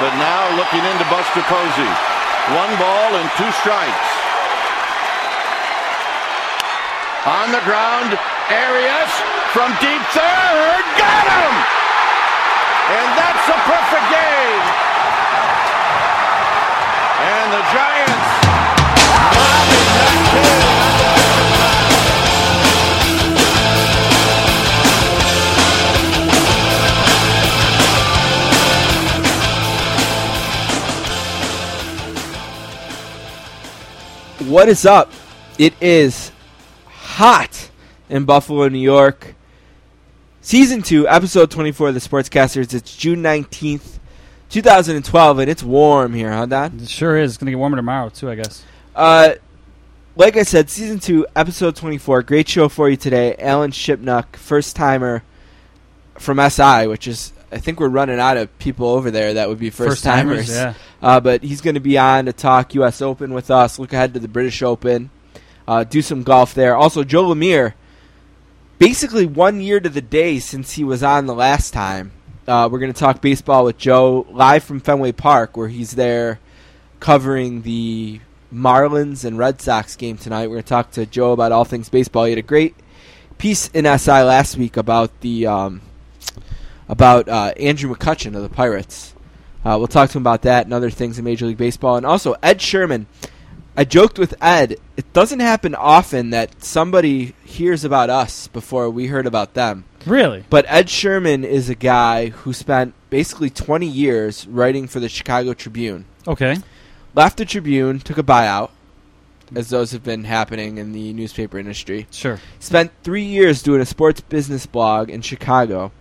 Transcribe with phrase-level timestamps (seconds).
[0.00, 1.92] but now looking into Buster Posey.
[2.52, 4.08] One ball and two strikes.
[7.24, 8.12] On the ground,
[8.52, 9.12] Arias
[9.56, 11.54] from deep third, got him!
[12.86, 14.64] And that's a perfect game.
[17.16, 18.65] And the Giants
[34.56, 35.12] What is up?
[35.58, 36.32] It is
[36.86, 37.68] hot
[38.08, 39.34] in Buffalo, New York.
[40.40, 42.72] Season 2, episode 24 of the Sportscasters.
[42.72, 43.98] It's June 19th,
[44.48, 46.80] 2012, and it's warm here, huh, Don?
[46.80, 47.32] It sure is.
[47.32, 48.64] It's going to get warmer tomorrow, too, I guess.
[48.94, 49.34] Uh,
[50.16, 52.22] like I said, season 2, episode 24.
[52.22, 53.36] Great show for you today.
[53.38, 55.22] Alan Shipnuck, first timer
[56.14, 59.58] from SI, which is, I think we're running out of people over there that would
[59.58, 60.50] be first timers.
[60.50, 60.74] Yeah.
[61.00, 63.00] Uh, but he's going to be on to talk U.S.
[63.00, 65.10] Open with us, look ahead to the British Open,
[65.68, 66.74] uh, do some golf there.
[66.74, 67.74] Also, Joe Lemire,
[68.78, 72.12] basically one year to the day since he was on the last time.
[72.48, 76.38] Uh, we're going to talk baseball with Joe live from Fenway Park, where he's there
[77.00, 78.20] covering the
[78.52, 80.46] Marlins and Red Sox game tonight.
[80.46, 82.24] We're going to talk to Joe about all things baseball.
[82.24, 82.76] He had a great
[83.38, 85.80] piece in SI last week about the um,
[86.88, 89.14] about uh, Andrew McCutchen of the Pirates.
[89.64, 91.96] Uh, we'll talk to him about that and other things in Major League Baseball.
[91.96, 93.06] And also, Ed Sherman.
[93.78, 99.08] I joked with Ed, it doesn't happen often that somebody hears about us before we
[99.08, 99.84] heard about them.
[100.06, 100.44] Really?
[100.48, 105.52] But Ed Sherman is a guy who spent basically 20 years writing for the Chicago
[105.52, 106.06] Tribune.
[106.26, 106.56] Okay.
[107.14, 108.70] Left the Tribune, took a buyout,
[109.54, 112.06] as those have been happening in the newspaper industry.
[112.10, 112.40] Sure.
[112.58, 115.92] Spent three years doing a sports business blog in Chicago,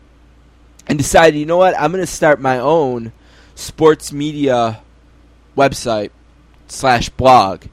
[0.88, 3.12] and decided, you know what, I'm going to start my own
[3.56, 4.82] sports media
[5.58, 6.12] website
[6.68, 7.66] slash blog.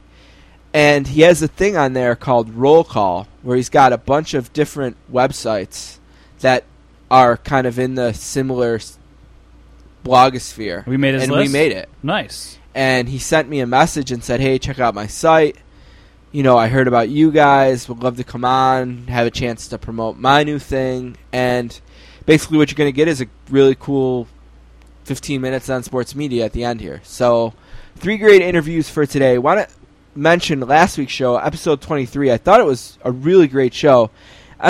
[0.75, 4.33] And he has a thing on there called Roll Call, where he's got a bunch
[4.35, 5.99] of different websites
[6.41, 6.65] that
[7.11, 8.79] are kind of in the similar
[10.05, 10.87] blogosphere.
[10.87, 11.49] We made his and list?
[11.49, 12.59] we made it Nice.
[12.75, 15.57] and he sent me a message and said, "Hey, check out my site.
[16.33, 17.89] You know, I heard about you guys.
[17.89, 21.79] Would love to come on, have a chance to promote my new thing." And
[22.27, 24.29] basically, what you're going to get is a really cool
[25.05, 27.01] 15 minutes on sports media at the end here.
[27.05, 27.55] So,
[27.97, 29.39] three great interviews for today.
[29.39, 29.75] Want to
[30.15, 32.31] mention last week's show, episode 23.
[32.31, 34.11] I thought it was a really great show.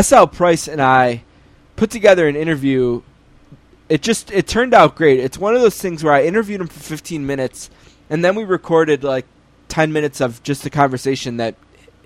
[0.00, 1.24] SL Price and I
[1.76, 3.02] put together an interview
[3.92, 5.20] it just it turned out great.
[5.20, 7.68] It's one of those things where I interviewed him for 15 minutes,
[8.08, 9.26] and then we recorded like
[9.68, 11.56] 10 minutes of just the conversation that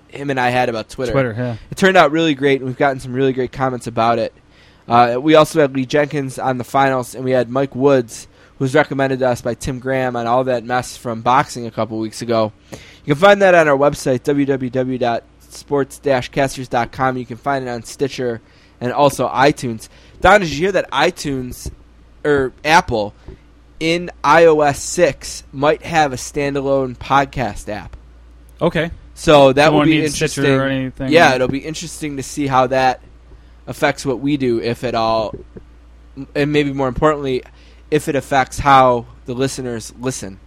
[0.09, 1.13] him and I had about Twitter.
[1.13, 1.55] Twitter, yeah.
[1.71, 4.33] It turned out really great, and we've gotten some really great comments about it.
[4.87, 8.63] Uh, we also had Lee Jenkins on the finals, and we had Mike Woods, who
[8.63, 11.99] was recommended to us by Tim Graham on all that mess from boxing a couple
[11.99, 12.53] weeks ago.
[12.71, 17.17] You can find that on our website, www.sports-casters.com.
[17.17, 18.41] You can find it on Stitcher
[18.79, 19.89] and also iTunes.
[20.21, 21.71] Don, did you hear that iTunes
[22.23, 23.13] or Apple
[23.79, 27.95] in iOS 6 might have a standalone podcast app?
[28.61, 28.91] Okay.
[29.13, 30.43] So that will be interesting.
[31.11, 33.01] Yeah, it'll be interesting to see how that
[33.67, 35.35] affects what we do, if at all,
[36.33, 37.43] and maybe more importantly,
[37.91, 40.39] if it affects how the listeners listen.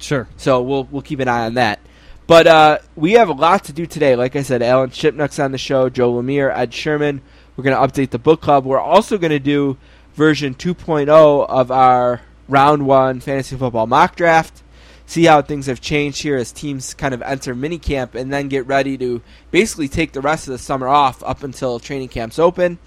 [0.00, 0.28] Sure.
[0.36, 1.80] So we'll we'll keep an eye on that.
[2.26, 4.14] But uh, we have a lot to do today.
[4.14, 7.22] Like I said, Alan Shipnuck's on the show, Joe Lemire, Ed Sherman.
[7.56, 8.66] We're going to update the book club.
[8.66, 9.78] We're also going to do
[10.14, 11.08] version 2.0
[11.48, 14.62] of our round one fantasy football mock draft.
[15.08, 18.66] See how things have changed here as teams kind of enter minicamp and then get
[18.66, 22.78] ready to basically take the rest of the summer off up until training camps open.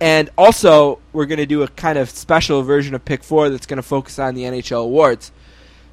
[0.00, 3.66] And also, we're going to do a kind of special version of Pick 4 that's
[3.66, 5.32] going to focus on the NHL awards.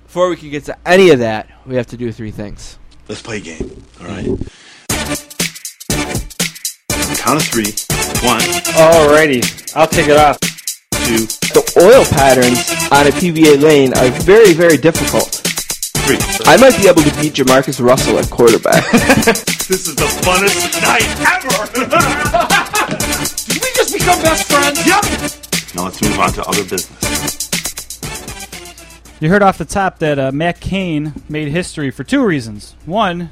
[0.06, 2.80] Before we can get to any of that, we have to do three things.
[3.10, 3.84] Let's play a game.
[4.00, 4.26] All right.
[7.18, 7.76] Count of three.
[8.26, 10.40] One, Alrighty, I'll take it off.
[11.04, 15.44] two, The oil patterns on a PBA lane are very, very difficult.
[16.08, 16.18] Three.
[16.46, 18.84] I might be able to beat Jamarcus Russell at quarterback.
[19.68, 21.68] This is the funnest night ever.
[23.52, 24.88] Did we just become best friends?
[24.88, 25.04] yep.
[25.76, 27.50] Now let's move on to other business.
[29.20, 32.78] You heard off the top that uh, Matt Cain made history for two reasons.
[32.86, 33.30] One,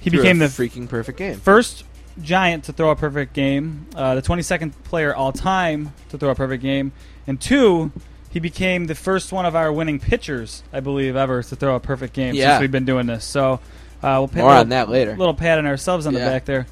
[0.00, 1.38] he Through became the freaking perfect game.
[1.38, 1.84] first
[2.22, 6.34] Giant to throw a perfect game, uh, the 22nd player all time to throw a
[6.34, 6.92] perfect game,
[7.26, 7.92] and two,
[8.34, 11.80] he became the first one of our winning pitchers, I believe, ever to throw a
[11.80, 12.50] perfect game Yeah.
[12.54, 13.24] since we've been doing this.
[13.24, 13.60] So
[14.02, 15.16] uh, we'll pat More little, on that later.
[15.16, 16.18] little pat on ourselves on Yeah.
[16.18, 16.66] the back there.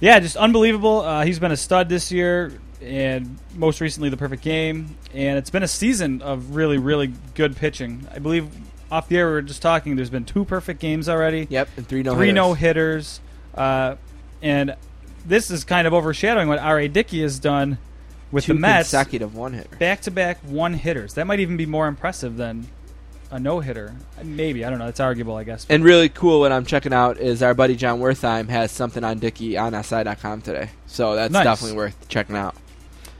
[0.00, 1.00] Yeah, just unbelievable.
[1.00, 2.52] Uh, he's been a stud this year.
[2.82, 4.94] and most recently the perfect game.
[5.14, 8.06] And it's been a season of really, really good pitching.
[8.14, 8.48] I believe
[8.92, 9.96] off the air we were just talking.
[9.96, 11.46] There's been two perfect games already.
[11.48, 13.20] Yep, and three no three no hitters,
[13.54, 13.96] uh,
[14.42, 14.76] and
[15.24, 16.86] this is kind of overshadowing what R.A.
[16.88, 17.78] Dickey has done
[18.32, 18.90] with Two the Mets.
[18.90, 19.76] consecutive one hitter.
[19.76, 21.14] Back to back one hitters.
[21.14, 22.66] That might even be more impressive than
[23.30, 23.94] a no hitter.
[24.22, 24.86] Maybe I don't know.
[24.88, 25.66] It's arguable, I guess.
[25.68, 29.18] And really cool what I'm checking out is our buddy Jon Wertheim has something on
[29.18, 30.70] Dickey on SI.com today.
[30.86, 31.44] So that's Nice.
[31.44, 32.54] definitely worth checking out.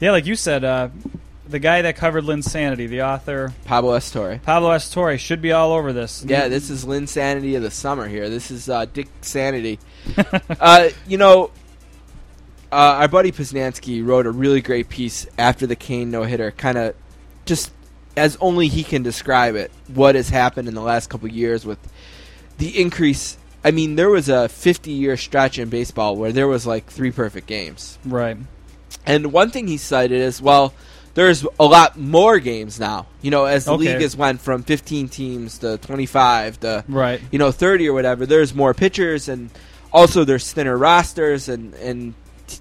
[0.01, 0.89] yeah, like you said, uh,
[1.49, 4.43] the guy that covered Lin's Linsanity, the author Pablo Estore.
[4.43, 6.25] Pablo Estore, should be all over this.
[6.27, 8.29] Yeah, this is Linsanity of the summer here.
[8.29, 9.79] This is uh, Dick Sanity.
[10.61, 11.51] uh, you know,
[12.73, 16.77] uh, our buddy Posnanski wrote a really great piece after the Cain no hitter, kind
[16.79, 16.95] of
[17.45, 17.73] just
[18.17, 21.79] as only he can describe it, what has happened in the last couple years with
[22.59, 23.37] the increase.
[23.63, 27.11] I mean, there was a 50 year stretch in baseball where there was like three
[27.11, 27.99] perfect games.
[28.05, 28.37] right.
[29.05, 30.73] And one thing he cited is, well,
[31.15, 33.07] there's a lot more games now.
[33.23, 33.93] You know, as the Okay.
[33.93, 37.21] league has went from 15 teams to 25 to Right.
[37.31, 38.27] you know 30 or whatever.
[38.27, 39.51] There's more pitchers, and
[39.93, 42.15] also there's thinner rosters, and and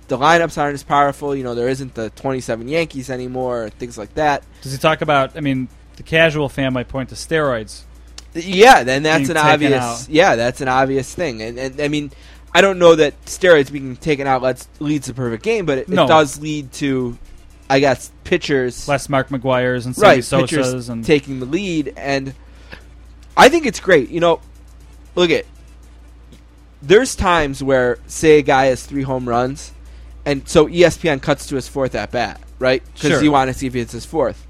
[0.08, 1.36] the lineups aren't as powerful.
[1.36, 4.44] You know, there isn't the 27 Yankees anymore, things like that.
[4.62, 5.36] Does he talk about?
[5.38, 5.68] I mean,
[5.98, 7.82] the casual fan might point to steroids.
[8.34, 9.74] Yeah, then that's an obvious.
[9.74, 10.10] out.
[10.10, 12.12] Yeah, that's an obvious thing, and, and I mean.
[12.54, 15.90] I don't know that steroids being taken out lets, leads to perfect game, but it,
[15.90, 16.06] No.
[16.06, 17.18] it does lead to,
[17.70, 22.34] I guess, pitchers Less Mark McGwire's and right, Sosa's and taking the lead, and
[23.36, 24.10] I think it's great.
[24.10, 24.40] You know,
[25.16, 25.44] look at
[26.82, 29.74] there's times where say a guy has three home runs,
[30.26, 32.84] and so ESPN cuts to his fourth at bat, right?
[32.94, 33.24] Because Sure.
[33.24, 34.46] you want to see if it's his fourth,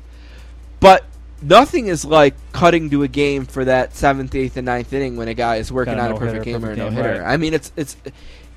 [0.80, 1.04] but.
[1.42, 5.28] Nothing is like cutting to a game for that seventh, eighth, and ninth inning when
[5.28, 7.22] a guy is working Got on a perfect game or a no hitter.
[7.22, 7.34] right.
[7.34, 7.98] I mean, it's it's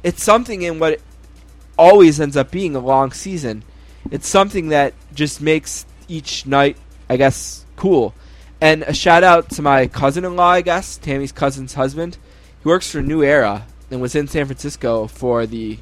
[0.05, 1.00] it's something in what
[1.76, 3.64] always ends up being a long season.
[4.12, 6.76] It's something that just makes each night,
[7.11, 8.14] I guess, cool.
[8.61, 12.17] And a shout out to my cousin-in-law, I guess, Tammy's cousin's husband.
[12.62, 15.79] He works for New Era and was in San Francisco for the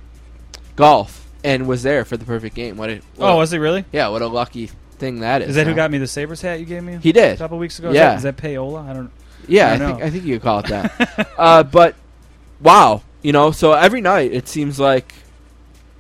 [0.76, 2.76] golf and was there for the perfect game.
[2.76, 3.84] What a what oh, was he really?
[3.92, 4.66] yeah, what a lucky
[4.98, 5.50] thing that is.
[5.50, 6.98] Is that who got me the Sabres hat you gave me?
[7.00, 7.90] He did a couple weeks ago.
[7.90, 8.08] Is Yeah.
[8.10, 8.86] that, is that payola?
[8.88, 9.10] I don't.
[9.46, 9.86] Yeah, I I, know.
[9.92, 11.28] think I think you could call it that.
[11.38, 11.94] uh, but
[12.60, 15.14] wow, you know, so every night it seems like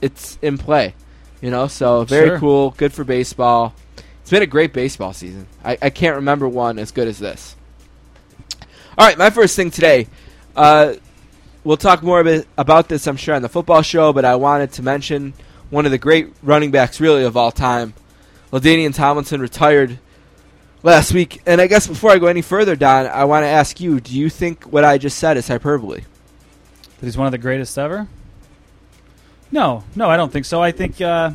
[0.02, 0.94] it's in play.
[1.40, 2.38] You know, so very Sure.
[2.40, 3.74] cool, good for baseball.
[4.22, 5.46] It's been a great baseball season.
[5.64, 7.54] I, I can't remember one as good as this.
[8.98, 10.08] All right, my first thing today.
[10.56, 10.94] Uh,
[11.66, 14.72] we'll talk more about, about this, I'm sure, on the football show, but I wanted
[14.72, 15.34] to mention
[15.68, 17.92] one of the great running backs, really, of all time.
[18.52, 19.98] Ladainian Tomlinson retired
[20.84, 21.42] last week.
[21.44, 24.16] And I guess before I go any further, Don, I want to ask you: Do
[24.16, 26.02] you think what I just said is hyperbole?
[27.00, 28.06] That he's one of the greatest ever?
[29.50, 30.62] No, no, I don't think so.
[30.62, 31.32] I think uh,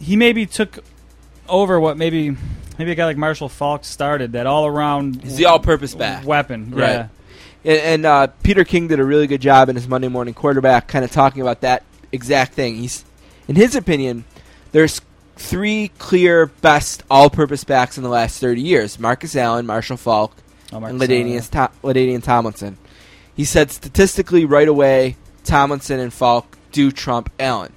[0.00, 0.78] he maybe took
[1.48, 2.34] over what maybe
[2.78, 6.70] maybe a guy like Marshall Faulk started that all around He's the all-purpose back, weapon.
[6.70, 6.90] Right.
[6.90, 7.08] Yeah.
[7.66, 10.88] And, and uh, Peter King did a really good job in his Monday Morning Quarterback,
[10.88, 11.82] kind of talking about that
[12.12, 12.76] exact thing.
[12.76, 13.04] He's,
[13.48, 14.24] in his opinion,
[14.72, 15.00] there's
[15.34, 20.34] three clear best all-purpose backs in the last 30 years: Marcus Allen, Marshall Faulk,
[20.72, 22.78] Oh, Marcus and Ladainian, To- Ladainian Tomlinson.
[23.36, 27.72] He said statistically right away, Tomlinson and Faulk do trump Allen.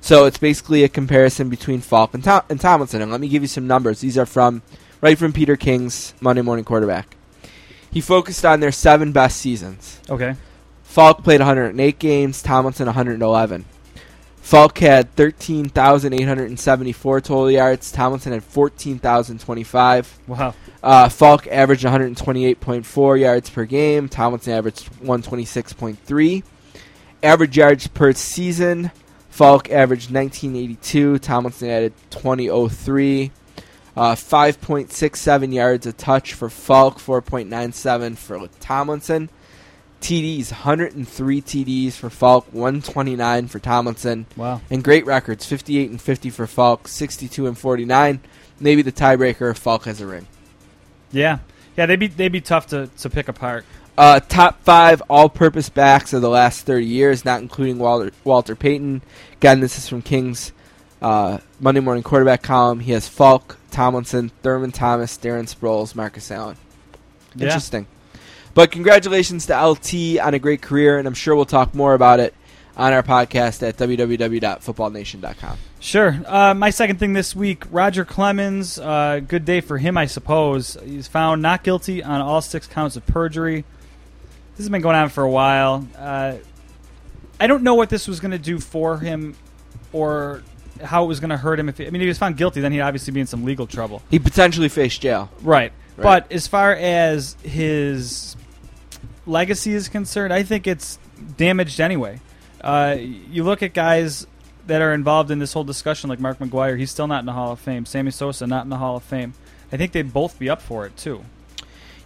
[0.00, 3.02] So it's basically a comparison between Faulk and, Tom- and Tomlinson.
[3.02, 4.00] And let me give you some numbers.
[4.00, 4.62] These are from
[5.00, 7.16] right from Peter King's Monday Morning Quarterback.
[7.90, 10.00] He focused on their seven best seasons.
[10.08, 10.36] Okay.
[10.84, 13.64] Faulk played 108 games, Tomlinson 111.
[14.42, 20.18] Faulk had 13,874 total yards, Tomlinson had 14,025.
[20.26, 20.54] Wow.
[20.82, 24.08] Uh, Faulk averaged 128.4 yards per game.
[24.08, 26.42] Tomlinson averaged 126.3.
[27.22, 28.90] Average yards per season.
[29.28, 31.18] Faulk averaged 1982.
[31.18, 33.30] Tomlinson added 2003.
[33.96, 36.98] Uh, 5.67 yards a touch for Faulk.
[36.98, 39.28] 4.97 for Tomlinson.
[40.00, 42.46] TDs, 103 TDs for Faulk.
[42.52, 44.26] 129 for Tomlinson.
[44.36, 44.60] Wow.
[44.70, 46.88] And great records, 58 and 50 for Faulk.
[46.88, 48.20] 62 and 49.
[48.58, 50.26] Maybe the tiebreaker if Faulk has a ring.
[51.12, 51.38] Yeah.
[51.76, 53.64] Yeah, they'd be they'd be tough to, to pick apart.
[53.96, 59.02] Uh, top five all-purpose backs of the last 30 years, not including Walter, Walter Payton.
[59.34, 60.52] Again, this is from King's
[61.00, 62.80] uh, Monday Morning Quarterback column.
[62.80, 66.56] He has Faulk, Tomlinson, Thurman Thomas, Darren Sproles, Marcus Allen.
[67.34, 67.46] Yeah.
[67.46, 67.86] Interesting.
[68.54, 72.20] But congratulations to LT on a great career, and I'm sure we'll talk more about
[72.20, 72.34] it
[72.76, 75.58] on our podcast at www.footballnation.com.
[75.78, 76.20] Sure.
[76.26, 78.78] Uh, my second thing this week, Roger Clemens.
[78.78, 80.76] Uh, good day for him, I suppose.
[80.84, 83.64] He's found not guilty on all six counts of perjury.
[84.56, 85.86] This has been going on for a while.
[85.96, 86.34] Uh,
[87.38, 89.36] I don't know what this was going to do for him
[89.92, 90.42] or
[90.82, 91.68] how it was going to hurt him.
[91.68, 93.44] If he, I mean, if he was found guilty, then he'd obviously be in some
[93.44, 94.02] legal trouble.
[94.10, 95.30] He potentially faced jail.
[95.42, 95.72] Right.
[95.96, 96.02] Right.
[96.02, 98.36] But as far as his
[99.26, 100.98] legacy is concerned, I think it's
[101.36, 102.20] damaged anyway.
[102.60, 104.26] Uh, you look at guys
[104.66, 107.32] that are involved in this whole discussion, like Mark McGwire, he's still not in the
[107.32, 107.86] Hall of Fame.
[107.86, 109.34] Sammy Sosa, not in the Hall of Fame.
[109.72, 111.24] I think they'd both be up for it too.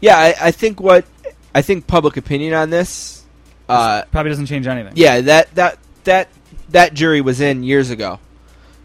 [0.00, 1.06] Yeah, I, I think what
[1.54, 3.24] I think public opinion on this.
[3.68, 4.92] Uh, Probably doesn't change anything.
[4.96, 6.28] yeah, that that that
[6.70, 8.18] that jury was in years ago.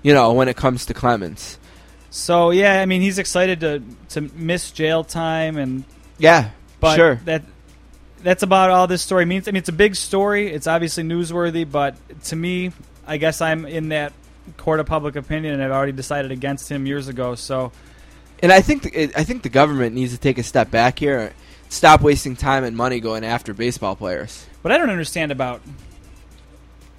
[0.02, 1.58] You know, when it comes to Clemens.
[2.10, 5.84] So yeah, I mean, he's excited to to miss jail time, and
[6.18, 7.16] Yeah, but sure.
[7.26, 7.44] that
[8.24, 9.48] that's about all this story means.
[9.48, 10.52] I mean, it's a big story.
[10.52, 12.72] It's obviously newsworthy, but to me,
[13.06, 14.14] I guess I'm in that
[14.58, 17.36] court of public opinion, and I've already decided against him years ago.
[17.36, 17.72] So
[18.42, 21.34] And I think the, I think the government needs to take a step back here.
[21.70, 24.48] Stop wasting time and money going after baseball players.
[24.64, 25.62] What I don't understand about,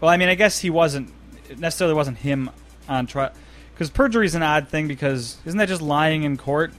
[0.01, 1.13] well, I mean, I guess he wasn't
[1.49, 2.51] it necessarily wasn't him
[2.91, 3.33] on trial
[3.73, 6.73] because perjury is an odd thing because isn't that just lying in court?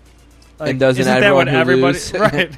[0.59, 2.55] And doesn't isn't that what everybody right?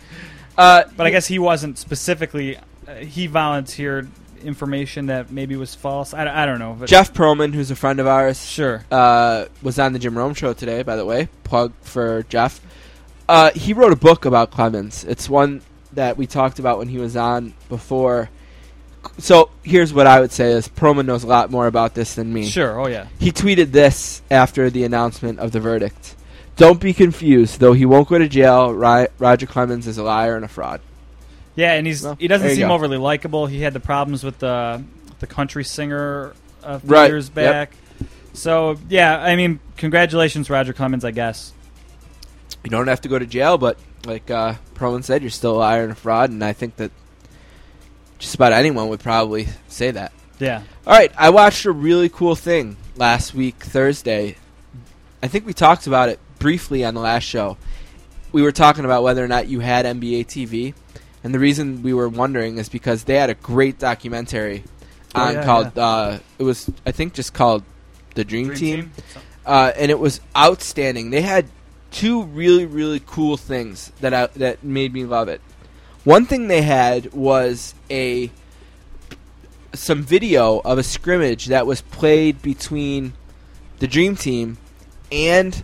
[0.58, 2.58] Uh, But I guess he wasn't specifically.
[2.86, 4.10] Uh, he volunteered
[4.44, 6.14] information that maybe was false.
[6.14, 6.76] I, I don't know.
[6.78, 8.84] But Jeff Pearlman, who's a friend of ours, sure.
[8.92, 10.84] uh, was on the Jim Rome show today.
[10.84, 12.60] By the way, plug for Jeff.
[13.30, 15.06] Uh, he wrote a book about Clemens.
[15.06, 15.62] It's one
[15.94, 18.30] that we talked about when he was on before.
[19.18, 22.34] So here's what I would say: is Pearlman knows a lot more about this than
[22.34, 22.46] me.
[22.46, 22.80] Sure.
[22.80, 23.08] Oh yeah.
[23.20, 26.16] He tweeted this after the announcement of the verdict.
[26.56, 27.60] Don't be confused.
[27.60, 30.82] Though he won't go to jail, Ry- Roger Clemens is a liar and a fraud.
[31.56, 32.74] Yeah, and he's Well, he doesn't seem go.
[32.74, 33.46] overly likable.
[33.48, 34.84] He had the problems with the
[35.20, 36.34] the country singer
[36.64, 37.36] a few Right, years yep.
[37.36, 37.76] back.
[38.34, 41.06] So yeah, I mean, congratulations, Roger Clemens.
[41.06, 41.54] I guess.
[42.64, 45.60] You don't have to go to jail, but like uh, Pearlman said, you're still a
[45.60, 46.92] liar and a fraud, and I think that
[48.24, 50.14] just about anyone would probably say that.
[50.40, 50.64] Yeah.
[50.88, 54.38] All right, I watched a really cool thing last week, Thursday.
[55.22, 57.58] I think we talked about it briefly on the last show.
[58.32, 60.74] We were talking about whether or not you had NBA TV,
[61.24, 64.64] and the reason we were wondering is because they had a great documentary
[65.16, 67.64] Oh, on yeah, called uh, it was I think just called
[68.16, 68.92] the Dream, Dream Team, Team?
[69.46, 71.12] Uh, and it was outstanding.
[71.12, 71.46] They had
[71.92, 75.42] two really really cool things that I, that made me love it.
[76.04, 78.30] One thing they had was a
[79.74, 83.14] some video of a scrimmage that was played between
[83.80, 84.58] the Dream Team
[85.12, 85.64] and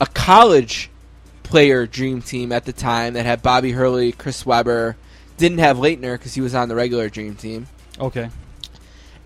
[0.00, 0.90] a college
[1.42, 4.96] player Dream Team at the time that had Bobby Hurley, Chris Webber,
[5.38, 7.66] didn't have Laettner because he was on the regular Dream Team,
[7.98, 8.30] Okay.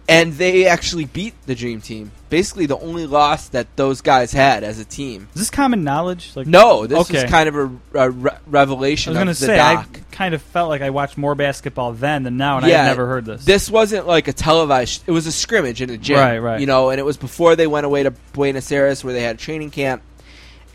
[0.09, 2.13] And they actually beat the Dream Team.
[2.29, 5.29] Basically, the only loss that those guys had as a team.
[5.35, 6.33] Is this common knowledge?
[6.35, 7.25] Like No, this Okay.
[7.25, 9.89] is kind of a, a re- I was going to say doc.
[9.95, 12.87] I kind of felt like I watched more basketball then than now, and Yeah, I've
[12.89, 13.45] never heard this.
[13.45, 15.05] This wasn't like a televised.
[15.07, 16.61] It was a scrimmage in a gym, Right, right.
[16.61, 19.37] You know, and it was before they went away to Buenos Aires where they had
[19.37, 20.03] a training camp.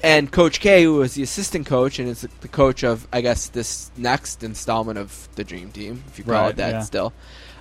[0.04, 3.48] And Coach K, who was the assistant coach and is the coach of, I guess,
[3.50, 6.80] this next installment of the Dream Team, if you call Right, it that, yeah.
[6.82, 7.14] still,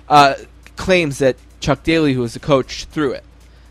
[0.09, 0.33] uh,
[0.75, 3.23] claims that Chuck Daly, who was the coach, threw it.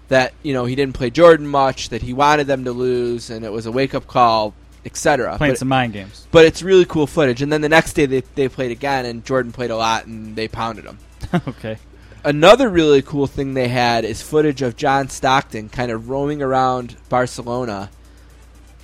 [0.09, 3.45] That you know he didn't play Jordan much, that he wanted them to lose, and
[3.45, 4.55] it was a wake up call,
[4.85, 5.37] etc.
[5.37, 6.27] Playing But- some mind games.
[6.33, 7.43] but it's really cool footage.
[7.43, 10.35] And then the next day they they played again, and Jordan played a lot, and
[10.35, 10.99] they pounded him.
[11.49, 11.79] okay.
[12.25, 16.97] Another really cool thing they had is footage of John Stockton kind of roaming around
[17.09, 17.89] Barcelona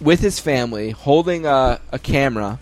[0.00, 2.58] with his family, holding a, a camera,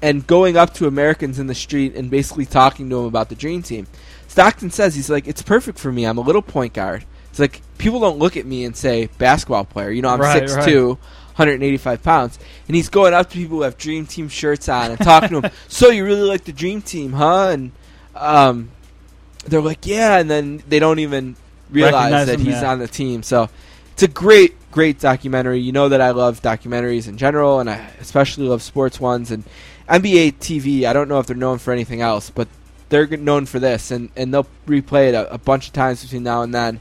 [0.00, 3.34] and going up to Americans in the street and basically talking to them about the
[3.34, 3.86] Dream Team.
[4.28, 6.04] Stockton says he's like, it's perfect for me.
[6.04, 7.04] I'm a little point guard.
[7.30, 9.90] It's like people don't look at me and say basketball player.
[9.90, 13.78] You know, I'm Right, 6'2", 185 pounds, and he's going up to people who have
[13.78, 15.50] Dream Team shirts on and talking to them.
[15.68, 17.48] So you really like the Dream Team, huh?
[17.48, 17.72] And
[18.14, 18.70] um,
[19.46, 21.36] they're like, yeah, and then they don't even
[21.70, 22.70] realize Recognize that him, he's yeah.
[22.70, 23.22] on the team.
[23.22, 23.48] So
[23.92, 25.60] it's a great, great documentary.
[25.60, 29.30] You know that I love documentaries in general, and I especially love sports ones.
[29.30, 29.44] And
[29.88, 32.48] NBA TV, I don't know if they're known for anything else, but
[32.88, 36.22] they're known for this, and, and they'll replay it a, a bunch of times between
[36.22, 36.80] now and then.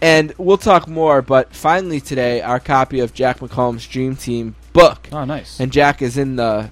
[0.00, 5.08] And we'll talk more, but finally today, our copy of Jack McCallum's Dream Team book
[5.12, 5.60] Oh, nice.
[5.60, 6.70] and Jack is in the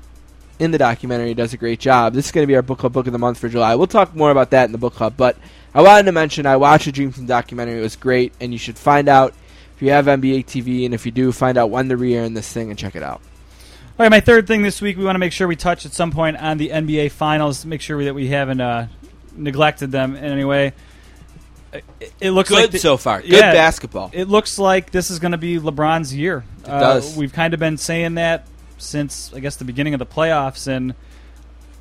[0.58, 1.28] in the documentary.
[1.28, 2.12] He does a great job.
[2.12, 3.74] This is going to be our book club book of the month for July.
[3.76, 5.14] We'll talk more about that in the book club.
[5.16, 5.36] But
[5.74, 7.78] I wanted to mention I watched the Dream Team documentary.
[7.78, 9.32] It was great, and you should find out
[9.76, 12.52] if you have NBA TV, and if you do, find out when they're re-airing this
[12.52, 13.22] thing and check it out.
[14.00, 15.92] All right, my third thing this week, we want to make sure we touch at
[15.92, 17.66] some point on the NBA Finals.
[17.66, 18.86] Make sure that we haven't uh,
[19.36, 20.72] neglected them in any way.
[21.70, 21.84] It,
[22.18, 23.20] it looks like Good the- so far.
[23.20, 23.52] Good Yeah.
[23.52, 24.08] basketball.
[24.14, 26.44] It looks like this is going to be LeBron's year.
[26.62, 27.14] It does.
[27.14, 28.46] We've kind of been saying that
[28.78, 30.94] since I guess the beginning of the playoffs, and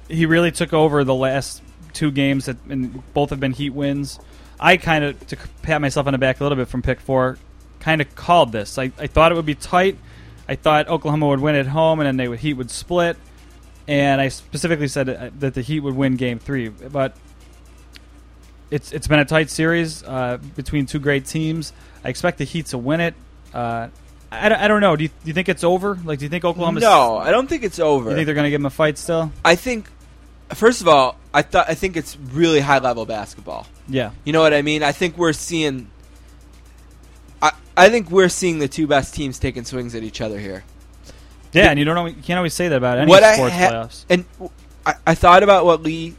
[0.10, 1.62] he really took over the last
[1.94, 4.20] two games, that, and both have been Heat wins.
[4.60, 7.38] I kind of to pat myself on the back a little bit from pick four.
[7.80, 8.78] kind of called this.
[8.78, 9.98] I, I thought it would be tight.
[10.50, 13.16] I thought Oklahoma would win at home, and then they would Heat would split.
[13.88, 17.16] And I specifically said uh, that the Heat would win Game Three, but
[18.72, 21.74] it's it's been a tight series uh, between two great teams.
[22.04, 23.14] I expect the Heat to win it.
[23.54, 23.88] Uh,
[24.32, 24.96] I, don't- I don't know.
[24.96, 25.98] Do you, do you think it's over?
[26.04, 26.80] Like, do you think Oklahoma?
[26.82, 28.12] No, I don't think it's over.
[28.12, 29.32] You think they're going to give them a fight still?
[29.44, 29.90] I think,
[30.50, 33.66] first of all, I thought I think it's really high level basketball.
[33.88, 34.12] Yeah.
[34.24, 34.84] You know what I mean?
[34.84, 35.90] I think we're seeing.
[37.42, 40.64] I I think we're seeing the two best teams taking swings at each other here.
[41.54, 43.58] Yeah, and you don't know, you can't always say that about any what sports I
[43.58, 44.06] ha- playoffs.
[44.10, 44.26] and
[45.06, 46.16] I thought about what Lee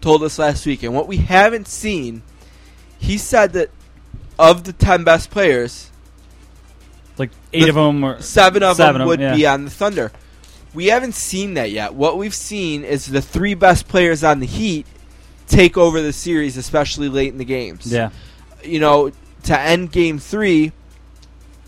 [0.00, 2.22] told us last week, and what we haven't seen.
[2.98, 3.70] He said that
[4.38, 5.90] of the ten best players,
[7.18, 9.34] Like eight the- of them, or seven of seven them would yeah.
[9.34, 10.12] be on the Thunder.
[10.74, 11.94] We haven't seen that yet.
[11.94, 14.86] What we've seen is the three best players on the Heat
[15.48, 17.90] take over the series, especially late in the games.
[17.90, 18.10] Yeah,
[18.64, 19.10] you know,
[19.46, 20.72] to end game three,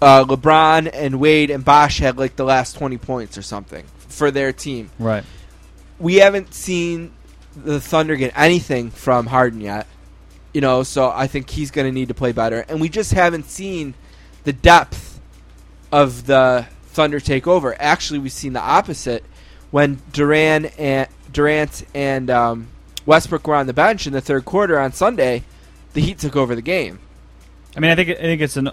[0.01, 4.31] uh, LeBron and Wade and Bosh had like the last 20 points or something for
[4.31, 4.91] their team.
[4.99, 5.25] right.
[5.99, 7.13] We haven't seen
[7.57, 9.89] the Thunder get anything from Harden yet,
[10.53, 12.65] you know, so I think he's going to need to play better.
[12.69, 13.95] And we just haven't seen
[14.45, 15.21] the depth
[15.91, 17.75] of the Thunder take over.
[17.81, 19.25] Actually, we've seen the opposite
[19.71, 22.69] when Duran and Durant and um,
[23.07, 25.43] Westbrook were on the bench in the third quarter on Sunday.
[25.95, 27.01] The Heat took over the game.
[27.79, 28.71] I mean, I think I think it's an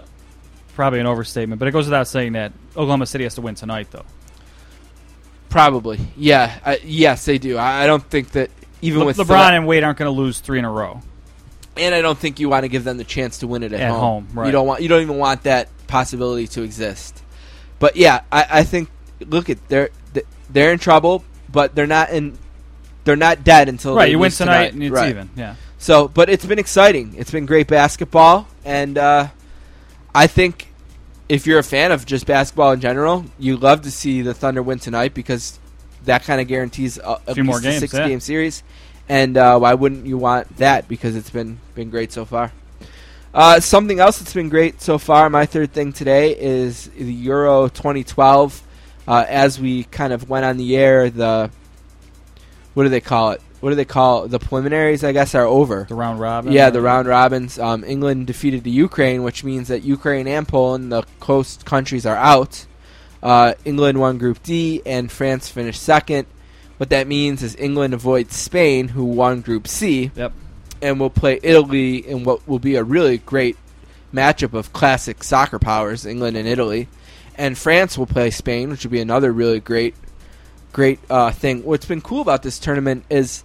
[0.74, 3.88] probably an overstatement, but it goes without saying that Oklahoma City has to win tonight,
[3.90, 4.04] though.
[5.48, 7.56] Probably, yeah, I, yes, they do.
[7.56, 8.50] I, I don't think that
[8.82, 11.00] even Le- with LeBron and Wade aren't going to lose three in a row.
[11.76, 13.80] and I don't think you want to give them the chance to win it at,
[13.80, 14.46] At home, right.
[14.46, 17.22] You don't want, you don't even want that possibility to exist.
[17.78, 19.90] But yeah, I, I think look at they're
[20.50, 22.36] they're in trouble, but they're not in.
[23.04, 25.10] They're not dead until right, you win lose tonight, and it's Right.
[25.10, 25.30] even.
[25.36, 27.14] Yeah, So, but it's been exciting.
[27.16, 29.28] It's been great basketball, and uh,
[30.14, 30.72] I think
[31.28, 34.62] if you're a fan of just basketball in general, you love to see the Thunder
[34.62, 35.58] win tonight because
[36.04, 38.08] that kind of guarantees a, at Few more least a games, six yeah.
[38.08, 38.62] game series.
[39.08, 40.88] And uh, why wouldn't you want that?
[40.88, 42.52] Because it's been been great so far.
[43.34, 45.28] Uh, something else that's been great so far.
[45.28, 48.62] My third thing today is the Euro 2012.
[49.06, 51.50] Uh, as we kind of went on the air, the
[52.74, 53.42] what do they call it?
[53.66, 55.02] What do they call the preliminaries?
[55.02, 55.86] I guess are over.
[55.88, 56.52] the round robin.
[56.52, 57.58] Yeah, the round robins.
[57.58, 62.14] Um, England defeated the Ukraine, which means that Ukraine and Poland, the coast countries, are
[62.14, 62.64] out.
[63.20, 66.28] Uh, England won Group D, and France finished second.
[66.76, 70.32] What that means is England avoids Spain, who won Group C, Yep.
[70.80, 73.56] and will play Italy in what will be a really great
[74.14, 76.86] matchup of classic soccer powers, England and Italy.
[77.34, 79.96] And France will play Spain, which will be another really great,
[80.72, 81.64] great uh, thing.
[81.64, 83.42] What's been cool about this tournament is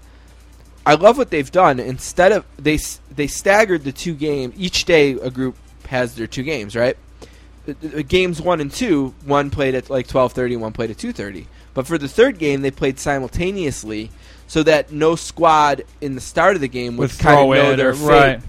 [0.85, 1.79] I love what they've done.
[1.79, 2.77] Instead of they
[3.13, 5.11] they staggered the two games each day.
[5.13, 5.55] A group
[5.87, 6.97] has their two games, right?
[8.07, 11.47] Games one and two, one played at like twelve thirty, one played at two thirty.
[11.73, 14.09] But for the third game, they played simultaneously,
[14.47, 17.71] so that no squad in the start of the game would With kind of know
[17.71, 18.05] it their fate.
[18.07, 18.41] right.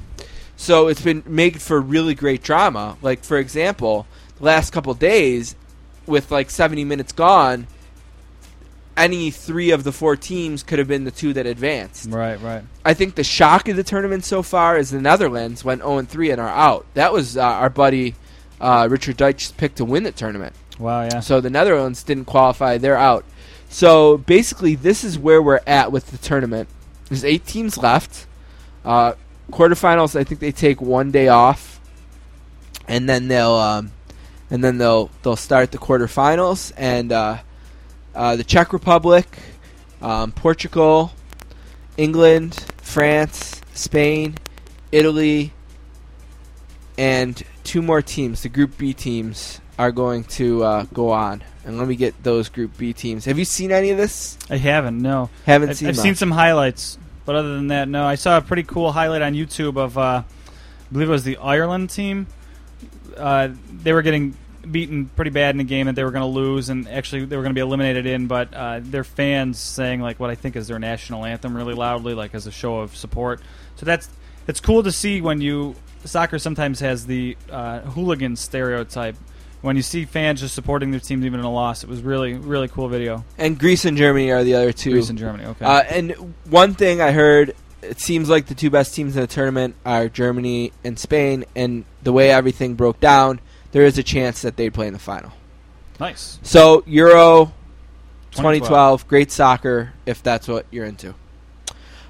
[0.56, 2.96] So it's been made for really great drama.
[3.02, 4.06] Like for example,
[4.38, 5.54] the last couple days,
[6.06, 7.66] with like seventy minutes gone,
[8.96, 12.10] any three of the four teams could have been the two that advanced.
[12.10, 12.62] Right, right.
[12.84, 16.30] I think the shock of the tournament so far is the Netherlands went 0 3
[16.30, 16.86] and are out.
[16.94, 18.14] That was uh, our buddy
[18.60, 20.54] uh, Richard Deitsch's pick to win the tournament.
[20.78, 21.20] Wow, yeah.
[21.20, 23.24] So the Netherlands didn't qualify; they're out.
[23.68, 26.68] So basically, this is where we're at with the tournament.
[27.08, 28.26] There's eight teams left.
[28.84, 29.14] Uh,
[29.50, 31.80] quarterfinals, I think they take one day off,
[32.88, 33.92] and then they'll um,
[34.50, 36.72] and then they'll they'll start the quarterfinals.
[36.76, 37.12] And
[38.14, 39.26] uh, the Czech Republic,
[40.00, 41.12] um, Portugal,
[41.96, 44.36] England, France, Spain,
[44.90, 45.52] Italy,
[46.98, 51.42] and two more teams, the Group B teams, are going to uh, go on.
[51.64, 53.24] And let me get those Group B teams.
[53.24, 54.36] Have you seen any of this?
[54.50, 55.00] I haven't.
[55.00, 55.88] No, Haven't I've, seen.
[55.88, 56.02] I've much.
[56.02, 58.04] seen some highlights, but other than that, no.
[58.04, 60.24] I saw a pretty cool highlight on YouTube of, uh, I
[60.92, 62.26] believe it was the Ireland team.
[63.16, 64.34] Uh, they were getting
[64.70, 67.36] beaten pretty bad in the game that they were going to lose, and actually they
[67.36, 68.26] were going to be eliminated in.
[68.26, 72.14] But uh, their fans sang like what I think is their national anthem really loudly,
[72.14, 73.40] like as a show of support.
[73.76, 74.08] So that's
[74.46, 79.16] it's cool to see when you soccer sometimes has the uh, hooligan stereotype.
[79.60, 82.34] When you see fans just supporting their teams even in a loss, it was really
[82.34, 83.24] really cool video.
[83.38, 84.90] And Greece and Germany are the other two.
[84.90, 85.64] Greece and Germany, okay.
[85.64, 89.28] Uh, and one thing I heard, it seems like the two best teams in the
[89.28, 91.44] tournament are Germany and Spain.
[91.54, 93.40] And the way everything broke down,
[93.72, 95.32] there is a chance that they'd play in the final.
[95.98, 96.38] nice.
[96.42, 97.52] So Euro
[98.32, 98.68] 2012.
[98.68, 101.14] 2012, great soccer if that's what you're into.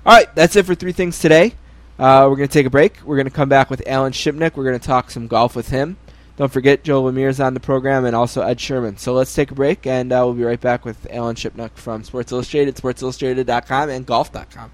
[0.04, 1.54] All right, that's it for three things today.
[1.98, 2.98] Uh, we're going to take a break.
[3.04, 4.56] We're going to come back with Alan Shipnuck.
[4.56, 5.96] We're going to talk some golf with him.
[6.36, 8.96] Don't forget, Joe Lemire is on the program and also Ed Sherman.
[8.96, 12.02] So let's take a break, and uh, we'll be right back with Alan Shipnuck from
[12.04, 14.72] Sports Illustrated, sportsillustrated.com, and golf.com.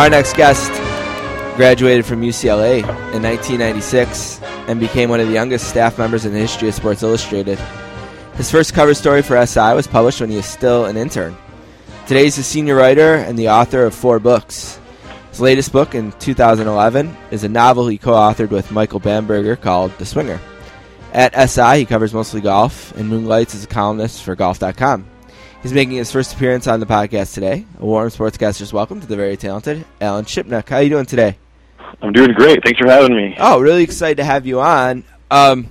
[0.00, 0.70] Our next guest
[1.56, 2.78] graduated from UCLA
[3.12, 7.02] in 1996 and became one of the youngest staff members in the history of Sports
[7.02, 7.58] Illustrated.
[8.32, 11.36] His first cover story for SI was published when he was still an intern.
[12.06, 14.80] Today he's a senior writer and the author of four books.
[15.28, 19.92] His latest book in 2011 is a novel he co authored with Michael Bamberger called
[19.98, 20.40] The Swinger.
[21.12, 25.09] At SI, he covers mostly golf and moonlights as a columnist for golf.com.
[25.62, 27.66] He's making his first appearance on the podcast today.
[27.78, 30.68] A warm sportscaster's welcome to the very talented Alan Shipnuck.
[30.70, 31.36] How are you doing today?
[32.00, 32.64] I'm doing great.
[32.64, 33.36] Thanks for having me.
[33.38, 35.04] Oh, really excited to have you on.
[35.30, 35.68] Um,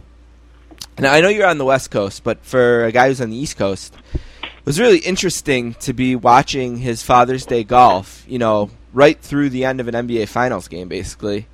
[1.00, 3.36] now I know you're on the West Coast, but for a guy who's on the
[3.36, 8.24] East Coast, it was really interesting to be watching his Father's Day golf.
[8.28, 11.48] You know, right through the end of an NBA Finals game, basically.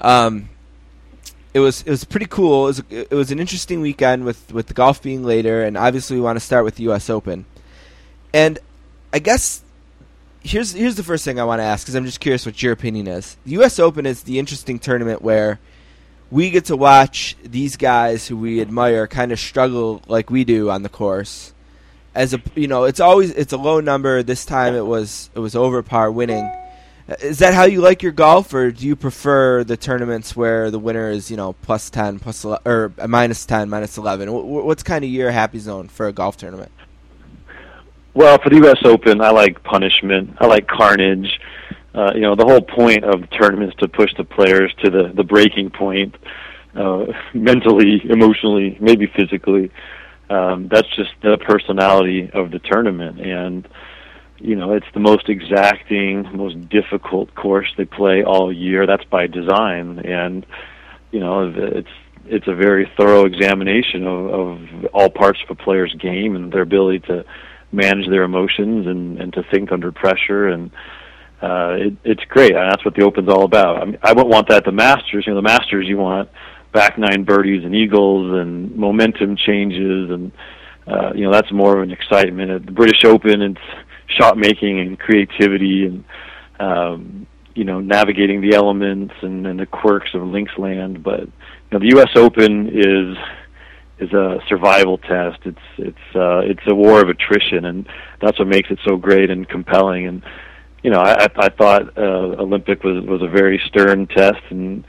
[0.00, 0.48] Um,
[1.54, 2.64] it was it was pretty cool.
[2.64, 6.16] It was it was an interesting weekend with with the golf being later, and obviously
[6.16, 7.08] we want to start with the U.S.
[7.08, 7.44] Open.
[8.32, 8.58] And
[9.12, 9.62] I guess
[10.42, 12.72] here's here's the first thing I want to ask because I'm just curious what your
[12.72, 13.36] opinion is.
[13.44, 13.78] The U.S.
[13.78, 15.58] Open is the interesting tournament where
[16.30, 20.70] we get to watch these guys who we admire kind of struggle like we do
[20.70, 21.52] on the course.
[22.14, 24.22] As a you know, it's always it's a low number.
[24.22, 26.44] This time it was it was over par winning.
[26.44, 30.70] Uh, is that how you like your golf, or do you prefer the tournaments where
[30.70, 34.32] the winner is you know plus ten, plus or minus ten, minus eleven?
[34.32, 36.72] What's kind of your happy zone for a golf tournament?
[38.12, 38.78] Well, for the U.S.
[38.84, 40.36] Open, I like punishment.
[40.40, 41.40] I like carnage.
[41.94, 44.90] Uh, you know, the whole point of the tournament is to push the players to
[44.90, 46.16] the the breaking point,
[46.74, 49.70] uh, mentally, emotionally, maybe physically.
[50.28, 53.68] Um, that's just the personality of the tournament, and
[54.38, 58.86] you know, it's the most exacting, most difficult course they play all year.
[58.86, 60.46] That's by design, and
[61.12, 61.88] you know, it's
[62.26, 66.62] it's a very thorough examination of, of all parts of a player's game and their
[66.62, 67.24] ability to
[67.72, 70.70] manage their emotions and and to think under pressure and
[71.42, 72.54] uh it it's great.
[72.54, 73.82] And that's what the open's all about.
[73.82, 74.64] I mean i wouldn't want that.
[74.64, 76.28] The masters you know the masters you want
[76.72, 80.32] back nine birdies and eagles and momentum changes and
[80.86, 82.50] uh you know that's more of an excitement.
[82.50, 83.60] At the british open it's
[84.18, 86.04] shot making and creativity and
[86.58, 91.02] um you know navigating the elements and, and the quirks of links land.
[91.02, 91.30] But you
[91.72, 93.16] know the us open is
[94.00, 95.38] is a survival test.
[95.44, 97.88] It's it's uh, it's a war of attrition, and
[98.20, 100.06] that's what makes it so great and compelling.
[100.06, 100.22] And
[100.82, 104.84] you know, I, I thought uh, Olympic was was a very stern test, and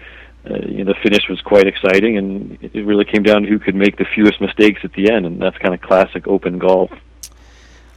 [0.49, 3.59] uh, you know, the finish was quite exciting, and it really came down to who
[3.59, 6.91] could make the fewest mistakes at the end, and that's kind of classic open golf.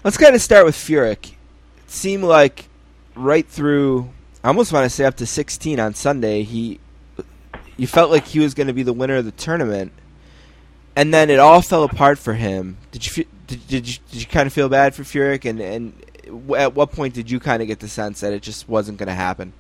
[0.03, 1.33] Let's kind of start with Furyk.
[1.33, 2.69] It seemed like
[3.15, 4.11] right through,
[4.43, 6.81] I almost want to say up to 16 on Sunday, he
[7.77, 9.93] you felt like he was going to be the winner of the tournament
[10.97, 12.77] and then it all fell apart for him.
[12.93, 15.93] Did you did, did you did you kind of feel bad for Furyk, and and
[16.57, 19.09] at what point did you kind of get the sense that it just wasn't going
[19.09, 19.53] to happen?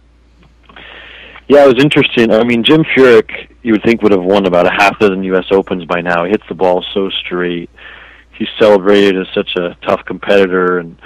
[1.49, 2.33] Yeah, it was interesting.
[2.33, 5.45] I mean, Jim Furyk, you would think would have won about a half dozen U.S.
[5.51, 6.25] Opens by now.
[6.25, 7.69] He hits the ball so straight.
[8.33, 10.97] He's celebrated as such a tough competitor, and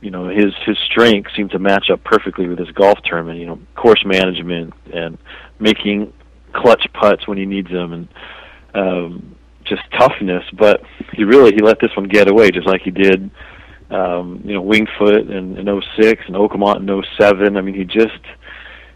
[0.00, 3.38] you know his his strengths seem to match up perfectly with his golf tournament.
[3.38, 5.18] You know, course management and
[5.58, 6.12] making
[6.52, 8.08] clutch putts when he needs them, and
[8.74, 9.36] um,
[9.76, 10.82] just toughness, but
[11.12, 13.30] he really he let this one get away just like he did
[13.92, 17.56] um, you know, Winged Foot in, in 06 and Oakmont in 07.
[17.56, 18.20] I mean, he just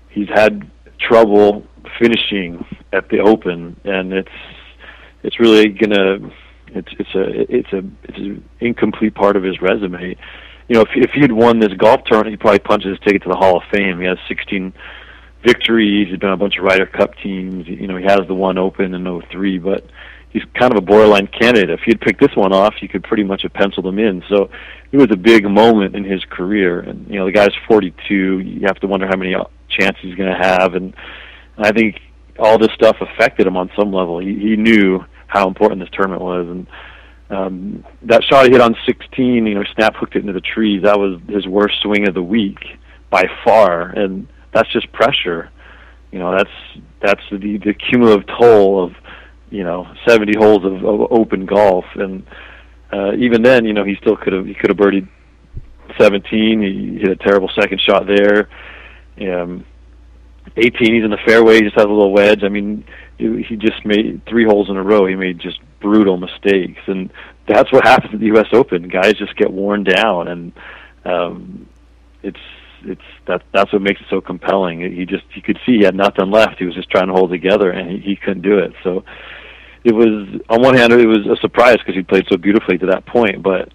[0.09, 1.65] he's had trouble
[2.01, 4.29] finishing at the Open, and it's
[5.23, 6.31] it's really gonna
[6.69, 10.17] it's it's a it's a it's an incomplete part of his resume.
[10.69, 13.23] You know, if if he had won this golf tournament, he probably punches his ticket
[13.25, 14.01] to the Hall of Fame.
[14.01, 14.73] He has 16
[15.45, 16.09] victories.
[16.09, 17.69] He's been on a bunch of Ryder Cup teams.
[17.69, 19.85] You know, he has the one Open in 03, but
[20.37, 21.71] he's kind of a borderline candidate.
[21.71, 24.23] If you'd picked this one off, you could pretty much have penciled him in.
[24.29, 24.51] So
[24.93, 26.81] it was a big moment in his career.
[26.81, 28.15] And you know, the guy's 42.
[28.41, 29.35] You have to wonder how many
[29.71, 30.75] chances he's going to have.
[30.75, 30.95] And
[31.57, 32.01] I think
[32.39, 34.19] all this stuff affected him on some level.
[34.19, 36.67] He, he knew how important this tournament was, and
[37.31, 40.83] um, that shot he hit on 16, you know, snap hooked it into the trees.
[40.83, 42.59] That was his worst swing of the week
[43.11, 45.51] by far, and that's just pressure.
[46.13, 48.93] You know, that's that's the the cumulative toll of
[49.51, 52.27] you know 70 holes of, of open golf, and
[52.93, 55.09] uh, even then, you know, he still could have he could have birdied
[55.99, 56.63] 17.
[56.63, 58.49] He hit a terrible second shot there.
[59.21, 59.65] Um,
[60.57, 61.57] 18, he's in the fairway.
[61.57, 62.45] He just has a little wedge.
[62.45, 62.85] I mean,
[63.19, 65.07] he just made three holes in a row.
[65.07, 67.11] He made just brutal mistakes, and
[67.49, 68.47] that's what happens at the U.S.
[68.53, 68.89] Open.
[68.89, 70.53] Guys just get worn down, and
[71.05, 71.69] um,
[72.23, 72.39] it's
[72.85, 74.81] it's that that's what makes it so compelling.
[74.81, 76.59] He just you could see he had nothing left.
[76.59, 78.73] He was just trying to hold together, and he, he couldn't do it.
[78.85, 79.05] So
[79.85, 82.87] it was on one hand it was a surprise because he played so beautifully to
[82.87, 83.73] that point, but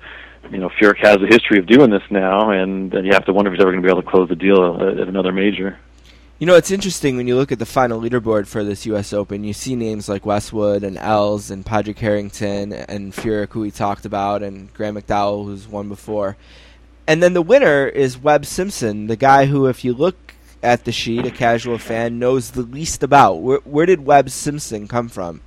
[0.49, 3.33] you know Furyk has a history of doing this now, and, and you have to
[3.33, 5.31] wonder if he's ever going to be able to close the deal at, at another
[5.31, 5.79] major.
[6.41, 9.13] You know, it's interesting when you look at the final leaderboard for this U.S.
[9.13, 9.43] Open.
[9.43, 14.05] You see names like Westwood and Els and Padraig Harrington and Furyk, who we talked
[14.05, 16.37] about, and Graham McDowell, who's won before.
[17.05, 20.33] And then the winner is Webb Simpson, the guy who, if you look
[20.63, 23.35] at the sheet, a casual fan knows the least about.
[23.35, 25.41] Where, where did Webb Simpson come from?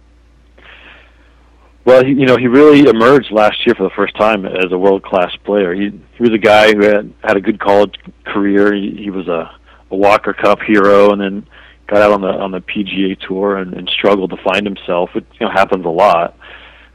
[1.84, 4.78] Well, he, you know, he really emerged last year for the first time as a
[4.78, 5.74] world class player.
[5.74, 7.94] He, he was a guy who had had a good college
[8.24, 8.74] career.
[8.74, 9.50] He, he was a,
[9.90, 11.46] a Walker Cup hero, and then
[11.86, 15.10] got out on the on the PGA tour and, and struggled to find himself.
[15.14, 16.38] It you know happens a lot,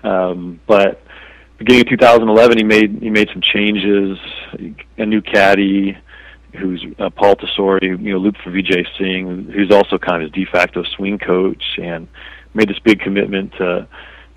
[0.04, 1.04] um, but
[1.60, 4.18] beginning of 2011, he made he made some changes.
[4.98, 5.96] A new caddy,
[6.58, 10.32] who's uh, Paul Tesori, you know, looped for Vijay Singh, who's also kind of his
[10.32, 12.08] de facto swing coach, and
[12.56, 13.88] made this big commitment to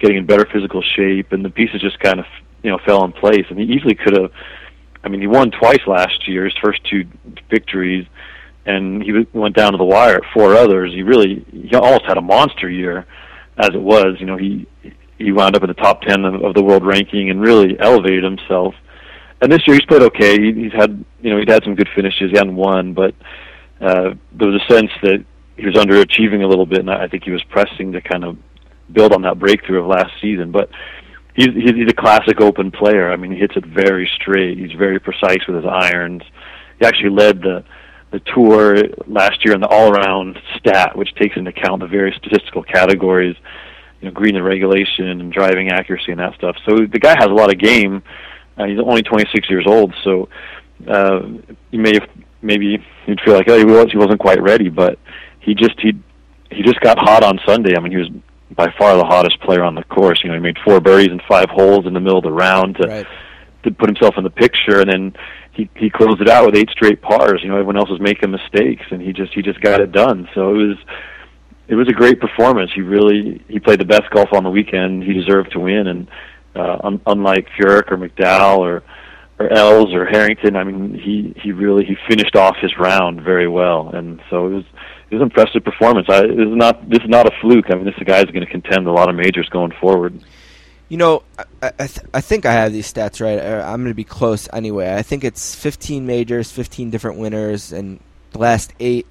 [0.02, 2.26] getting in better physical shape, and the pieces just kind of
[2.62, 3.46] you know fell in place.
[3.48, 4.30] And he easily could have.
[5.04, 7.04] I mean, he won twice last year, his first two
[7.50, 8.06] victories,
[8.66, 10.92] and he went down to the wire at four others.
[10.92, 13.06] He really he almost had a monster year,
[13.56, 14.16] as it was.
[14.18, 14.66] You know, he
[15.18, 18.24] he wound up in the top ten of, of the world ranking and really elevated
[18.24, 18.74] himself.
[19.40, 20.40] And this year he's played okay.
[20.40, 22.30] He, he's had you know he'd had some good finishes.
[22.30, 23.14] He hadn't won, but
[23.80, 25.24] uh, there was a sense that
[25.56, 28.36] he was underachieving a little bit, and I think he was pressing to kind of
[28.92, 30.50] build on that breakthrough of last season.
[30.52, 30.70] But
[31.34, 33.10] he's he's a classic open player.
[33.10, 34.58] I mean, he hits it very straight.
[34.58, 36.22] He's very precise with his irons.
[36.78, 37.64] He actually led the
[38.12, 38.76] the tour
[39.06, 43.34] last year in the all-around stat, which takes into account the various statistical categories,
[44.00, 46.54] you know, green and regulation and driving accuracy and that stuff.
[46.68, 48.02] So the guy has a lot of game.
[48.58, 50.28] Uh, he's only 26 years old, so
[50.86, 51.22] uh,
[51.70, 52.08] you may have,
[52.42, 54.98] maybe you'd feel like oh he was he wasn't quite ready, but
[55.40, 55.92] he just he
[56.50, 57.76] he just got hot on Sunday.
[57.76, 58.10] I mean, he was
[58.56, 60.20] by far the hottest player on the course.
[60.22, 62.76] You know, he made four birdies and five holes in the middle of the round
[62.80, 63.06] to Right.
[63.64, 65.14] to put himself in the picture, and then
[65.52, 67.40] he he closed it out with eight straight pars.
[67.42, 70.28] You know, everyone else was making mistakes, and he just he just got it done.
[70.34, 70.76] So it was
[71.68, 72.70] it was a great performance.
[72.74, 75.04] He really he played the best golf on the weekend.
[75.04, 76.08] He deserved to win, and
[76.56, 78.82] uh, un- unlike Furyk or McDowell or
[79.38, 83.48] or Els or Harrington, I mean, he he really he finished off his round very
[83.48, 84.64] well, and so it was
[85.12, 86.06] it was an impressive performance.
[86.08, 87.66] I, this is not this is not a fluke.
[87.70, 90.18] I mean, this guy's going to contend a lot of majors going forward.
[90.88, 93.38] You know, I, I, th- I think I have these stats right.
[93.38, 94.94] I'm going to be close anyway.
[94.94, 98.00] I think it's 15 majors, 15 different winners, and
[98.32, 99.06] the last eight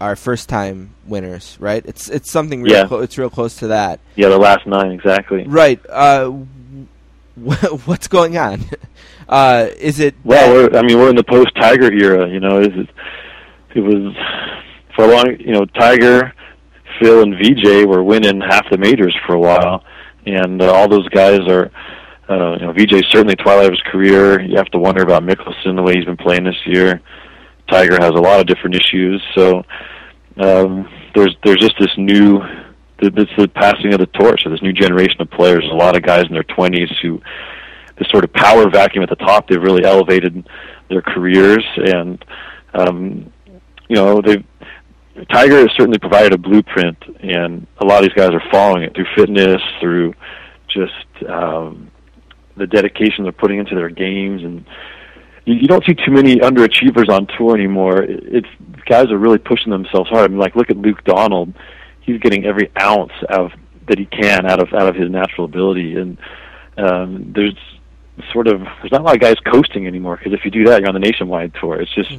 [0.00, 1.58] are first-time winners.
[1.60, 1.84] Right?
[1.84, 2.72] It's it's something real.
[2.72, 2.86] Yeah.
[2.86, 4.00] Clo- it's real close to that.
[4.16, 5.46] Yeah, the last nine exactly.
[5.46, 5.80] Right.
[5.86, 6.30] Uh,
[7.34, 8.64] what's going on?
[9.28, 10.14] Uh, is it?
[10.24, 12.28] Well, we're, I mean, we're in the post Tiger era.
[12.28, 12.88] You know, is it,
[13.74, 14.14] it was
[14.94, 15.36] for a long.
[15.38, 16.32] You know, Tiger,
[17.00, 19.84] Phil, and Vijay were winning half the majors for a while,
[20.26, 21.70] and uh, all those guys are.
[22.28, 24.40] Uh, you know, Vijay certainly twilight of his career.
[24.40, 27.02] You have to wonder about Mickelson the way he's been playing this year.
[27.68, 29.62] Tiger has a lot of different issues, so
[30.38, 32.40] um, there's there's just this new.
[33.04, 34.44] It's the passing of the torch.
[34.44, 35.64] So this new generation of players.
[35.70, 37.20] A lot of guys in their twenties who
[37.98, 39.48] this sort of power vacuum at the top.
[39.48, 40.48] They've really elevated
[40.88, 42.24] their careers, and
[42.74, 43.32] um,
[43.88, 44.44] you know they've.
[45.30, 48.94] Tiger has certainly provided a blueprint, and a lot of these guys are following it
[48.94, 50.14] through fitness, through
[50.68, 51.90] just um,
[52.56, 54.64] the dedication they're putting into their games, and
[55.44, 58.02] you, you don't see too many underachievers on tour anymore.
[58.02, 58.48] It- It's
[58.86, 60.24] guys are really pushing themselves hard.
[60.24, 61.52] I mean, like look at Luke Donald;
[62.00, 63.52] he's getting every ounce of
[63.88, 66.16] that he can out of out of his natural ability, and
[66.78, 67.54] um, there's
[68.32, 70.80] sort of there's not a lot of guys coasting anymore because if you do that,
[70.80, 71.80] you're on the nationwide tour.
[71.80, 72.10] It's just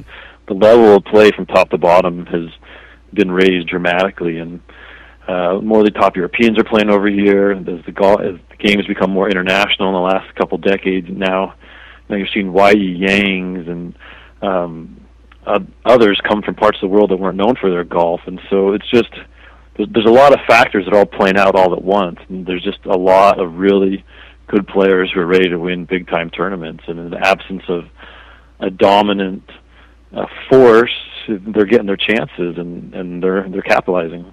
[0.46, 2.48] the level of play from top to bottom has
[3.14, 4.60] been raised dramatically, and
[5.28, 7.52] uh, more of the top Europeans are playing over here.
[7.52, 11.08] As the golf, as the game has become more international in the last couple decades,
[11.10, 11.54] now
[12.08, 13.00] now you're seeing Y.E.
[13.00, 13.94] Yangs and
[14.42, 15.00] um,
[15.46, 18.40] uh, others come from parts of the world that weren't known for their golf, and
[18.50, 19.12] so it's just
[19.76, 22.46] there's, there's a lot of factors that are all playing out all at once, and
[22.46, 24.04] there's just a lot of really
[24.46, 27.84] good players who are ready to win big time tournaments, and in the absence of
[28.60, 29.42] a dominant
[30.14, 30.94] uh, force,
[31.28, 34.32] they're getting their chances and and they're they're capitalizing.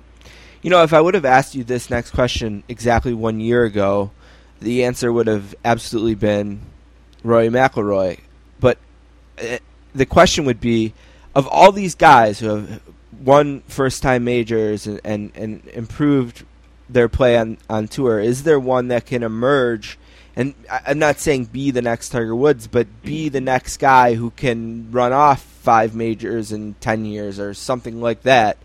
[0.61, 4.11] You know, if I would have asked you this next question exactly one year ago,
[4.59, 6.61] the answer would have absolutely been
[7.23, 8.19] Rory McIlroy.
[8.59, 8.77] But
[9.41, 9.57] uh,
[9.95, 10.93] the question would be,
[11.33, 12.81] of all these guys who have
[13.23, 16.45] won first-time majors and, and, and improved
[16.89, 18.19] their play on on tour?
[18.19, 19.97] Is there one that can emerge?
[20.35, 24.31] And I'm not saying be the next Tiger Woods, but be the next guy who
[24.31, 28.57] can run off five majors in ten years or something like that.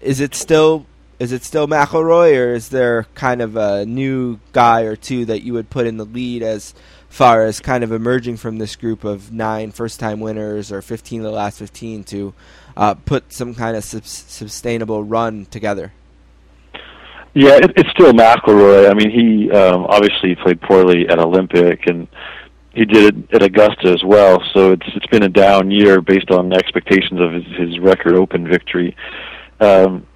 [0.00, 0.86] Is it still
[1.18, 5.42] is it still McIlroy, or is there kind of a new guy or two that
[5.42, 6.74] you would put in the lead as
[7.08, 11.20] far as kind of emerging from this group of nine first time winners or 15
[11.20, 12.34] of the last 15 to
[12.76, 15.92] uh, put some kind of sub- sustainable run together?
[17.32, 18.90] Yeah, it, it's still McIlroy.
[18.90, 22.08] I mean, he um, obviously played poorly at Olympic, and
[22.76, 24.42] he did it at Augusta as well.
[24.52, 28.14] So it's it's been a down year based on the expectations of his, his record
[28.14, 28.94] Open victory.
[29.60, 30.06] Um,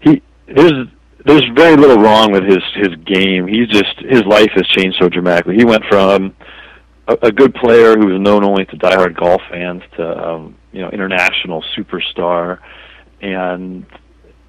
[0.00, 0.88] he there's
[1.24, 3.46] there's very little wrong with his his game.
[3.46, 5.54] He's just his life has changed so dramatically.
[5.54, 6.34] He went from
[7.06, 10.80] a, a good player who was known only to diehard golf fans to um, you
[10.80, 12.58] know international superstar,
[13.22, 13.86] and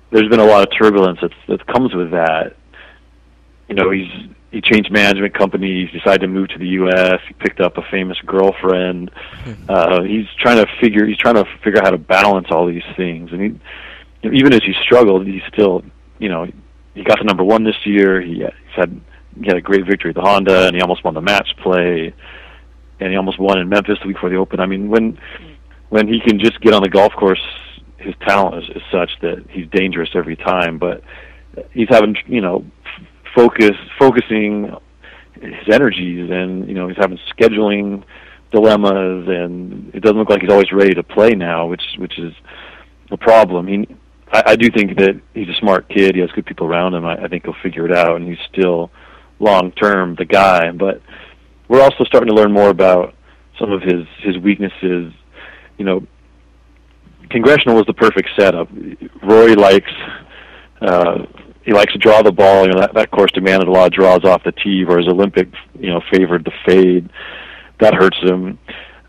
[0.10, 2.56] there's been a lot of turbulence that that comes with that.
[3.68, 4.10] You know, he's
[4.56, 7.20] he changed management companies, decided to move to the U.S.
[7.28, 9.12] He picked up a famous girlfriend.
[9.68, 12.86] Uh, he's trying to figure he's trying to figure out how to balance all these
[12.96, 15.84] things, and he even as he struggled, he still
[16.20, 16.48] you know
[16.94, 18.22] he got to number one this year.
[18.22, 19.02] He he's had
[19.40, 22.14] he had a great victory at the Honda, and he almost won the match play,
[23.02, 24.62] and he almost won in Memphis the week before the Open.
[24.62, 25.20] I mean, when
[25.90, 27.42] when he can just get on the golf course
[27.98, 30.78] his talent is, is such that he's dangerous every time.
[30.78, 31.04] But
[31.72, 32.66] he's having you know
[33.36, 34.74] focus focusing
[35.42, 38.04] his energies, and you know he's having scheduling
[38.52, 42.34] dilemmas, and it doesn't look like he's always ready to play now, which which is
[43.12, 43.68] a problem.
[43.68, 43.88] He,
[44.32, 46.16] I, I do think that he's a smart kid.
[46.16, 47.06] He has good people around him.
[47.06, 48.90] I, I think he'll figure it out, and he's still
[49.40, 50.72] long term the guy.
[50.72, 51.02] But
[51.68, 53.14] we're also starting to learn more about
[53.60, 55.14] some of his his weaknesses.
[55.78, 56.08] You know,
[57.30, 58.70] congressional was the perfect setup.
[59.22, 59.92] roy likes
[60.82, 61.26] uh,
[61.66, 62.66] he likes to draw the ball.
[62.66, 65.50] You know that, that course demanded a lot of draws off the tee, whereas Olympic
[65.80, 67.10] you know favored the fade.
[67.80, 68.60] That hurts him.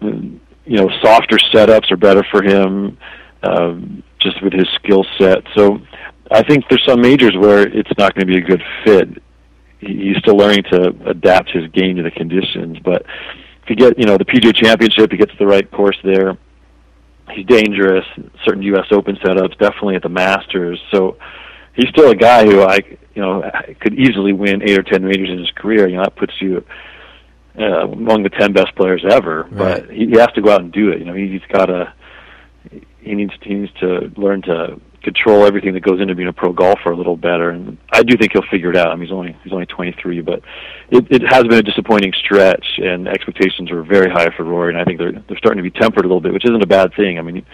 [0.01, 2.99] You know, softer setups are better for him,
[3.42, 5.45] um, just with his skill set.
[5.55, 5.79] So
[6.31, 9.23] I think there's some majors where it's not going to be a good fit.
[9.79, 13.03] He, he's still learning to adapt his game to the conditions, but
[13.62, 16.37] if you get you know the PGA Championship, he gets the right course there
[17.33, 18.05] he's dangerous.
[18.45, 18.87] Certain U.S.
[18.92, 20.81] Open setups, definitely at the Masters.
[20.92, 21.16] So
[21.77, 22.79] he's still a guy who I,
[23.15, 23.49] you know,
[23.81, 25.89] could easily win eight or ten majors in his career.
[25.89, 26.65] You know, that puts you
[27.59, 29.43] uh, among the ten best players ever.
[29.45, 29.87] Right.
[29.87, 30.99] But he, he has to go out and do it.
[30.99, 31.93] You know, he's got to.
[33.01, 36.53] He needs he needs to learn to control everything that goes into being a pro
[36.53, 37.51] golfer a little better.
[37.51, 38.89] And I do think he'll figure it out.
[38.89, 40.43] I mean, he's only he's only 23, but
[40.91, 44.73] it, it has been a disappointing stretch, and expectations were very high for Rory.
[44.73, 46.67] And I think they're they're starting to be tempered a little bit, which isn't a
[46.67, 47.19] bad thing.
[47.21, 47.45] I mean, it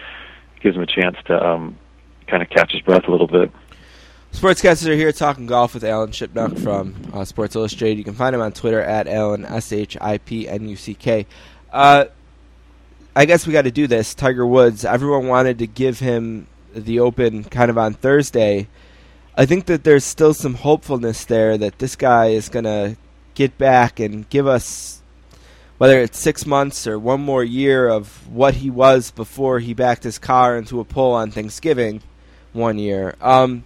[0.62, 1.78] gives him a chance to um,
[2.26, 3.52] kind of catch his breath a little bit.
[4.32, 7.98] Sportscasters are here talking golf with Alan Shipnuck from uh, Sports Illustrated.
[7.98, 10.94] You can find him on Twitter at Alan S H I P N U C
[10.94, 11.26] K.
[11.70, 12.06] Uh,
[13.14, 14.14] I guess we got to do this.
[14.14, 14.84] Tiger Woods.
[14.84, 18.68] Everyone wanted to give him the Open kind of on Thursday.
[19.36, 22.96] I think that there's still some hopefulness there that this guy is going to
[23.34, 25.02] get back and give us,
[25.78, 30.04] whether it's six months or one more year, of what he was before he backed
[30.04, 32.02] his car into a pole on Thanksgiving
[32.52, 33.14] one year.
[33.20, 33.64] Um,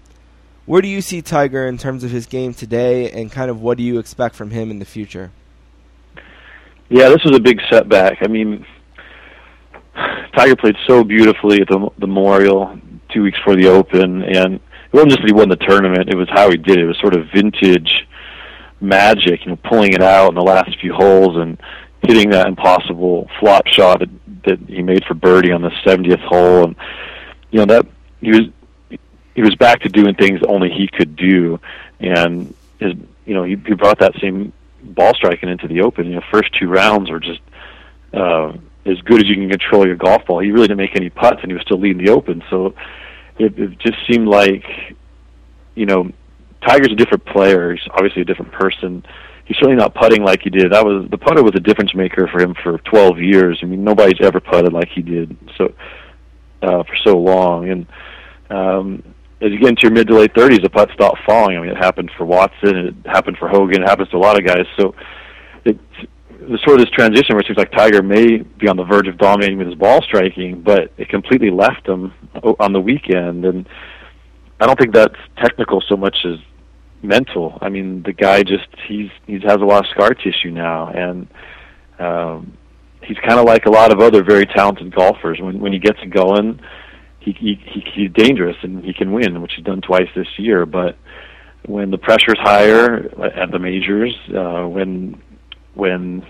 [0.67, 3.79] where do you see Tiger in terms of his game today, and kind of what
[3.79, 5.31] do you expect from him in the future?
[6.89, 8.19] Yeah, this was a big setback.
[8.23, 8.65] I mean,
[10.37, 12.79] Tiger played so beautifully at the, the Memorial
[13.13, 14.61] two weeks before the Open, and it
[14.93, 16.85] wasn't just that he won the tournament; it was how he did it.
[16.85, 18.07] It was sort of vintage
[18.81, 21.61] magic, you know, pulling it out in the last few holes and
[22.03, 24.11] hitting that impossible flop shot that,
[24.45, 26.77] that he made for birdie on the 70th hole, and
[27.51, 27.87] you know that
[28.21, 28.41] he was
[29.37, 31.61] he was back to doing things only he could do,
[32.01, 32.95] and his
[33.25, 36.07] you know he, he brought that same ball striking into the Open.
[36.07, 37.41] You know, first two rounds were just.
[38.13, 40.39] Uh, as good as you can control your golf ball.
[40.39, 42.43] He really didn't make any putts, and he was still leading the Open.
[42.49, 42.75] So
[43.39, 44.65] it, it just seemed like,
[45.75, 46.13] you know,
[46.67, 47.75] Tiger's a different player.
[47.75, 49.05] He's obviously a different person.
[49.45, 50.73] He's certainly not putting like he did.
[50.73, 53.61] That was the putter was a difference maker for him for 12 years.
[53.63, 55.73] I mean, nobody's ever putted like he did so
[56.63, 57.69] uh, for so long.
[57.69, 57.87] And
[58.51, 61.57] um, as you get into your mid to late 30s, the putts stop falling.
[61.57, 62.77] I mean, it happened for Watson.
[62.77, 63.83] It happened for Hogan.
[63.83, 64.65] It happens to a lot of guys.
[64.79, 64.95] So
[65.65, 65.79] it's
[66.41, 69.09] there's sort of this transition where it seems like Tiger may be on the verge
[69.09, 72.13] of dominating with his ball striking, but it completely left him
[72.61, 73.45] on the weekend.
[73.45, 73.69] And
[74.61, 76.39] I don't think that's technical so much as
[77.03, 77.59] mental.
[77.61, 81.27] I mean, the guy just he's he has a lot of scar tissue now, and
[81.99, 82.57] um,
[83.03, 85.41] he's kind of like a lot of other very talented golfers.
[85.41, 86.61] When when he gets going,
[87.27, 90.65] he, he he he's dangerous and he can win, which he's done twice this year.
[90.65, 90.97] But
[91.67, 95.21] when the pressure's higher at the majors, uh, when
[95.75, 96.25] when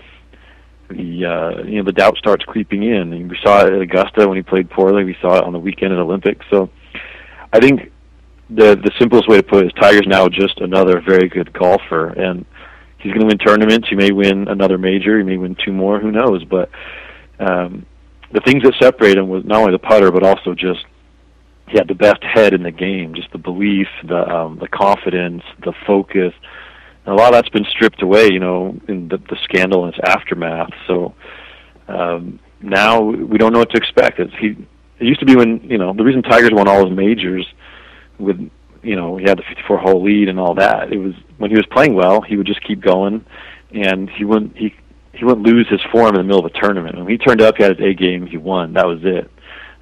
[0.89, 3.13] the uh, you know the doubt starts creeping in.
[3.13, 5.03] And we saw it at Augusta when he played poorly.
[5.03, 6.45] We saw it on the weekend at Olympics.
[6.49, 6.69] So
[7.53, 7.91] I think
[8.49, 12.09] the the simplest way to put it is Tiger's now just another very good golfer,
[12.09, 12.45] and
[12.97, 13.87] he's going to win tournaments.
[13.89, 15.17] He may win another major.
[15.17, 15.99] He may win two more.
[15.99, 16.43] Who knows?
[16.45, 16.69] But
[17.39, 17.85] um,
[18.31, 20.85] the things that separate him was not only the putter, but also just
[21.67, 23.13] he had the best head in the game.
[23.13, 26.33] Just the belief, the um, the confidence, the focus.
[27.05, 29.93] And a lot of that's been stripped away, you know, in the, the scandal and
[29.93, 30.71] its aftermath.
[30.87, 31.15] So
[31.87, 34.19] um, now we don't know what to expect.
[34.19, 34.55] It's, he
[34.99, 37.47] it used to be when you know the reason Tigers won all his majors
[38.17, 38.37] with
[38.81, 40.91] you know he had the 54 hole lead and all that.
[40.91, 43.25] It was when he was playing well, he would just keep going,
[43.71, 44.73] and he wouldn't he
[45.17, 46.97] he wouldn't lose his form in the middle of a tournament.
[46.97, 48.73] When he turned up, he had his A game, he won.
[48.73, 49.29] That was it.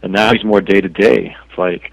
[0.01, 1.35] And now he's more day to day.
[1.49, 1.91] It's like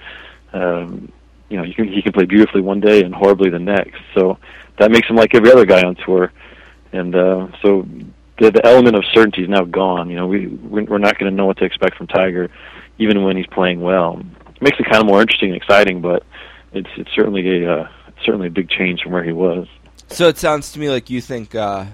[0.53, 1.12] um,
[1.49, 4.01] you know you can he can play beautifully one day and horribly the next.
[4.14, 4.38] So
[4.78, 6.32] that makes him like every other guy on tour.
[6.93, 7.86] And uh, so
[8.38, 10.11] the, the element of certainty is now gone.
[10.11, 12.51] You know, we we're not going to know what to expect from Tiger,
[12.99, 14.20] even when he's playing well.
[14.55, 16.24] It makes it kind of more interesting and exciting, but
[16.72, 17.88] it's it's certainly a uh,
[18.24, 19.68] certainly a big change from where he was.
[20.09, 21.86] So it sounds to me like you think uh,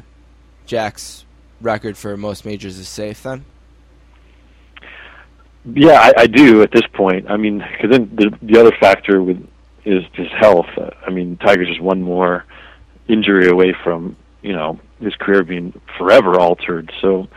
[0.66, 1.24] Jack's
[1.60, 3.44] record for most majors is safe then.
[5.64, 7.30] Yeah, I, I do at this point.
[7.30, 9.46] I mean, because then the the other factor with
[9.84, 10.66] is his health.
[11.06, 12.44] I mean, Tiger's just one more
[13.08, 16.92] injury away from you know his career being forever altered.
[17.00, 17.28] So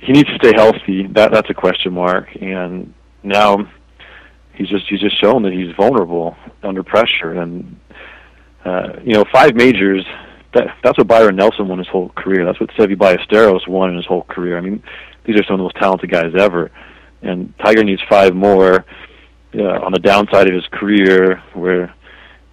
[0.00, 1.06] he needs to stay healthy.
[1.08, 2.28] That that's a question mark.
[2.40, 3.70] And now
[4.54, 7.32] he's just he's just shown that he's vulnerable under pressure.
[7.32, 7.78] And
[8.64, 10.04] uh, you know, five majors.
[10.54, 12.44] That that's what Byron Nelson won his whole career.
[12.44, 14.56] That's what Seve Ballesteros won in his whole career.
[14.56, 14.82] I mean,
[15.24, 16.70] these are some of the most talented guys ever.
[17.20, 18.84] And Tiger needs five more
[19.54, 21.94] uh, on the downside of his career, where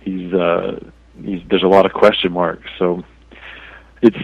[0.01, 0.79] he's uh,
[1.23, 2.69] he's, there's a lot of question marks.
[2.77, 3.03] So
[4.01, 4.17] it's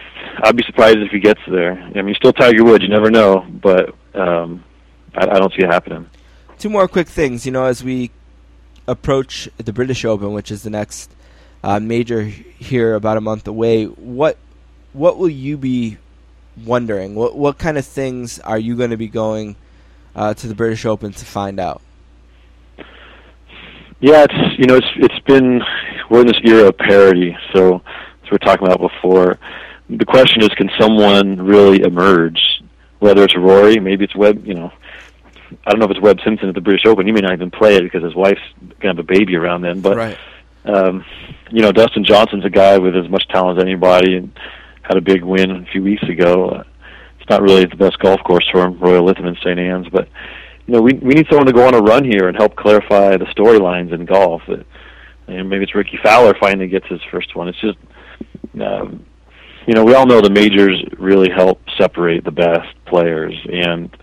[0.44, 1.74] I'd be surprised if he gets there.
[1.96, 2.84] I mean, still Tiger Woods.
[2.84, 4.64] You never know, but um,
[5.16, 6.10] I, I don't see it happening.
[6.58, 7.46] Two more quick things.
[7.46, 8.12] You know, as we
[8.88, 11.12] approach the British Open, which is the next
[11.64, 14.38] uh, major here, about a month away, what
[14.94, 15.98] what will you be
[16.66, 17.16] wondering?
[17.16, 19.56] What what kind of things are you going to be going
[20.16, 21.82] uh, to the British Open to find out?
[24.00, 25.62] Yeah, it's you know it's it's been
[26.10, 27.82] we're in this era of parity, so
[28.24, 29.38] as we are talking about before,
[29.90, 32.40] the question is, can someone really emerge?
[33.00, 34.46] Whether it's Rory, maybe it's Webb.
[34.46, 34.72] You know,
[35.66, 37.06] I don't know if it's Webb Simpson at the British Open.
[37.06, 38.42] He may not even play it because his wife's
[38.80, 39.82] gonna have a baby around then.
[39.82, 40.18] But right.
[40.66, 41.04] Um,
[41.52, 44.32] you know, Dustin Johnson's a guy with as much talent as anybody, and
[44.84, 46.50] had a big win a few weeks ago.
[46.50, 46.64] Uh,
[47.20, 49.60] it's not really the best golf course for him, Royal Lytham in St.
[49.60, 50.08] Anne's, but
[50.68, 53.18] you know, we we need someone to go on a run here and help clarify
[53.18, 54.42] the storylines in golf.
[54.48, 54.66] That,
[55.28, 57.48] and maybe it's Rickie Fowler finally gets his first one.
[57.48, 57.78] It's just,
[58.62, 59.06] um,
[59.66, 63.96] you know, we all know the majors really help separate the best players, and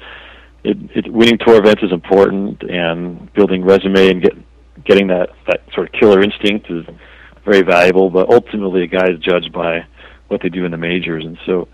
[0.64, 4.32] it, it, winning tour events is important, and building resume and get
[4.88, 6.84] getting that that sort of killer instinct is
[7.44, 8.10] very valuable.
[8.10, 9.86] But ultimately, a guy is judged by
[10.28, 11.68] what they do in the majors, and so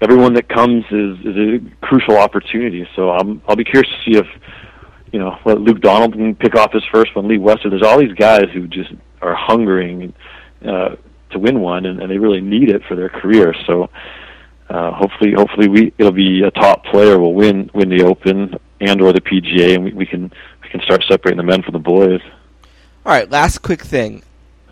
[0.00, 2.86] everyone that comes is is a crucial opportunity.
[2.94, 4.26] So I'm I'll be curious to see if
[5.12, 7.26] you know let Luke Donald can pick off his first one.
[7.28, 7.72] Lee Westwood.
[7.72, 8.92] There's all these guys who just
[9.22, 10.12] are hungering
[10.66, 10.96] uh,
[11.30, 13.54] to win one, and, and they really need it for their career.
[13.66, 13.88] So
[14.68, 19.00] uh, hopefully, hopefully we it'll be a top player will win win the Open and
[19.00, 20.32] or the PGA, and we, we can
[20.62, 22.20] we can start separating the men from the boys.
[23.04, 24.22] All right, last quick thing.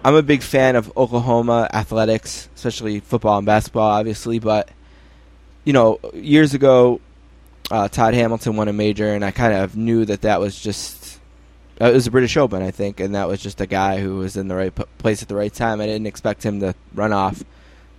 [0.04, 4.68] I'm a big fan of Oklahoma athletics, especially football and basketball, obviously, but
[5.64, 7.00] you know, years ago,
[7.72, 11.18] uh, Todd Hamilton won a major, and I kind of knew that that was just
[11.80, 14.18] uh, it was a British Open, I think, and that was just a guy who
[14.18, 15.80] was in the right p- place at the right time.
[15.80, 17.42] I didn't expect him to run off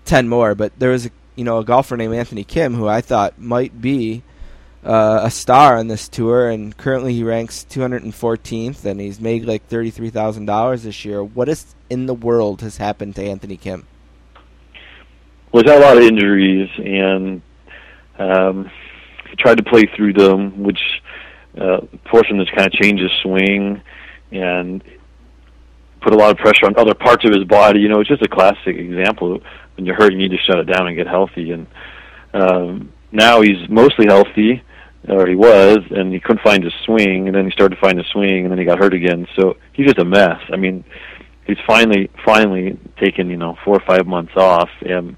[0.05, 3.01] ten more, but there was a you know a golfer named Anthony Kim who I
[3.01, 4.23] thought might be
[4.83, 9.67] uh, a star on this tour, and currently he ranks 214th, and he's made like
[9.67, 11.23] thirty-three thousand dollars this year.
[11.23, 13.85] What is in the world has happened to Anthony Kim?
[15.51, 17.41] Well, he's had a lot of injuries, and
[18.17, 18.71] um,
[19.29, 20.79] he tried to play through them, which
[21.59, 23.81] uh, portion that's kind of changed his swing
[24.31, 24.83] and
[26.01, 27.79] put a lot of pressure on other parts of his body.
[27.79, 29.39] You know, it's just a classic example.
[29.75, 31.51] When you're hurt, you need to shut it down and get healthy.
[31.51, 31.67] And
[32.33, 34.63] um, now he's mostly healthy,
[35.07, 37.27] or he was, and he couldn't find his swing.
[37.27, 39.27] And then he started to find his swing, and then he got hurt again.
[39.35, 40.39] So he's just a mess.
[40.51, 40.83] I mean,
[41.45, 45.15] he's finally finally taken you know four or five months off, and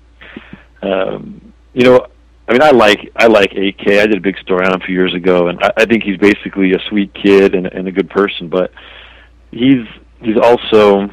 [0.81, 2.07] um, you know
[2.47, 3.87] I mean, I like I like AK.
[3.87, 6.03] I did a big story on him a few years ago, and I, I think
[6.03, 8.49] he's basically a sweet kid and, and a good person.
[8.49, 8.71] But
[9.51, 9.87] he's
[10.21, 11.09] he's also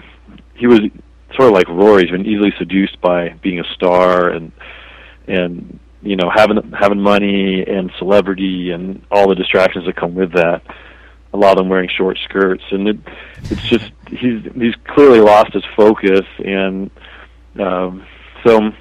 [0.54, 0.80] he was
[1.36, 2.02] sort of like Rory.
[2.02, 4.52] He's been easily seduced by being a star and
[5.28, 10.32] and you know having having money and celebrity and all the distractions that come with
[10.32, 10.62] that.
[11.32, 12.98] A lot of them wearing short skirts, and it,
[13.44, 16.90] it's just he's he's clearly lost his focus, and
[17.60, 18.04] um,
[18.44, 18.72] so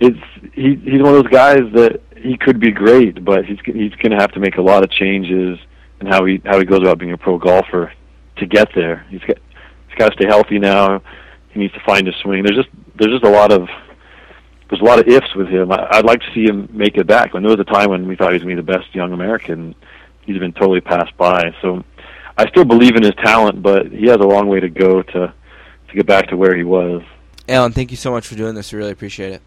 [0.00, 0.18] it's
[0.52, 4.10] he he's one of those guys that he could be great, but he's he's going
[4.10, 5.58] to have to make a lot of changes
[6.00, 7.92] in how he how he goes about being a pro golfer
[8.36, 9.06] to get there.
[9.08, 9.38] He's got
[9.88, 11.02] he's got to stay healthy now.
[11.50, 12.42] He needs to find his swing.
[12.42, 13.68] There's just there's just a lot of
[14.74, 15.70] there's a lot of ifs with him.
[15.70, 17.32] I, I'd like to see him make it back.
[17.32, 18.94] When there was a time when we thought he was going to be the best
[18.94, 19.74] young American,
[20.26, 21.54] he's been totally passed by.
[21.62, 21.84] So
[22.36, 25.34] I still believe in his talent, but he has a long way to go to
[25.88, 27.02] to get back to where he was.
[27.48, 28.72] Alan, thank you so much for doing this.
[28.72, 29.42] We really appreciate it.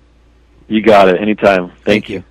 [0.68, 1.20] You got it.
[1.20, 1.70] Anytime.
[1.70, 2.24] Thank, Thank you.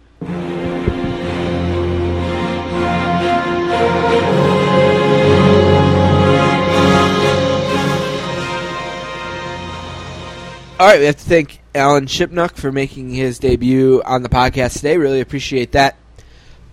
[10.78, 14.74] All right, we have to thank Alan Shipnuck for making his debut on the podcast
[14.74, 14.98] today.
[14.98, 15.96] Really appreciate that.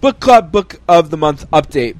[0.01, 1.95] Book Club Book of the Month update.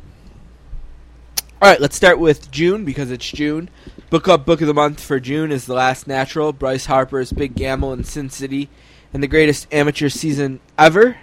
[1.61, 3.69] All right, let's start with June because it's June.
[4.09, 7.55] Book Club Book of the Month for June is The Last Natural, Bryce Harper's Big
[7.55, 8.67] Gamble in Sin City,
[9.13, 11.17] and the greatest amateur season ever.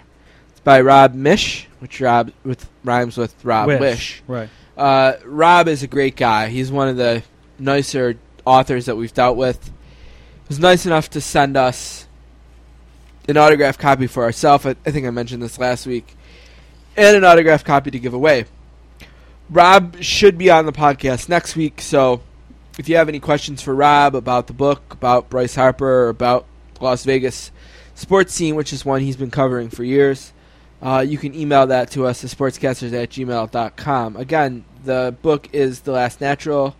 [0.49, 4.23] It's by Rob Miech, which Rob with rhymes with Rob Wish.
[4.25, 4.49] Right.
[4.75, 6.47] Uh, Rob is a great guy.
[6.47, 7.21] He's one of the
[7.59, 8.17] nicer
[8.47, 9.71] authors that we've dealt with.
[10.51, 12.05] Was nice enough to send us
[13.29, 14.65] an autographed copy for ourselves.
[14.65, 16.13] I, I think I mentioned this last week,
[16.97, 18.43] and an autographed copy to give away.
[19.49, 22.19] Rob should be on the podcast next week, so
[22.77, 26.45] if you have any questions for Rob about the book, about Bryce Harper, or about
[26.81, 27.49] Las Vegas
[27.95, 30.33] sports scene, which is one he's been covering for years,
[30.81, 34.17] uh, you can email that to us at sportscasters at gmail.com.
[34.17, 36.75] Again, the book is The Last Natural,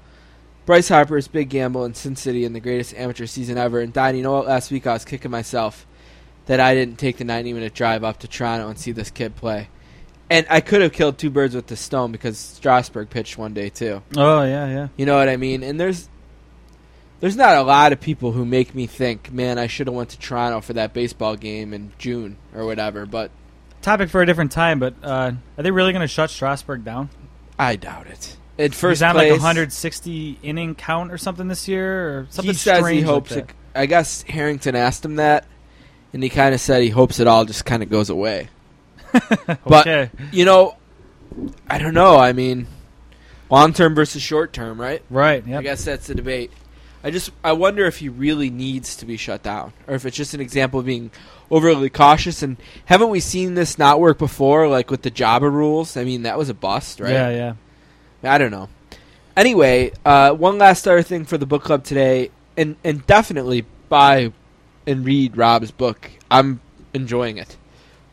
[0.66, 3.80] Bryce Harper's Big Gamble in Sin City, and the greatest amateur season ever.
[3.80, 4.48] And Don, you know what?
[4.48, 5.86] Last week I was kicking myself
[6.46, 9.36] that I didn't take the 90 minute drive up to Toronto and see this kid
[9.36, 9.70] play.
[10.30, 13.70] And I could have killed two birds with this stone because Strasburg pitched one day
[13.70, 14.02] too.
[14.16, 14.88] Oh yeah, yeah.
[14.96, 15.62] You know what I mean?
[15.62, 16.08] And there's
[17.20, 20.10] there's not a lot of people who make me think, man, I should have went
[20.12, 23.06] to Toronto for that baseball game in June or whatever.
[23.06, 23.32] But
[23.82, 27.10] Topic for a different time, but uh, are they really going to shut Strasburg down?
[27.58, 28.38] I doubt it.
[28.60, 32.52] At first He's on place, like 160 inning count or something this year, or something
[32.52, 33.30] he says he like hopes.
[33.32, 33.50] that.
[33.50, 35.46] it, I guess Harrington asked him that,
[36.14, 38.50] and he kind of said he hopes it all just kind of goes away.
[39.66, 40.78] But you know,
[41.70, 42.18] I don't know.
[42.18, 42.68] I mean,
[43.50, 45.02] long term versus short term, right?
[45.10, 45.48] right.
[45.48, 46.52] I guess that's the debate.
[47.04, 50.16] I just I wonder if he really needs to be shut down, or if it's
[50.16, 51.12] just an example of being
[51.50, 52.44] overly cautious.
[52.44, 55.98] And haven't we seen this not work before, like with the Joba rules?
[55.98, 57.12] I mean, that was a bust, right?
[57.12, 57.54] Yeah, yeah.
[58.24, 58.70] I don't know.
[59.36, 64.32] Anyway, uh, one last other thing for the book club today, and and definitely buy
[64.86, 66.12] and read Rob's book.
[66.30, 66.60] I'm
[66.94, 67.58] enjoying it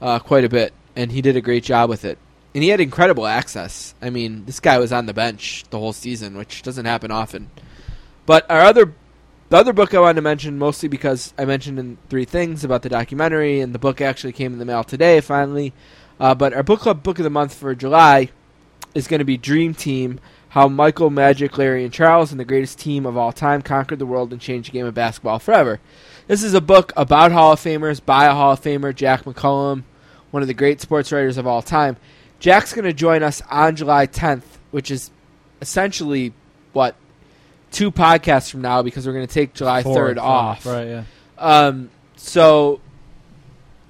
[0.00, 2.18] uh, quite a bit, and he did a great job with it.
[2.54, 3.94] And he had incredible access.
[4.00, 7.50] I mean, this guy was on the bench the whole season, which doesn't happen often.
[8.26, 8.94] But our other,
[9.48, 12.82] the other book I wanted to mention, mostly because I mentioned in three things about
[12.82, 15.72] the documentary, and the book actually came in the mail today, finally.
[16.18, 18.30] Uh, but our book club book of the month for July
[18.94, 20.20] is going to be Dream Team:
[20.50, 24.06] How Michael, Magic, Larry, and Charles, and the greatest team of all time, conquered the
[24.06, 25.80] world and changed the game of basketball forever.
[26.26, 29.84] This is a book about Hall of Famers by a Hall of Famer, Jack McCallum,
[30.30, 31.96] one of the great sports writers of all time.
[32.38, 35.10] Jack's going to join us on July 10th, which is
[35.60, 36.32] essentially
[36.72, 36.94] what
[37.70, 40.66] two podcasts from now because we're going to take July Four, 3rd off.
[40.66, 40.86] Right.
[40.86, 41.04] Yeah.
[41.38, 42.80] Um, so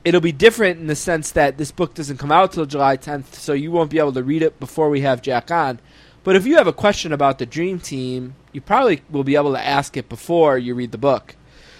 [0.05, 3.35] it'll be different in the sense that this book doesn't come out till July 10th,
[3.35, 5.81] so you won't be able to read it before we have Jack on.
[6.25, 9.53] But if you have a question about the Dream Team, you probably will be able
[9.53, 11.37] to ask it before you read the book.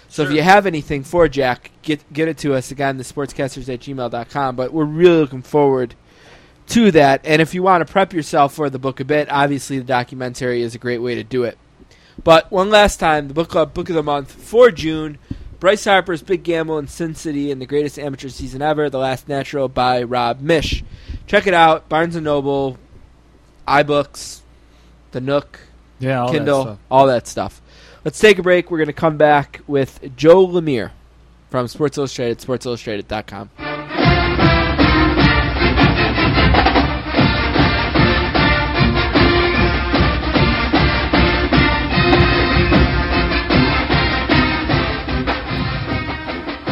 [0.07, 3.71] So if you have anything for Jack, get get it to us again, the sportscasters
[3.71, 4.55] at gmail.com.
[4.55, 5.93] But we're really looking forward
[6.69, 7.21] to that.
[7.23, 10.63] And if you want to prep yourself for the book a bit, obviously the documentary
[10.63, 11.59] is a great way to do it.
[12.23, 15.19] But one last time, the book club book of the month for June,
[15.59, 19.27] Bryce Harper's Big Gamble in Sin City and the greatest amateur season ever, The Last
[19.27, 20.83] Natural by Rob Miech.
[21.27, 22.77] Check it out, Barnes and Noble,
[23.67, 24.39] iBooks,
[25.11, 25.59] The Nook,
[25.99, 26.21] Yeah.
[26.21, 27.61] All Kindle, That all that stuff.
[28.05, 28.71] Let's take a break.
[28.71, 30.91] We're going to come back with Joe Lemire
[31.49, 33.49] from Sports Illustrated, sportsillustrated.com.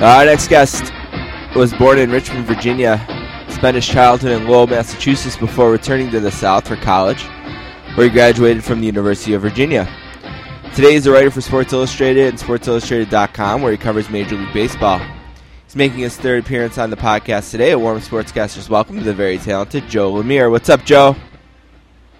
[0.01, 0.93] Our next guest
[1.55, 3.03] was born in Richmond, Virginia,
[3.49, 7.23] spent his childhood in Lowell, Massachusetts before returning to the South for college,
[7.95, 9.91] where he graduated from the University of Virginia.
[10.75, 15.01] Today he's a writer for Sports Illustrated and SportsIllustrated.com, where he covers Major League Baseball.
[15.63, 17.71] He's making his third appearance on the podcast today.
[17.71, 20.51] A warm sportscaster's welcome to the very talented Joe Lemire.
[20.51, 21.15] What's up, Joe?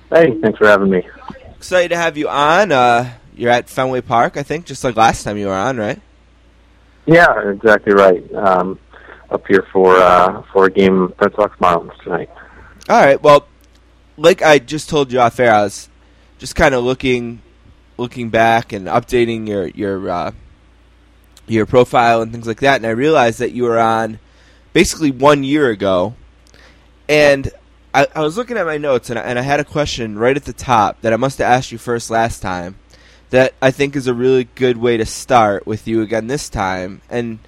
[0.09, 1.07] Hey, thanks for having me.
[1.55, 2.71] Excited to have you on.
[2.71, 6.01] Uh, you're at Fenway Park, I think, just like last time you were on, right?
[7.07, 8.33] Yeah, exactly right.
[8.35, 8.79] Um,
[9.31, 12.29] up here for uh, for a game Red Sox Marlins tonight.
[12.89, 13.21] All right.
[13.21, 13.47] Well,
[14.17, 15.89] like I just told you off air, I was
[16.37, 17.41] just kind of looking
[17.97, 20.31] looking back and updating your your uh,
[21.47, 24.19] your profile and things like that, and I realized that you were on
[24.73, 26.13] basically one year ago,
[27.07, 27.49] and
[27.93, 30.35] I, I was looking at my notes and I, and I had a question right
[30.35, 32.75] at the top that I must have asked you first last time
[33.29, 37.01] that I think is a really good way to start with you again this time,
[37.09, 37.39] and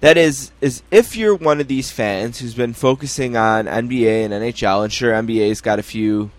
[0.00, 4.32] that is is if you're one of these fans who's been focusing on NBA and
[4.32, 6.30] NHL, and sure NBA's got a few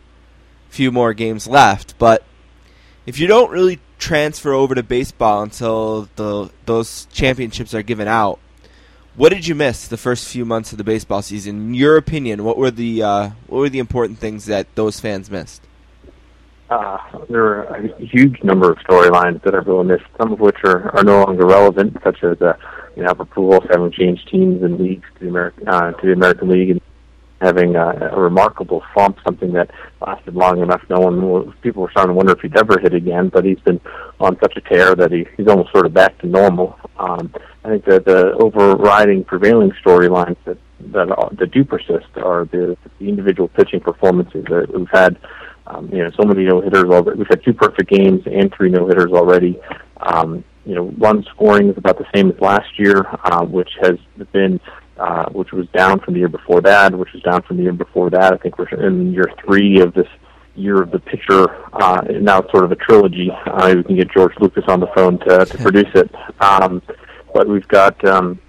[0.69, 2.23] few more games left, but
[3.05, 8.39] if you don't really transfer over to baseball until the those championships are given out,
[9.15, 11.57] what did you miss the first few months of the baseball season?
[11.57, 15.29] In your opinion, what were the uh, what were the important things that those fans
[15.29, 15.61] missed?
[16.69, 16.97] Uh,
[17.29, 21.03] there were a huge number of storylines that everyone missed, some of which are, are
[21.03, 22.53] no longer relevant, such as uh,
[22.95, 26.13] you know Albert Pujols having changed teams and leagues to the American uh, to the
[26.13, 26.81] American League and
[27.41, 29.71] having uh, a remarkable slump, something that
[30.05, 30.81] lasted long enough.
[30.89, 33.79] No one, people were starting to wonder if he'd ever hit again, but he's been
[34.19, 36.77] on such a tear that he, he's almost sort of back to normal.
[36.97, 40.57] Um, I think that the overriding, prevailing storylines that
[40.91, 41.07] that,
[41.37, 45.17] that do persist are the, the individual pitching performances that we've had.
[45.69, 47.19] Um, you know, so many no hitters already.
[47.19, 49.59] We've had two perfect games and three no hitters already.
[49.97, 53.97] Um, you know, run scoring is about the same as last year, uh, which has
[54.31, 54.59] been
[54.97, 57.73] uh, which was down from the year before that, which was down from the year
[57.73, 58.33] before that.
[58.33, 60.07] I think we're in year three of this
[60.55, 61.49] year of the pitcher.
[61.73, 63.31] Uh, now it's sort of a trilogy.
[63.31, 66.13] Uh, we can get George Lucas on the phone to, to produce it.
[66.41, 66.81] Um,
[67.33, 68.39] but we've got um,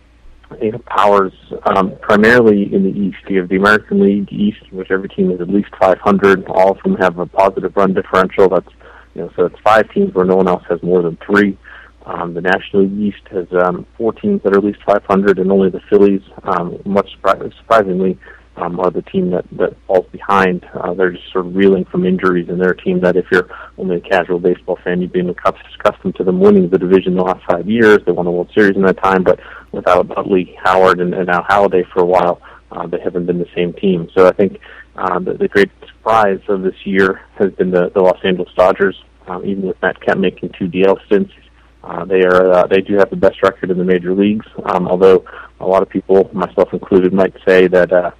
[0.72, 1.32] know, powers
[1.64, 3.18] um, primarily in the East.
[3.28, 6.46] You have the American League East, in which every team is at least 500.
[6.48, 8.48] All of them have a positive run differential.
[8.48, 8.68] That's
[9.14, 11.58] you know, so it's five teams where no one else has more than three.
[12.06, 15.52] Um, the National League East has um, four teams that are at least 500, and
[15.52, 18.18] only the Phillies, um, much surprisingly,
[18.60, 20.64] um, are the team that, that falls behind.
[20.74, 23.48] Uh, they're just sort of reeling from injuries, and they're a team that, if you're
[23.78, 27.44] only a casual baseball fan, you've been accustomed to them winning the division the last
[27.46, 27.98] five years.
[28.04, 29.40] They won the World Series in that time, but
[29.72, 32.40] without Utley, Howard, and, and now Halladay for a while,
[32.72, 34.08] uh, they haven't been the same team.
[34.14, 34.60] So I think
[34.96, 38.96] uh, the, the great surprise of this year has been the, the Los Angeles Dodgers.
[39.26, 41.32] Um, even with Matt Kemp making two DL stints,
[41.84, 44.46] uh, they are uh, they do have the best record in the major leagues.
[44.64, 45.24] Um, although
[45.60, 48.10] a lot of people, myself included, might say that uh,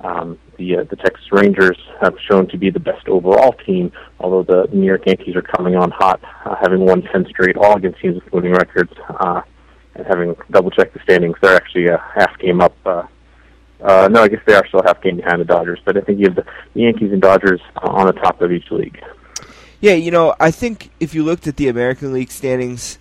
[0.00, 3.92] um, the uh, the Texas Rangers have shown to be the best overall team.
[4.20, 7.76] Although the New York Yankees are coming on hot, uh, having won ten straight all
[7.76, 9.42] against teams with winning records, uh,
[9.94, 12.74] and having double checked the standings, they're actually a half game up.
[12.86, 13.04] Uh,
[13.80, 16.18] uh, no, I guess they are still half game behind the Dodgers, but I think
[16.18, 16.44] you have the
[16.74, 19.00] Yankees and Dodgers on the top of each league.
[19.80, 22.98] Yeah, you know, I think if you looked at the American League standings,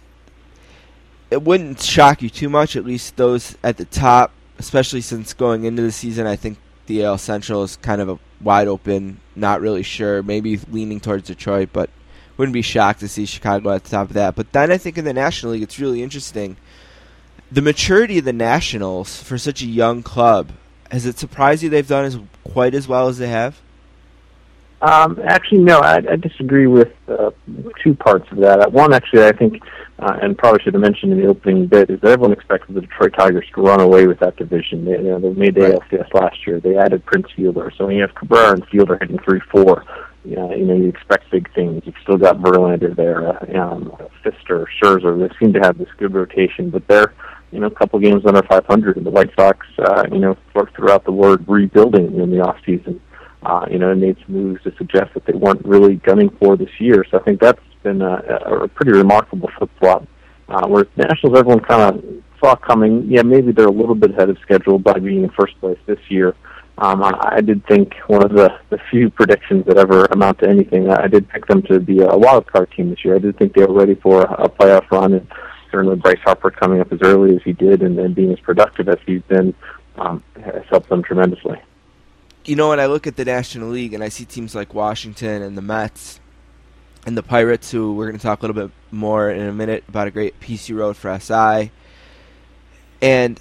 [1.32, 5.64] it wouldn't shock you too much, at least those at the top, especially since going
[5.64, 9.62] into the season, I think the AL Central is kind of a wide open, not
[9.62, 11.90] really sure, maybe leaning towards Detroit, but
[12.38, 14.36] wouldn't be shocked to see Chicago at the top of that.
[14.36, 16.58] But then I think in the National League, it's really interesting.
[17.52, 20.52] The maturity of the Nationals for such a young club,
[20.92, 23.60] has it surprised you they've done as quite as well as they have?
[24.82, 25.80] Um, actually, no.
[25.80, 27.32] I, I disagree with uh,
[27.84, 28.72] two parts of that.
[28.72, 29.62] One, actually, I think,
[30.00, 32.82] uh, and probably should have mentioned in the opening bit, is that everyone expected the
[32.82, 34.86] Detroit Tigers to run away with that division.
[34.86, 35.74] They, you know, they made the right.
[35.74, 36.60] ALCS last year.
[36.60, 39.84] They added Prince Fielder, so when you have Cabrera and Fielder hitting three four,
[40.24, 41.82] you know, you know, you expect big things.
[41.86, 45.18] You've still got Verlander there, uh, um, Fister, Scherzer.
[45.28, 47.14] They seem to have this good rotation, but they're
[47.52, 50.38] you know, a couple games under 500, and the White Sox, uh, you know,
[50.76, 53.02] threw out the word rebuilding in the off season
[53.48, 56.58] uh, you know, and made some moves to suggest that they weren't really gunning for
[56.58, 57.06] this year.
[57.10, 58.16] So I think that's been a,
[58.64, 60.06] a pretty remarkable flip flop.
[60.50, 63.06] Uh, whereas Nationals, everyone kind of saw coming.
[63.10, 66.00] Yeah, maybe they're a little bit ahead of schedule by being in first place this
[66.10, 66.36] year.
[66.80, 70.50] Um, I, I did think one of the, the few predictions that ever amount to
[70.50, 70.90] anything.
[70.90, 73.16] I did pick them to be a wild card team this year.
[73.16, 75.26] I did think they were ready for a playoff run, and
[75.72, 78.90] certainly Bryce Harper coming up as early as he did and, and being as productive
[78.90, 79.54] as he's been
[79.96, 81.58] um, has helped them tremendously
[82.48, 85.42] you know, when I look at the National League and I see teams like Washington
[85.42, 86.22] and the Mets
[87.06, 89.84] and the Pirates, who we're going to talk a little bit more in a minute
[89.90, 91.72] about a great you wrote for SI,
[93.02, 93.40] and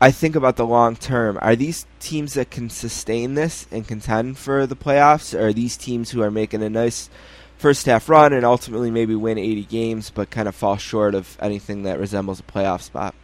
[0.00, 1.38] I think about the long term.
[1.40, 5.38] Are these teams that can sustain this and contend for the playoffs?
[5.38, 7.08] Or are these teams who are making a nice
[7.58, 11.36] first half run and ultimately maybe win 80 games, but kind of fall short of
[11.40, 13.14] anything that resembles a playoff spot?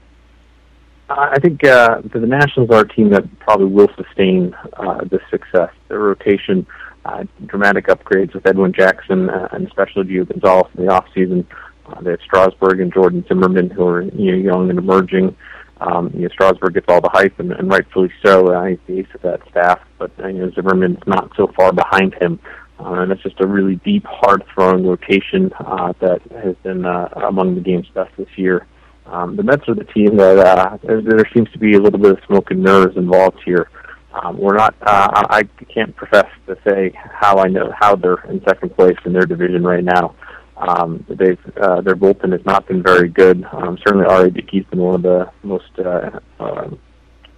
[1.09, 5.71] I think uh, the Nationals are a team that probably will sustain uh, this success.
[5.89, 6.67] Their rotation,
[7.05, 11.47] uh, dramatic upgrades with Edwin Jackson uh, and especially Gio Gonzalez in the offseason.
[11.87, 15.37] Uh, they have Strasburg and Jordan Zimmermann who are you know, young and emerging.
[15.81, 18.47] Um, you know, Strasburg gets all the hype, and, and rightfully so.
[18.47, 21.73] Uh, he's the ace of that staff, but uh, you know, Zimmermann's not so far
[21.73, 22.39] behind him.
[22.79, 27.55] Uh, and it's just a really deep, hard-throwing rotation uh, that has been uh, among
[27.55, 28.67] the game's best this year.
[29.07, 32.13] Um, the Mets are the team that uh, there, seems to be a little bit
[32.13, 33.69] of smoke and mirrors involved here.
[34.13, 34.75] Um, we're not.
[34.81, 35.43] Uh, I
[35.73, 39.65] can't profess to say how I know how they're in second place in their division
[39.65, 40.15] right now.
[40.57, 43.45] Um, they've uh, their bullpen has not been very good.
[43.53, 44.31] Um, certainly, R.A.
[44.31, 46.71] Dickey's been one of the most uh, uh,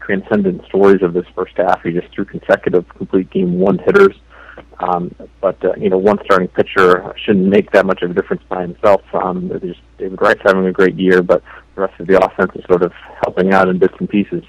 [0.01, 1.83] transcendent stories of this first half.
[1.83, 4.14] He just threw consecutive complete game one hitters.
[4.79, 8.43] Um, but uh, you know, one starting pitcher shouldn't make that much of a difference
[8.49, 9.03] by himself.
[9.14, 11.42] Um, just David Wright's having a great year, but
[11.74, 12.92] the rest of the offense is sort of
[13.24, 14.44] helping out in bits and pieces.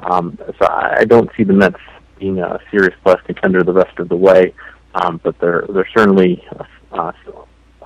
[0.00, 1.76] Um, so I, don't see the Mets
[2.18, 4.54] being a serious plus contender the rest of the way,
[4.94, 6.42] um, but they're they're certainly
[6.92, 7.12] uh,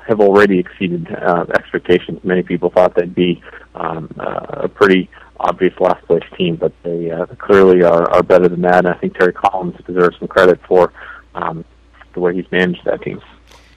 [0.07, 2.21] have already exceeded uh, expectations.
[2.25, 3.43] Many people thought they'd be
[3.75, 5.11] um, uh, a pretty
[5.41, 8.85] obvious last place team, but they uh, clearly are, are better than that.
[8.85, 10.93] And I think Terry Collins deserves some credit for
[11.35, 11.65] um,
[12.13, 13.21] the way he's managed that team.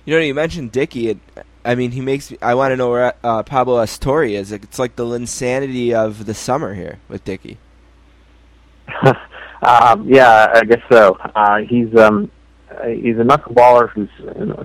[0.05, 1.19] You know, you mentioned Dickey.
[1.67, 2.31] I mean, he makes.
[2.31, 4.53] Me, I want to know where uh, Pablo Astori is.
[4.53, 7.57] It's like the Linsanity of the summer here with Dickey.
[9.61, 11.17] um, yeah, I guess so.
[11.35, 12.31] Uh, he's um,
[12.85, 14.09] he's a knuckleballer who's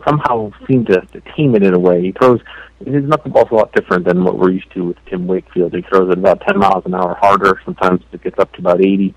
[0.07, 2.01] somehow seemed to, to tame it in a way.
[2.03, 2.41] He throws
[2.79, 5.75] his knuckleball's a lot different than what we're used to with Tim Wakefield.
[5.75, 7.61] He throws it about 10 miles an hour harder.
[7.65, 9.15] Sometimes it gets up to about 80.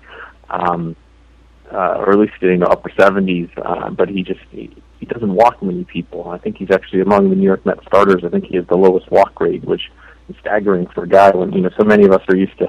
[0.50, 0.96] Um,
[1.72, 3.50] uh, or at least getting to upper 70s.
[3.56, 6.28] Uh, but he just he, he doesn't walk many people.
[6.28, 8.24] I think he's actually among the New York Mets starters.
[8.24, 9.90] I think he has the lowest walk rate, which
[10.28, 12.68] is staggering for a guy when you know so many of us are used to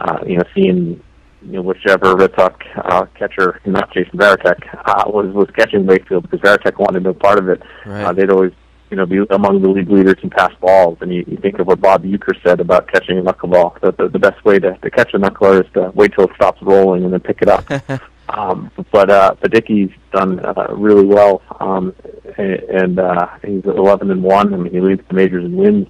[0.00, 1.02] uh, you know seeing
[1.42, 6.28] you know whichever Red Sox uh, catcher, not Jason Varitek, uh, was was catching Wakefield
[6.28, 7.62] because Varitek wanted no part of it.
[7.86, 8.04] Right.
[8.04, 8.52] Uh, they'd always
[8.90, 10.98] you know, be among the league leaders in pass balls.
[11.00, 13.80] And you, you think of what Bob Uecker said about catching a knuckleball.
[13.80, 16.30] That the, the best way to, to catch a knuckler is to wait till it
[16.36, 17.66] stops rolling and then pick it up.
[18.36, 21.94] Um, but uh, but Dickey's done uh, really well, um,
[22.36, 24.52] and uh, he's 11 and one.
[24.52, 25.86] I mean, he leads the majors in wins.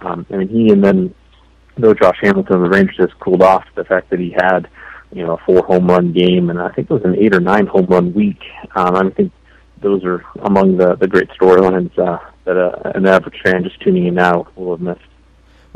[0.00, 1.14] Um, I mean, he and then
[1.76, 4.68] though Josh Hamilton of the Rangers has cooled off the fact that he had
[5.12, 7.40] you know a four home run game, and I think it was an eight or
[7.40, 8.42] nine home run week.
[8.76, 9.32] Um, I think
[9.80, 14.06] those are among the the great storylines uh, that uh, an average fan just tuning
[14.06, 15.07] in now will have missed.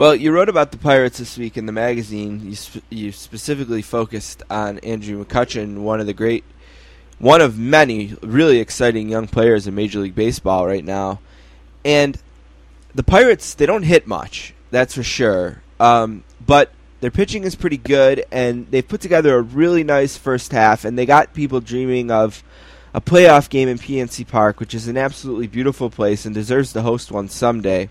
[0.02, 2.40] Well, you wrote about the Pirates this week in the magazine.
[2.44, 6.42] You sp- you specifically focused on Andrew McCutchen, one of the great,
[7.20, 11.20] one of many really exciting young players in Major League Baseball right now.
[11.84, 12.20] And
[12.92, 15.62] the Pirates, they don't hit much, that's for sure.
[15.78, 20.50] Um, but their pitching is pretty good, and they've put together a really nice first
[20.50, 22.42] half, and they got people dreaming of
[22.92, 26.82] a playoff game in PNC Park, which is an absolutely beautiful place and deserves to
[26.82, 27.88] host one someday.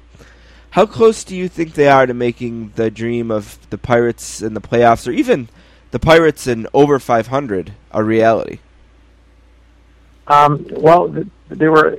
[0.71, 4.53] How close do you think they are to making the dream of the Pirates in
[4.53, 5.49] the playoffs, or even
[5.91, 8.59] the Pirates in over 500, a reality?
[10.27, 11.13] Um, well,
[11.49, 11.97] they were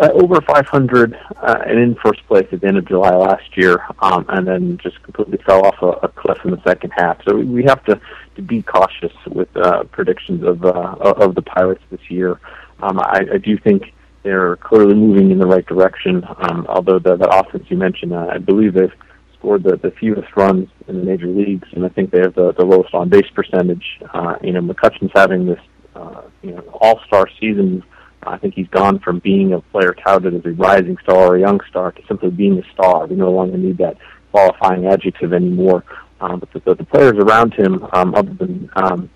[0.00, 3.86] uh, over 500 uh, and in first place at the end of July last year,
[4.00, 7.22] um, and then just completely fell off a, a cliff in the second half.
[7.24, 8.00] So we have to,
[8.34, 12.40] to be cautious with uh, predictions of uh, of the Pirates this year.
[12.80, 13.92] Um, I, I do think
[14.22, 16.24] they're clearly moving in the right direction.
[16.38, 18.92] Um, although the, the offense you mentioned, uh, I believe they've
[19.38, 22.52] scored the, the fewest runs in the major leagues, and I think they have the,
[22.52, 23.84] the lowest on base percentage.
[24.12, 25.60] Uh, you know, McCutchen's having this
[25.94, 27.82] uh, you know all star season.
[28.24, 31.40] I think he's gone from being a player touted as a rising star or a
[31.40, 33.06] young star to simply being a star.
[33.06, 33.96] We no longer need that
[34.32, 35.84] qualifying adjective anymore.
[36.20, 39.08] Um, but the, the, the players around him, um, other than um,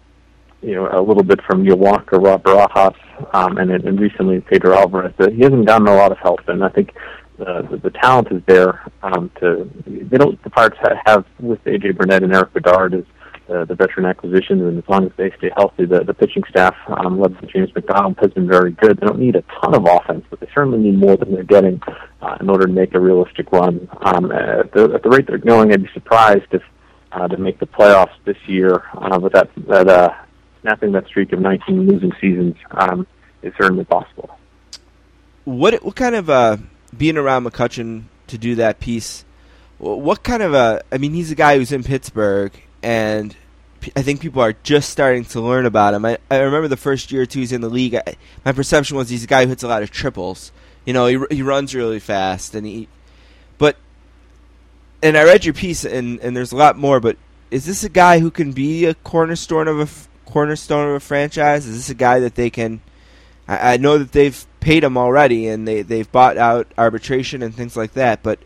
[0.62, 2.94] you know, a little bit from Neil Walker, Rod Barajas,
[3.34, 5.12] um, and, and recently Pedro Alvarez.
[5.16, 6.94] But he hasn't gotten a lot of help, and I think
[7.40, 8.84] uh, the, the talent is there.
[9.02, 13.04] Um, to they don't the Pirates have with AJ Burnett and Erik Bedard is
[13.48, 16.76] uh, the veteran acquisitions, and as long as they stay healthy, the, the pitching staff,
[16.86, 18.98] um, led by James McDonald, has been very good.
[18.98, 21.82] They don't need a ton of offense, but they certainly need more than they're getting
[22.20, 23.88] uh, in order to make a realistic run.
[24.00, 26.62] Um, at, the, at the rate they're going, I'd be surprised if
[27.12, 28.84] uh, to make the playoffs this year.
[28.94, 30.14] Uh, but that that uh,
[30.62, 33.06] snapping that streak of 19 losing seasons um,
[33.42, 34.38] is certainly possible.
[35.44, 36.56] What what kind of uh,
[36.96, 39.24] being around McCutchen to do that piece?
[39.78, 40.82] What kind of a?
[40.92, 42.52] I mean, he's a guy who's in Pittsburgh,
[42.82, 43.36] and
[43.96, 46.04] I think people are just starting to learn about him.
[46.04, 47.96] I, I remember the first year or two he's in the league.
[47.96, 50.52] I, my perception was he's a guy who hits a lot of triples,
[50.84, 52.86] You know, he he runs really fast, and he,
[53.58, 53.76] but,
[55.02, 57.00] and I read your piece, and and there's a lot more.
[57.00, 57.16] But
[57.50, 59.88] is this a guy who can be a cornerstone of a
[60.33, 61.66] cornerstone of a franchise?
[61.66, 62.80] Is this a guy that they can?
[63.47, 67.55] I, I know that they've paid him already, and they they've bought out arbitration and
[67.55, 68.22] things like that.
[68.22, 68.39] But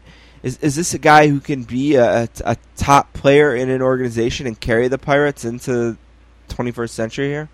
[0.42, 4.48] is is this a guy who can be a, a top player in an organization
[4.48, 5.96] and carry the Pirates into the
[6.48, 7.48] 21st century here?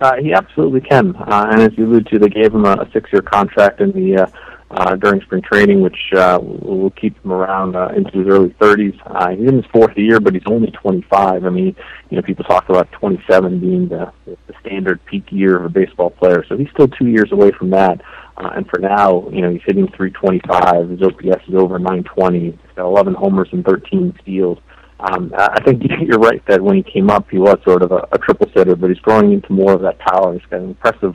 [0.00, 1.14] Uh, he absolutely can.
[1.14, 4.22] Uh, and as you alluded to, they gave him a, a six-year contract in the
[4.22, 4.26] uh,
[4.70, 8.98] uh, during spring training, which uh, will keep him around uh, into his early 30s.
[9.04, 11.44] Uh, he's in his fourth year, but he's only 25.
[11.44, 11.74] I mean,
[12.08, 16.10] you know, people talk about 27 being the, the standard peak year of a baseball
[16.10, 18.00] player, so he's still two years away from that.
[18.36, 20.90] Uh, and for now, you know, he's hitting 325.
[20.90, 22.40] His OPS is over 920.
[22.40, 24.58] He's got 11 homers and 13 steals.
[25.00, 28.06] Um, I think you're right that when he came up, he was sort of a,
[28.12, 30.32] a triple sitter, but he's growing into more of that power.
[30.32, 31.14] He's got an impressive,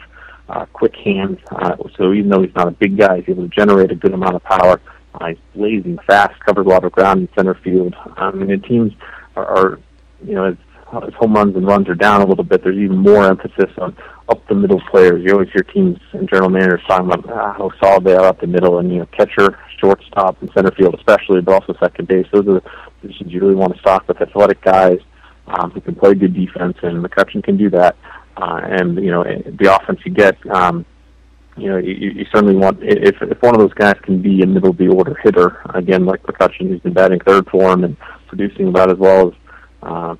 [0.49, 1.39] uh, quick hands.
[1.51, 4.13] Uh, so even though he's not a big guy, he's able to generate a good
[4.13, 4.79] amount of power.
[5.15, 7.95] Uh, he's blazing fast, covered a lot of ground in center field.
[8.17, 8.93] I mean, the teams
[9.35, 9.79] are, are
[10.23, 10.55] you know, as,
[11.03, 13.95] as home runs and runs are down a little bit, there's even more emphasis on
[14.27, 15.23] up the middle players.
[15.23, 18.39] You always hear teams and general managers talking about uh, how solid they are up
[18.39, 22.25] the middle, and you know, catcher, shortstop, and center field especially, but also second base.
[22.31, 22.63] Those are the
[23.01, 24.99] positions you really want to stock with athletic guys
[25.47, 27.95] um, who can play good defense, and McCutchen can do that.
[28.37, 30.35] Uh, and you know, the offense you get.
[30.53, 30.85] Um,
[31.57, 34.45] you know, you, you certainly want if if one of those guys can be a
[34.45, 37.95] middle of the order hitter again, like McCutchen, who's been batting third for him and
[38.27, 39.33] producing about as well as
[39.83, 40.15] uh,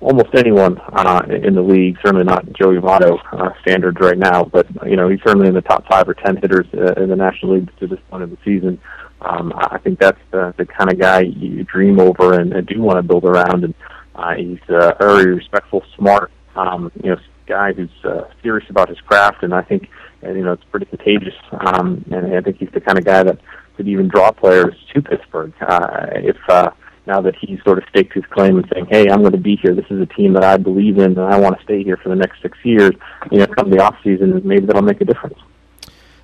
[0.00, 1.96] almost anyone uh, in the league.
[2.04, 5.62] Certainly not Joey Votto uh, standards right now, but you know he's certainly in the
[5.62, 8.38] top five or ten hitters uh, in the National League to this point of the
[8.44, 8.78] season.
[9.22, 12.80] Um, I think that's the, the kind of guy you dream over and, and do
[12.82, 13.64] want to build around.
[13.64, 13.74] And
[14.14, 17.16] uh, he's uh, very respectful, smart, um, you know,
[17.46, 19.88] guy who's uh, serious about his craft, and I think
[20.22, 21.34] you know it's pretty contagious.
[21.52, 23.38] Um, and I think he's the kind of guy that
[23.76, 26.36] could even draw players to Pittsburgh uh, if.
[26.48, 26.70] Uh,
[27.06, 29.56] now that he's sort of staked his claim and saying, "Hey, I'm going to be
[29.56, 29.74] here.
[29.74, 32.08] This is a team that I believe in, and I want to stay here for
[32.08, 32.92] the next six years."
[33.30, 35.38] You know, come the off season, maybe that'll make a difference.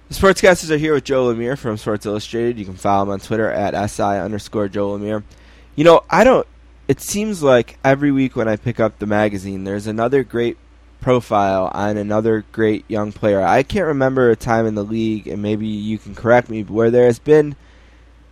[0.09, 2.59] The Sportscasters are here with Joe Lemire from Sports Illustrated.
[2.59, 5.23] You can follow him on Twitter at si underscore Joe Lemire.
[5.77, 6.47] You know, I don't.
[6.89, 10.57] It seems like every week when I pick up the magazine, there's another great
[11.01, 13.43] profile on another great young player.
[13.43, 16.91] I can't remember a time in the league, and maybe you can correct me, where
[16.91, 17.57] there has been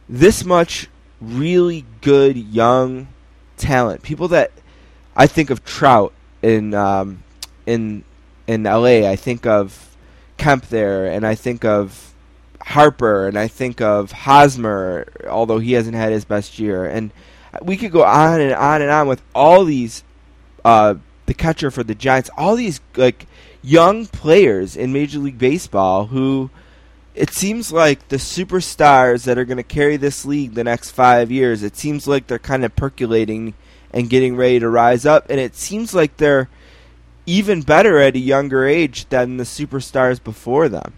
[0.09, 0.89] this much
[1.21, 3.09] really good young
[3.57, 4.03] talent.
[4.03, 4.53] People that
[5.17, 6.13] I think of Trout
[6.43, 7.23] in um,
[7.67, 8.05] in
[8.47, 9.09] in LA.
[9.09, 9.97] I think of
[10.37, 12.15] Kemp there, and I think of
[12.61, 16.85] Harper, and I think of Hosmer, although he hasn't had his best year.
[16.85, 17.11] And
[17.63, 20.05] we could go on and on and on with all these.
[20.65, 20.97] Uh,
[21.29, 23.27] the catcher for the Giants, all these like
[23.63, 26.51] young players in Major League Baseball who
[27.15, 31.31] it seems like the superstars that are going to carry this league the next five
[31.31, 33.55] years, it seems like they're kind of percolating
[33.93, 35.29] and getting ready to rise up.
[35.29, 36.49] And it seems like they're
[37.27, 40.95] even better at a younger age than the superstars before them.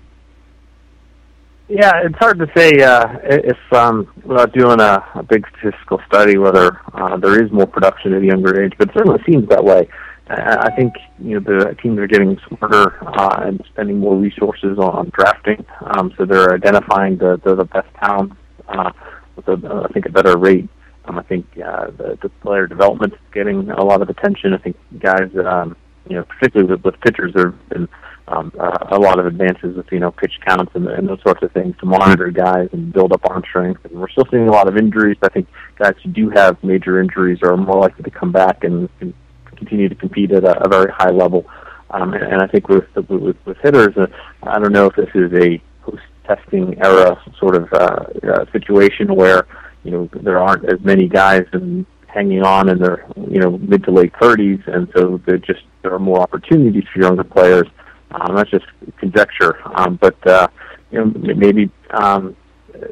[1.68, 6.36] Yeah, it's hard to say uh, if um, without doing a, a big statistical study
[6.36, 9.64] whether uh, there is more production at a younger age, but it certainly seems that
[9.64, 9.88] way.
[10.30, 15.10] I think you know the teams are getting smarter uh, and spending more resources on
[15.10, 15.64] drafting.
[15.80, 18.32] Um, so they're identifying the the, the best talent
[18.68, 18.92] uh,
[19.36, 20.68] with a, uh, I think a better rate.
[21.06, 24.54] Um, I think uh, the, the player development is getting a lot of attention.
[24.54, 25.76] I think guys, um,
[26.08, 27.88] you know, particularly with, with pitchers, there have been
[28.28, 31.42] um, uh, a lot of advances with you know pitch counts and, and those sorts
[31.42, 33.84] of things to monitor guys and build up arm strength.
[33.84, 35.16] And we're still seeing a lot of injuries.
[35.22, 38.88] I think guys who do have major injuries are more likely to come back and,
[39.00, 39.12] and
[39.60, 41.44] continue to compete at a, a very high level.
[41.90, 44.06] Um, and, and I think with with, with hitters, uh,
[44.42, 49.46] I don't know if this is a post-testing era sort of uh, uh, situation where
[49.84, 53.84] you know there aren't as many guys and hanging on in their you know mid
[53.84, 57.66] to late 30s, and so there just there are more opportunities for younger players.
[58.12, 58.66] Um, that's just
[58.98, 60.48] conjecture, um, but uh,
[60.90, 62.36] you know maybe um,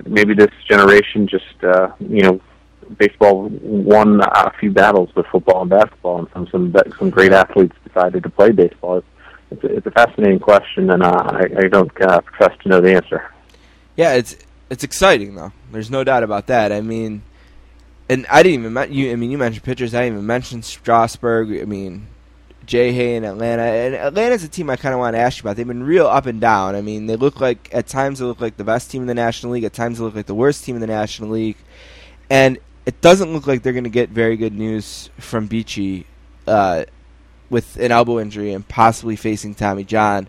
[0.06, 2.40] maybe this generation just uh, you know
[2.96, 7.76] baseball won a few battles with football and basketball, and some some some great athletes
[7.86, 8.98] decided to play baseball.
[8.98, 9.06] It's
[9.50, 12.80] it's a, it's a fascinating question, and uh, I, I don't uh, profess to know
[12.80, 13.30] the answer.
[13.96, 14.36] Yeah, it's
[14.70, 15.52] it's exciting though.
[15.72, 16.72] There's no doubt about that.
[16.72, 17.22] I mean,
[18.08, 19.12] and I didn't even mention you.
[19.12, 19.94] I mean, you mentioned pitchers.
[19.94, 21.60] I didn't even mention Strasburg.
[21.60, 22.06] I mean,
[22.66, 23.62] Jay Hay in Atlanta.
[23.62, 25.56] And Atlanta's a team I kind of want to ask you about.
[25.56, 26.74] They've been real up and down.
[26.74, 29.14] I mean, they look like at times they look like the best team in the
[29.14, 29.64] National League.
[29.64, 31.56] At times they look like the worst team in the National League.
[32.30, 32.58] And
[32.88, 36.06] it doesn't look like they're going to get very good news from Beachy
[36.46, 36.86] uh,
[37.50, 40.26] with an elbow injury and possibly facing Tommy John.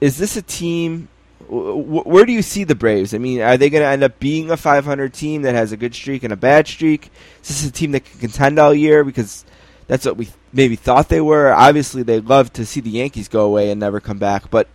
[0.00, 1.08] Is this a team
[1.48, 3.12] where do you see the Braves?
[3.12, 5.76] I mean, are they going to end up being a 500 team that has a
[5.76, 7.10] good streak and a bad streak?
[7.42, 9.02] Is this a team that can contend all year?
[9.02, 9.44] Because
[9.88, 11.52] that's what we maybe thought they were.
[11.52, 14.48] Obviously, they'd love to see the Yankees go away and never come back.
[14.48, 14.68] But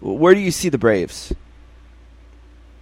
[0.00, 1.32] where do you see the Braves?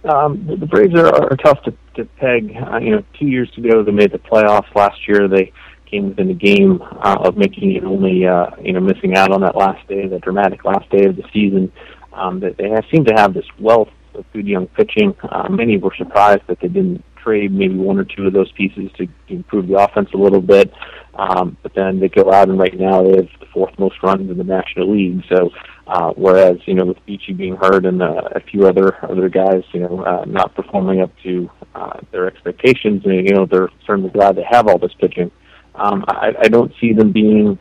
[0.03, 2.55] Um, the Braves are, are tough to, to peg.
[2.55, 4.73] Uh, you know, two years ago they made the playoffs.
[4.75, 5.51] Last year they
[5.85, 9.41] came within a game uh, of making it only, uh, you know, missing out on
[9.41, 11.71] that last day, that dramatic last day of the season.
[12.13, 15.15] Um, that they have, seem to have this wealth of good young pitching.
[15.21, 18.89] Uh, many were surprised that they didn't trade maybe one or two of those pieces
[18.97, 20.73] to improve the offense a little bit.
[21.13, 24.29] Um, but then they go out and right now they have the fourth most runs
[24.29, 25.23] in the National League.
[25.29, 25.51] So
[25.87, 29.63] uh, whereas you know with Beachy being hurt and uh, a few other other guys
[29.71, 34.09] you know uh, not performing up to uh, their expectations, and, you know they're certainly
[34.09, 35.31] glad they have all this pitching.
[35.75, 37.57] Um, I, I don't see them being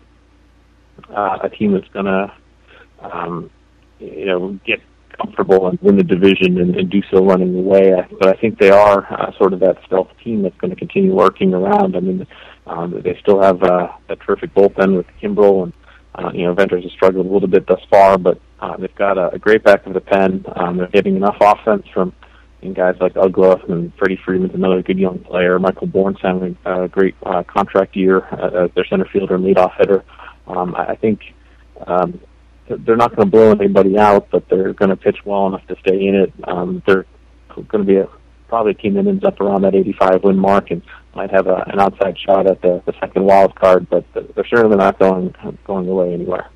[1.11, 2.33] uh, a team that's going to
[3.01, 3.51] um,
[4.01, 4.81] you know get
[5.17, 7.93] comfortable and win the division and, and do so running away.
[8.19, 11.15] But I think they are uh, sort of that stealth team that's going to continue
[11.15, 11.97] working around.
[11.97, 12.27] I mean,
[12.67, 15.73] um, they still have uh, a terrific bullpen with Kimbrel, and
[16.17, 19.19] uh, you know Venters has struggled a little bit thus far, but uh, they've got
[19.19, 20.45] a, a great back of the pen.
[20.57, 22.13] Um, they're getting enough offense from
[22.63, 25.59] and guys like Uggla and Freddie Freeman's another good young player.
[25.59, 29.77] Michael Bourn's having a great uh, contract year uh, as their center fielder and leadoff
[29.79, 30.05] hitter.
[30.47, 31.21] Um, I think
[31.87, 32.21] um,
[32.69, 35.77] they're not going to blow anybody out, but they're going to pitch well enough to
[35.81, 36.33] stay in it.
[36.45, 37.07] Um, they're
[37.55, 38.09] going to be a,
[38.49, 40.83] probably a team that ends up around that 85 win mark and
[41.17, 44.77] might have a, an outside shot at the, the second wild card, but they're certainly
[44.77, 46.49] not going going away anywhere.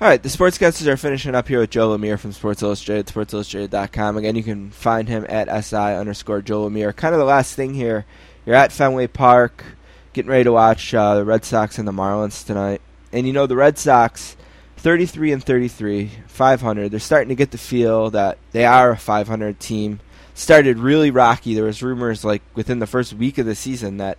[0.00, 4.16] All right, the sportscasters are finishing up here with Joe Lemire from Sports Illustrated, sportsillustrated.com.
[4.16, 6.94] Again, you can find him at SI underscore Joe Lemire.
[6.94, 8.06] Kind of the last thing here,
[8.46, 9.64] you're at Fenway Park,
[10.12, 12.80] getting ready to watch uh, the Red Sox and the Marlins tonight.
[13.12, 14.36] And you know, the Red Sox,
[14.76, 16.90] 33 and 33, 500.
[16.92, 19.98] They're starting to get the feel that they are a 500 team.
[20.38, 21.56] Started really rocky.
[21.56, 24.18] There was rumors like within the first week of the season that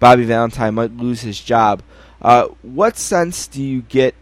[0.00, 1.82] Bobby Valentine might lose his job.
[2.22, 4.14] Uh, what sense do you get?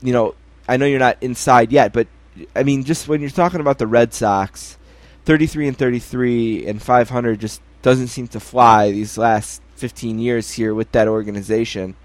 [0.00, 0.36] You know,
[0.68, 2.06] I know you're not inside yet, but
[2.54, 4.78] I mean, just when you're talking about the Red Sox,
[5.24, 10.72] 33 and 33 and 500 just doesn't seem to fly these last 15 years here
[10.72, 11.96] with that organization.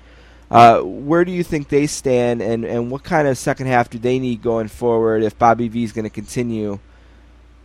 [0.50, 4.00] Uh, where do you think they stand, and, and what kind of second half do
[4.00, 6.80] they need going forward if Bobby V is going to continue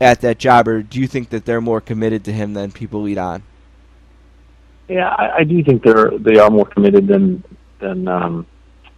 [0.03, 3.03] at that job, or do you think that they're more committed to him than people
[3.03, 3.43] lead on?
[4.89, 7.45] Yeah, I, I do think they're they are more committed than
[7.79, 8.47] than um,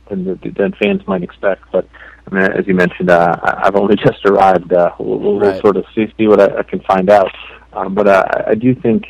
[0.08, 1.62] than, the, than fans might expect.
[1.70, 1.86] But
[2.26, 4.72] I mean, as you mentioned, uh, I've only just arrived.
[4.72, 5.60] Uh, we'll, we'll right.
[5.60, 7.30] sort of see, see what I, I can find out.
[7.74, 9.06] Um, but uh, I do think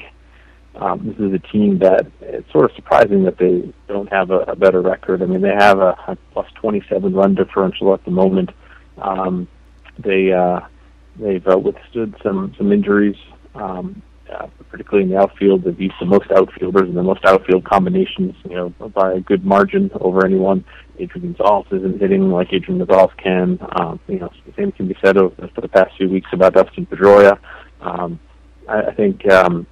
[0.74, 4.40] um, this is a team that it's sort of surprising that they don't have a,
[4.40, 5.22] a better record.
[5.22, 8.50] I mean, they have a, a plus 27 run differential at the moment.
[8.98, 9.46] Um,
[9.98, 10.60] they uh,
[11.18, 13.16] they've uh, withstood some some injuries,
[13.54, 14.02] um,
[14.32, 15.64] uh, particularly in the outfield.
[15.64, 19.44] They've used the most outfielders and the most outfield combinations, you know, by a good
[19.44, 20.64] margin over anyone.
[20.98, 23.58] Adrian Gonzalez isn't hitting like Adrian Gonzalez can.
[23.76, 26.54] Um, you know, the same can be said over, for the past few weeks about
[26.54, 27.38] Dustin Pedroia.
[27.80, 28.20] Um,
[28.68, 29.30] I, I think.
[29.30, 29.66] Um,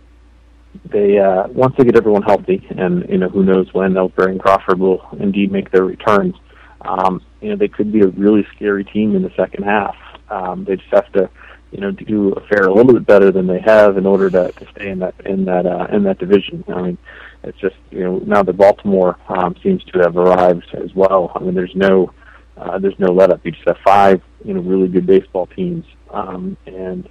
[0.90, 4.40] they uh, once they get everyone healthy, and you know who knows when Ellsbury and
[4.40, 6.34] Crawford will indeed make their returns.
[6.80, 9.94] Um, you know they could be a really scary team in the second half.
[10.32, 11.28] Um, they just have to,
[11.70, 14.52] you know, do a fare a little bit better than they have in order to,
[14.52, 16.64] to stay in that in that uh, in that division.
[16.68, 16.98] I mean,
[17.44, 21.32] it's just you know now that Baltimore um, seems to have arrived as well.
[21.34, 22.12] I mean, there's no
[22.56, 23.44] uh, there's no let up.
[23.44, 27.06] You just have five you know really good baseball teams, um, and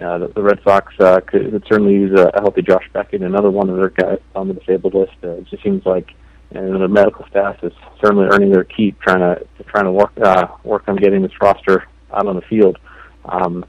[0.00, 3.22] uh, the, the Red Sox uh, could, could certainly use a, a healthy Josh Beckett,
[3.22, 5.12] another one of their guys on the disabled list.
[5.22, 6.14] Uh, it just seems like
[6.54, 10.48] and the medical staff is certainly earning their keep, trying to trying to work uh,
[10.64, 12.78] work on getting this roster out on the field.
[13.24, 13.64] Um,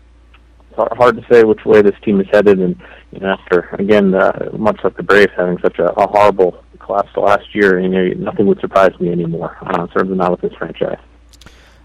[0.78, 2.76] it's hard to say which way this team is headed, and
[3.12, 7.16] you know, after again, uh, much like the Braves having such a, a horrible collapse
[7.16, 9.58] last year, you know, nothing would surprise me anymore.
[9.62, 11.00] Uh, certainly not with this franchise.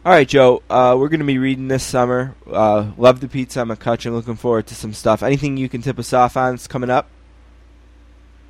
[0.05, 0.63] All right, Joe.
[0.71, 2.35] Uh, we're going to be reading this summer.
[2.51, 4.13] Uh, love the pizza I'm a McCutchen.
[4.13, 5.23] Looking forward to some stuff.
[5.23, 6.55] Anything you can tip us off on?
[6.55, 7.11] It's coming up.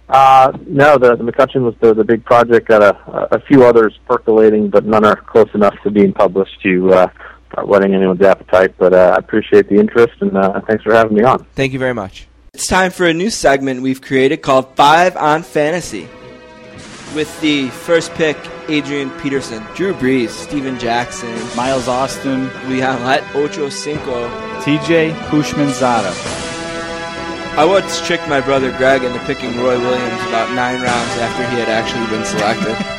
[0.08, 2.68] Uh, no, the, the McCutchen was the, the big project.
[2.68, 6.92] Got a, a few others percolating, but none are close enough to being published to
[6.92, 7.06] uh,
[7.50, 8.74] start whetting anyone's appetite.
[8.78, 11.44] But uh, I appreciate the interest, and uh, thanks for having me on.
[11.54, 12.26] Thank you very much.
[12.54, 16.08] It's time for a new segment we've created called Five on Fantasy.
[17.14, 18.36] With the first pick
[18.68, 24.28] Adrian Peterson, Drew Brees, Steven Jackson, Miles Austin, Leon Lett, Ocho Cinco,
[24.60, 26.46] TJ Houshmandzadeh.
[27.56, 31.58] I once tricked my brother Greg into picking Roy Williams about nine rounds after he
[31.58, 32.76] had actually been selected.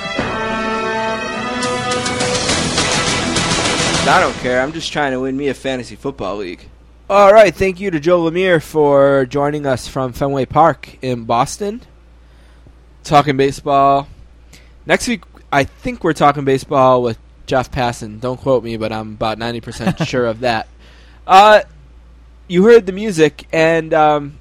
[4.09, 4.59] I don't care.
[4.59, 6.67] I'm just trying to win me a fantasy football league.
[7.11, 11.81] All right, thank you to Joe Lemire for joining us from Fenway Park in Boston.
[13.03, 14.07] Talking baseball.
[14.87, 18.19] Next week, I think we're talking baseball with Jeff Passan.
[18.19, 20.67] Don't quote me, but I'm about 90% sure of that.
[21.27, 21.61] Uh,
[22.47, 24.38] you heard the music, and, um,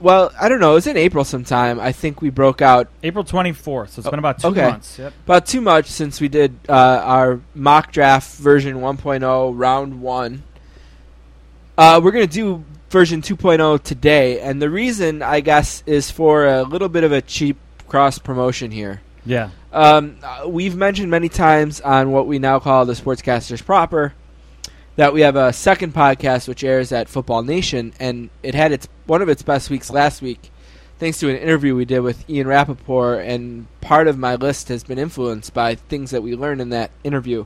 [0.00, 0.72] well, I don't know.
[0.72, 1.80] It was in April sometime.
[1.80, 4.68] I think we broke out April 24th, so it's been about two okay.
[4.68, 4.98] months.
[4.98, 5.12] Yep.
[5.24, 10.42] about two months since we did uh, our mock draft version 1.0 round one.
[11.78, 16.46] Uh, we're going to do version 2.0 today, and the reason, I guess, is for
[16.46, 19.02] a little bit of a cheap cross promotion here.
[19.24, 19.50] Yeah.
[19.72, 24.14] Um, we've mentioned many times on what we now call the Sportscasters Proper
[24.96, 28.88] that we have a second podcast which airs at Football Nation, and it had its
[29.06, 30.50] one of its best weeks last week,
[30.98, 34.84] thanks to an interview we did with Ian Rapoport, and part of my list has
[34.84, 37.44] been influenced by things that we learned in that interview.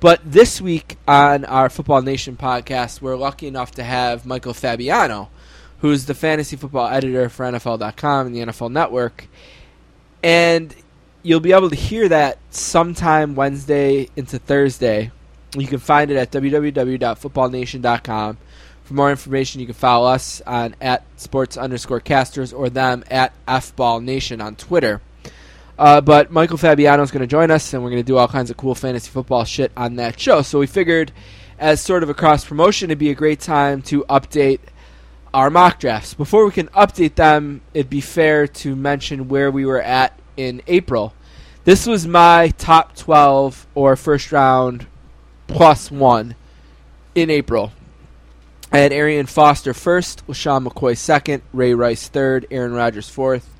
[0.00, 5.30] But this week on our Football Nation podcast, we're lucky enough to have Michael Fabiano,
[5.78, 9.28] who's the fantasy football editor for NFL.com and the NFL Network.
[10.22, 10.74] And
[11.22, 15.12] you'll be able to hear that sometime Wednesday into Thursday.
[15.56, 18.38] You can find it at www.footballnation.com.
[18.84, 23.32] For more information, you can follow us on at sports underscore casters or them at
[23.46, 25.00] fballnation on Twitter.
[25.78, 28.28] Uh, but Michael Fabiano is going to join us, and we're going to do all
[28.28, 30.42] kinds of cool fantasy football shit on that show.
[30.42, 31.12] So we figured,
[31.58, 34.60] as sort of a cross promotion, it'd be a great time to update
[35.32, 36.14] our mock drafts.
[36.14, 40.62] Before we can update them, it'd be fair to mention where we were at in
[40.66, 41.14] April.
[41.64, 44.86] This was my top 12 or first round
[45.46, 46.34] plus one
[47.14, 47.72] in April.
[48.72, 53.54] I had Arian Foster first, LeSean McCoy second, Ray Rice third, Aaron Rodgers fourth,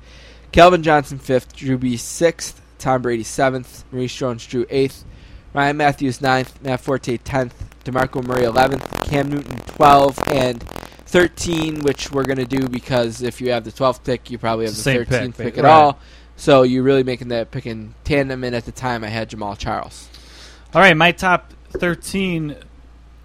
[0.51, 5.05] Calvin Johnson fifth, Drew Brees sixth, Tom Brady seventh, Maurice Jones-Drew eighth,
[5.53, 7.53] Ryan Mathews ninth, Matt Forte tenth,
[7.85, 13.51] DeMarco Murray eleventh, Cam Newton twelve, and thirteen, which we're gonna do because if you
[13.51, 15.69] have the twelfth pick, you probably have It's the the thirteenth pick, pick, right.
[15.69, 15.99] at all.
[16.37, 18.43] So you're really making that pick in tandem.
[18.43, 20.09] And at the time, I had Jamaal Charles.
[20.73, 22.55] All right, my top 13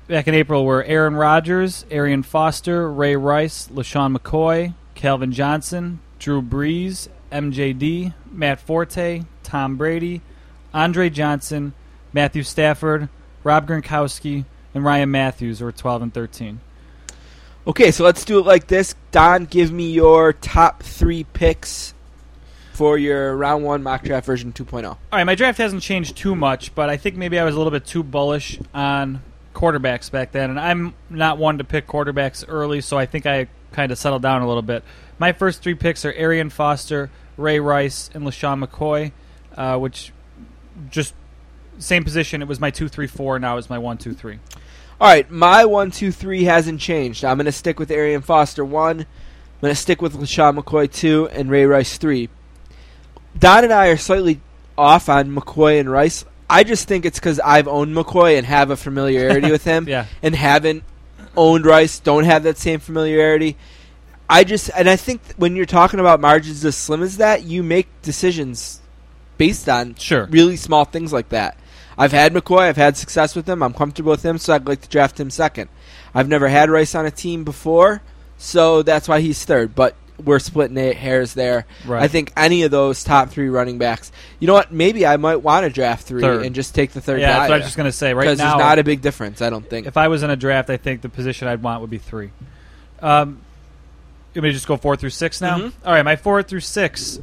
[0.09, 6.41] back in April were Aaron Rodgers, Arian Foster, Ray Rice, LeSean McCoy, Calvin Johnson, Drew
[6.41, 10.23] Brees, MJD, Matt Forte, Tom Brady,
[10.73, 11.75] Andre Johnson,
[12.13, 13.11] Matthew Stafford,
[13.45, 16.61] Rob Gronkowski, and Ryan Mathews were 12 and 13.
[17.67, 18.95] Okay, so let's do it like this.
[19.11, 21.93] Don, give me your top three picks
[22.73, 24.65] for your round one mock draft version oh.
[24.65, 24.85] 2.0.
[24.87, 27.59] All right, my draft hasn't changed too much, but I think maybe I was a
[27.59, 29.23] little bit too bullish on
[29.59, 33.49] quarterbacks back then, and I'm not one to pick quarterbacks early, so I think I
[33.73, 34.85] kind of settled down a little bit.
[35.19, 39.11] My first three picks are Arian Foster, Ray Rice, and LeSean McCoy,
[39.57, 40.13] uh, which
[40.91, 41.13] just
[41.79, 42.41] same position.
[42.41, 43.39] It was my two, three, four.
[43.39, 44.39] Now it's my one, two, three.
[45.01, 47.25] All right, my one, two, three hasn't changed.
[47.25, 49.01] I'm going to stick with Arian Foster one.
[49.01, 52.29] I'm going to stick with LeSean McCoy two and Ray Rice three.
[53.37, 54.41] Don and I are slightly
[54.77, 56.25] off on McCoy and Rice.
[56.51, 60.07] I just think it's because I've owned McCoy and have a familiarity with him, Yeah.
[60.23, 60.83] and haven't
[61.37, 61.99] owned Rice.
[62.01, 63.57] Don't have that same familiarity.
[64.31, 67.63] I just and I think when you're talking about margins as slim as that, you
[67.63, 68.81] make decisions
[69.39, 70.27] based on Sure.
[70.27, 71.57] really small things like that.
[71.97, 72.61] I've had McCoy.
[72.61, 73.63] I've had success with him.
[73.63, 75.69] I'm comfortable with him, so I'd like to draft him second.
[76.15, 78.03] I've never had Rice on a team before,
[78.37, 79.75] so that's why he's third.
[79.75, 81.65] But we're splitting ha- hairs there.
[81.87, 82.03] Right.
[82.03, 84.11] I think any of those top three running backs.
[84.41, 84.73] You know what?
[84.73, 86.45] Maybe I might want to draft three Third.
[86.45, 87.39] and just take the third yeah, guy.
[87.39, 88.15] that's what I was just going to say.
[88.15, 89.41] Right because now, there's not a big difference.
[89.43, 89.87] I don't think.
[89.87, 92.31] if I was in a draft, I think the position I'd want would be three.
[93.01, 93.41] Um,
[94.35, 95.59] you want me to just go four through six now?
[95.59, 95.73] Mhm.
[95.85, 97.19] All right, my four through six.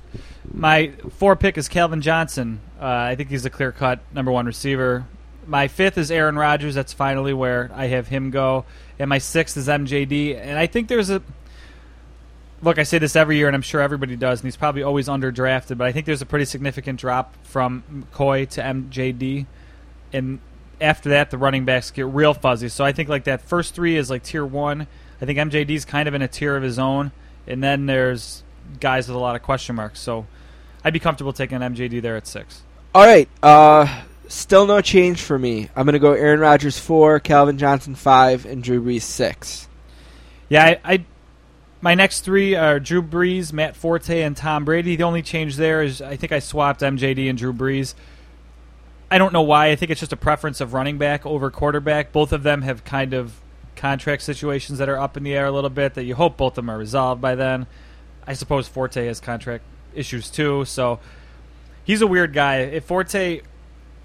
[0.53, 2.59] My four pick is Calvin Johnson.
[2.79, 5.05] Uh, I think he's a clear cut number one receiver.
[5.47, 6.75] My fifth is Aaron Rodgers.
[6.75, 8.65] That's finally where I have him go.
[8.97, 10.35] And my sixth is MJD.
[10.39, 11.21] And I think there's a.
[12.65, 15.07] Look, I say this every year, and I'm sure everybody does, and he's probably always
[15.07, 19.45] underdrafted, but I think there's a pretty significant drop from McCoy to MJD
[20.15, 20.39] and
[20.79, 22.69] after that the running backs get real fuzzy.
[22.69, 24.87] So I think like that first three is like tier one.
[25.21, 27.11] I think MJD's kind of in a tier of his own,
[27.47, 28.43] and then there's
[28.79, 29.99] guys with a lot of question marks.
[29.99, 30.25] So
[30.83, 32.63] I'd be comfortable taking MJD there at six.
[32.93, 33.29] All right.
[33.41, 35.69] Uh, still no change for me.
[35.75, 39.67] I'm going to go Aaron Rodgers four, Calvin Johnson five, and Drew Brees six.
[40.49, 41.05] Yeah, I, I
[41.85, 44.95] my next three are Drew Brees, Matt Forte, and Tom Brady.
[44.95, 47.93] The only change there is I think I swapped MJD and Drew Brees.
[49.11, 49.69] I don't know why.
[49.69, 52.11] I think it's just a preference of running back over quarterback.
[52.11, 53.39] Both of them have kind of
[53.75, 56.53] contract situations that are up in the air a little bit that you hope both
[56.53, 57.67] of them are resolved by then.
[58.25, 59.63] I suppose Forte has contract
[59.93, 60.99] issues too, so
[61.83, 62.61] he's a weird guy.
[62.61, 63.41] If Forte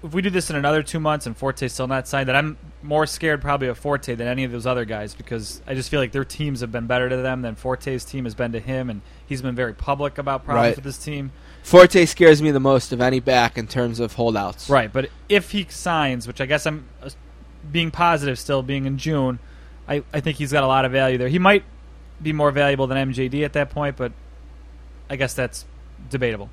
[0.03, 2.57] if we do this in another two months and Forte's still not signed, that I'm
[2.81, 5.99] more scared probably of Forte than any of those other guys because I just feel
[5.99, 8.89] like their teams have been better to them than Forte's team has been to him,
[8.89, 10.75] and he's been very public about problems Right.
[10.75, 11.31] with his team.
[11.63, 14.69] Forte scares me the most of any back in terms of holdouts.
[14.69, 17.09] Right, but if he signs, which I guess I'm uh,
[17.71, 19.37] being positive still, being in June,
[19.87, 21.27] I, I think he's got a lot of value there.
[21.27, 21.63] He might
[22.21, 24.11] be more valuable than MJD at that point, but
[25.09, 25.65] I guess that's
[26.09, 26.49] debatable.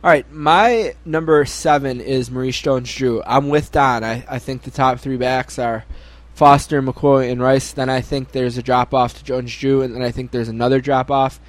[0.00, 3.20] All right, my number seven is Maurice Jones-Drew.
[3.26, 4.04] I'm with Don.
[4.04, 5.86] I, I think the top three backs are
[6.34, 7.72] Foster, McCoy, and Rice.
[7.72, 10.80] Then I think there's a drop off to Jones-Drew, and then I think there's another
[10.80, 11.40] drop off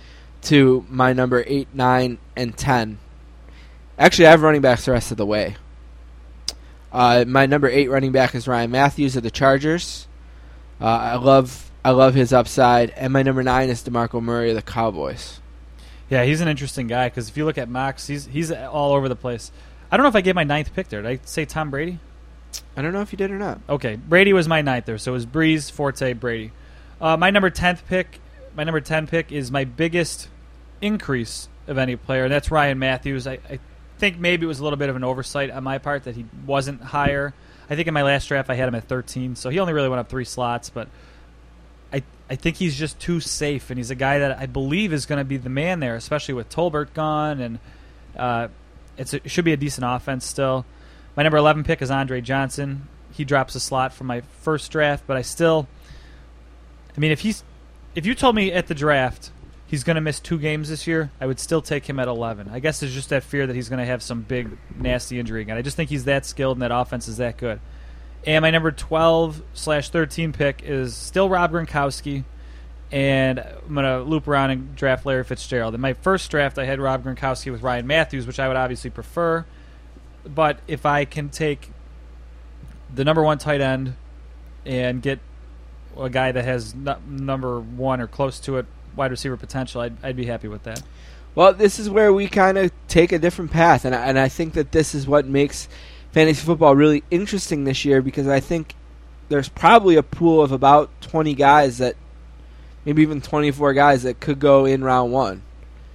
[0.43, 2.97] to my number eight, nine, and ten.
[3.99, 5.55] Actually, I have running backs the rest of the way.
[6.91, 10.07] Uh, my number eight running back is Ryan Mathews of the Chargers.
[10.81, 14.55] Uh, I love I love his upside, and my number nine is Demarco Murray of
[14.55, 15.39] the Cowboys.
[16.09, 19.07] Yeah, he's an interesting guy because if you look at Max, he's he's all over
[19.07, 19.51] the place.
[19.91, 21.01] I don't know if I gave my ninth pick there.
[21.01, 21.99] Did I say Tom Brady?
[22.75, 23.59] I don't know if you did or not.
[23.69, 26.51] Okay, Brady was my ninth there, so it was Brees, Forte, Brady.
[26.99, 28.19] Uh, my number tenth pick,
[28.55, 30.29] my number ten pick is my biggest
[30.81, 33.27] increase of any player, and that's Ryan Mathews.
[33.27, 33.59] I, I
[33.99, 36.25] think maybe it was a little bit of an oversight on my part that he
[36.45, 37.33] wasn't higher.
[37.69, 39.89] I think in my last draft I had him at 13, so he only really
[39.89, 40.87] went up three slots, but
[41.93, 45.05] I I think he's just too safe, and he's a guy that I believe is
[45.05, 47.59] going to be the man there, especially with Tolbert gone, and
[48.15, 48.47] uh,
[48.97, 50.65] it's a, it should be a decent offense still.
[51.15, 52.87] My number 11 pick is Andre Johnson.
[53.11, 55.67] He drops a slot from my first draft, but I still,
[56.95, 57.43] I mean, if he's,
[57.95, 59.31] if you told me at the draft
[59.65, 62.49] he's going to miss two games this year, I would still take him at 11.
[62.49, 65.41] I guess there's just that fear that he's going to have some big, nasty injury
[65.41, 65.57] again.
[65.57, 67.59] I just think he's that skilled and that offense is that good.
[68.25, 72.23] And my number 12 slash 13 pick is still Rob Gronkowski.
[72.91, 75.75] And I'm going to loop around and draft Larry Fitzgerald.
[75.75, 78.89] In my first draft, I had Rob Gronkowski with Ryan Mathews, which I would obviously
[78.89, 79.45] prefer.
[80.25, 81.71] But if I can take
[82.93, 83.95] the number one tight end
[84.65, 85.19] and get
[85.97, 88.65] a guy that has nu- number one or close to it
[88.95, 90.81] wide receiver potential, I'd, I'd be happy with that.
[91.35, 94.29] Well, this is where we kind of take a different path, and I, and I
[94.29, 95.69] think that this is what makes
[96.11, 98.75] fantasy football really interesting this year because I think
[99.29, 101.95] there's probably a pool of about 20 guys that,
[102.85, 105.43] maybe even 24 guys that could go in round one.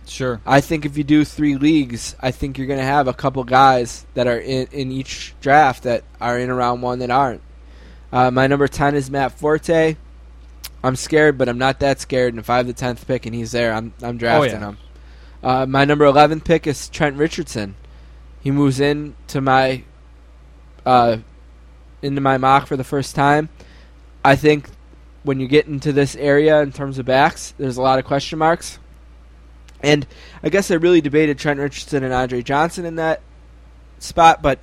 [0.06, 0.40] Sure.
[0.44, 3.42] I think if you do three leagues, I think you're going to have a couple
[3.44, 7.40] guys that are in, in each draft that are in round one that aren't.
[8.12, 9.96] Uh, my number 10 is Matt Forte.
[10.84, 12.34] I'm scared, but I'm not that scared.
[12.34, 14.68] And if I have the 10th pick and he's there, I'm, I'm drafting yeah.
[14.68, 14.78] him.
[15.42, 17.74] Uh, my number 11 pick is Trent Richardson.
[18.40, 19.84] He moves in to my
[20.84, 21.18] uh,
[22.02, 23.48] into my mock for the first time.
[24.24, 24.68] I think
[25.22, 28.38] when you get into this area in terms of backs, there's a lot of question
[28.38, 28.78] marks.
[29.82, 30.06] And
[30.42, 33.20] I guess I really debated Trent Richardson and Andre Johnson in that
[33.98, 34.58] spot, but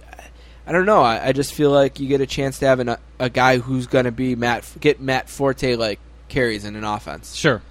[0.66, 1.02] I don't know.
[1.02, 3.88] I, I just feel like you get a chance to have an, a guy who's
[3.88, 7.36] going to be Matt get Matt Forte like carries in an offense.
[7.36, 7.62] Sure.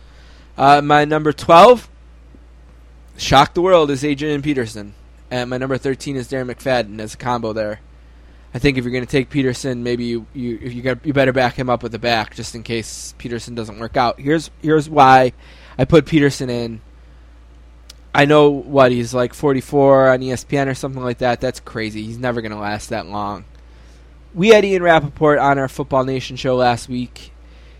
[0.58, 1.88] Uh, my number twelve,
[3.16, 4.94] shock the world, is Adrian Peterson,
[5.30, 7.80] and my number thirteen is Darren McFadden as a combo there.
[8.52, 11.32] I think if you're going to take Peterson, maybe you you you got you better
[11.32, 14.20] back him up with the back just in case Peterson doesn't work out.
[14.20, 15.32] Here's here's why
[15.78, 16.80] I put Peterson in.
[18.12, 21.40] I know what he's like 44 on ESPN or something like that.
[21.40, 22.02] That's crazy.
[22.02, 23.44] He's never going to last that long.
[24.34, 27.32] We had Ian Rapoport on our Football Nation show last week.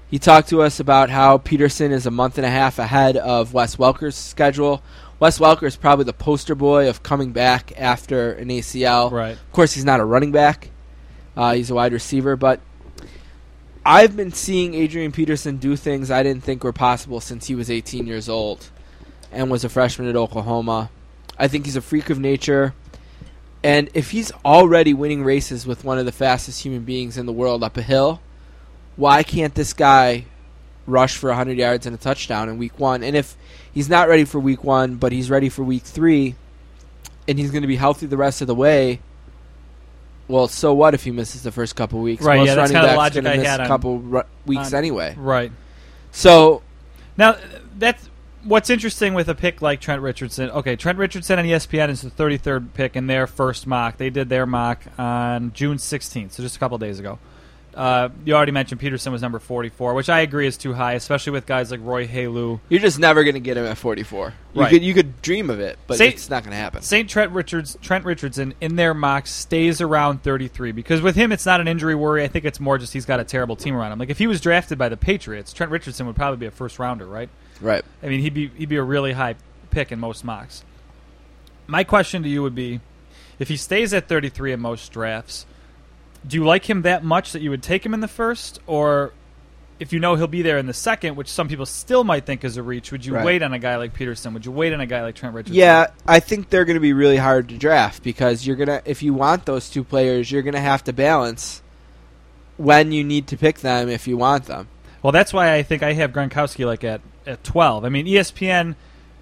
[0.09, 3.55] He talked to us about how Peterson is a month and a half ahead of
[3.55, 4.82] Wes Welker's schedule.
[5.20, 9.12] Wes Welker is probably the poster boy of coming back after an ACL.
[9.12, 9.32] Right.
[9.32, 10.70] Of course, he's not a running back.
[11.36, 12.60] Uh, he's a wide receiver, but
[13.84, 17.70] I've been seeing Adrian Peterson do things I didn't think were possible since he was
[17.70, 18.70] 18 years old
[19.30, 20.90] and was a freshman at Oklahoma.
[21.38, 22.74] I think he's a freak of nature.
[23.62, 27.32] And if he's already winning races with one of the fastest human beings in the
[27.32, 28.22] world up a hill,
[28.97, 30.24] why can't this guy
[30.86, 33.02] rush for 100 yards and a touchdown in week one?
[33.02, 33.36] And if
[33.72, 36.34] he's not ready for week one, but he's ready for week three,
[37.28, 39.01] and he's going to be healthy the rest of the way,
[40.28, 42.22] well, so what if he misses the first couple weeks?
[42.22, 43.98] Right, Most yeah, that's running the backs logic gonna I miss had a on- couple
[43.98, 45.14] ru- weeks on- anyway.
[45.18, 45.51] Right.
[46.12, 46.62] So
[47.16, 47.36] Now,
[47.78, 48.09] that's
[48.44, 50.51] what's interesting with a pick like Trent Richardson.
[50.51, 53.97] Okay, Trent Richardson on ESPN is the 33rd pick in their first mock.
[53.97, 57.18] They did their mock on June 16th, so just a couple days ago.
[57.74, 61.32] Uh, you already mentioned Peterson was number 44, which I agree is too high, especially
[61.32, 62.59] with guys like Roy Helu.
[62.68, 64.34] You're just never going to get him at 44.
[64.55, 64.70] You Right.
[64.70, 66.82] could you could dream of it, but Say- it's not going to happen.
[66.82, 67.09] St.
[67.09, 71.60] Trent Richards, Trent Richardson in their mock stays around 33 because with him it's not
[71.60, 72.24] an injury worry.
[72.24, 73.98] I think it's more just he's got a terrible team around him.
[74.01, 76.78] Like if he was drafted by the Patriots, Trent Richardson would probably be a first
[76.80, 77.28] rounder, right?
[77.60, 77.84] Right.
[78.02, 79.36] I mean, he'd be he'd be a really high
[79.70, 80.64] pick in most mocks.
[81.68, 82.80] My question to you would be,
[83.38, 85.47] If he stays at 33 in most drafts,
[86.26, 89.12] do you like him that much that you would take him in the first, or
[89.78, 92.44] if you know he'll be there in the second, which some people still might think
[92.44, 93.24] is a reach, would you Right.
[93.24, 94.34] wait on a guy like Peterson?
[94.34, 95.56] Would you wait on a guy like Trent Richardson?
[95.56, 99.02] Yeah, I think they're going to be really hard to draft because you're gonna if
[99.02, 101.62] you want those two players, you're going to have to balance
[102.59, 104.68] when you need to pick them if you want them.
[105.02, 107.86] Well, that's why I think I have Gronkowski like at, at 12.
[107.86, 108.74] I mean, ESPN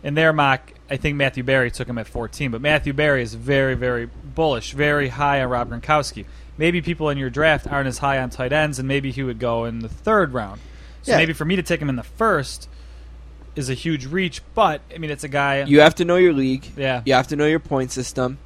[0.03, 3.35] in their mock, I think Matthew Berry took him at 14, but Matthew Berry is
[3.35, 6.25] very, very bullish, very high on Rob Gronkowski.
[6.59, 9.39] Maybe people in your draft aren't as high on tight ends, and maybe he would
[9.39, 10.61] go in the third round.
[11.03, 11.19] So Yeah.
[11.19, 12.69] maybe for me to take him in the first
[13.57, 15.63] is a huge reach, but I mean, it's a guy.
[15.65, 16.67] You have to know your league.
[16.77, 17.03] Yeah.
[17.05, 18.39] You have to know your point system.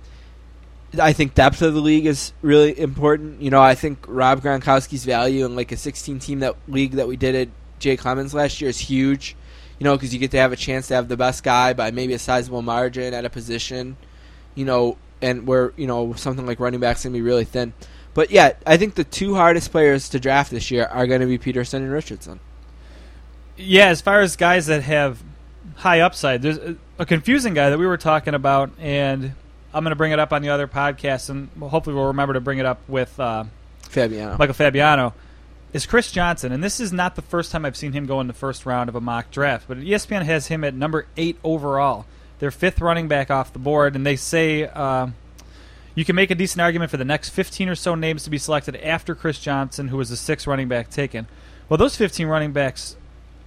[1.00, 3.40] I think depth of the league is really important.
[3.40, 7.08] You know, I think Rob Gronkowski's value in like a 16 team that league that
[7.08, 7.48] we did at
[7.78, 9.34] Jay Clemens last year is huge.
[9.78, 11.90] You know, because you get to have a chance to have the best guy by
[11.90, 13.96] maybe a sizable margin at a position.
[14.54, 17.72] You know, and where you know something like running backs gonna be really thin.
[18.14, 21.26] But yeah, I think the two hardest players to draft this year are going to
[21.26, 22.40] be Peterson and Richardson.
[23.56, 25.22] Yeah, as far as guys that have
[25.76, 26.58] high upside, there's
[26.98, 29.32] a, confusing guy that we were talking about, and
[29.74, 32.40] I'm going to bring it up on the other podcast, and hopefully we'll remember to
[32.40, 33.44] bring it up with uh,
[33.88, 34.36] Fabiano.
[34.38, 35.14] Michael Fabiano.
[35.72, 38.26] Is Chris Johnson, and this is not the first time I've seen him go in
[38.26, 42.04] the first round of a mock draft, but ESPN has him at number eight overall.
[42.40, 45.06] Their fifth running back off the board, and they say uh,
[45.94, 48.38] you can make a decent argument for the next 15 or so names to be
[48.38, 51.26] selected after Chris Johnson, who was the sixth running back taken.
[51.68, 52.96] Well, those 15 running backs,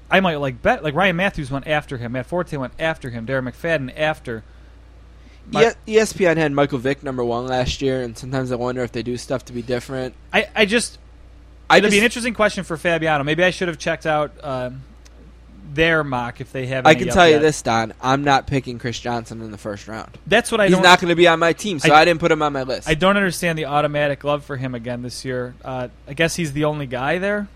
[0.10, 3.26] I might like bet like Ryan Mathews went after him, Matt Forte went after him,
[3.26, 4.44] Darren McFadden after.
[5.52, 8.92] My- E- ESPN had Michael Vick number one last year, and sometimes I wonder if
[8.92, 10.16] they do stuff to be different.
[10.34, 10.98] I, I just
[11.70, 13.24] I It'd be an interesting question for Fabiano.
[13.24, 14.84] Maybe I should have checked out um,
[15.74, 16.86] their mock if they have.
[16.86, 17.42] I can tell you yet.
[17.42, 17.94] this, Don.
[18.02, 20.18] I'm not picking Chris Johnson in the first round.
[20.28, 22.20] That's what I He's not going to be on my team, so I- I, didn't
[22.20, 22.88] put him on my list.
[22.88, 25.56] I don't understand the automatic love for him again this year.
[25.64, 27.48] Uh, I guess he's the only guy there,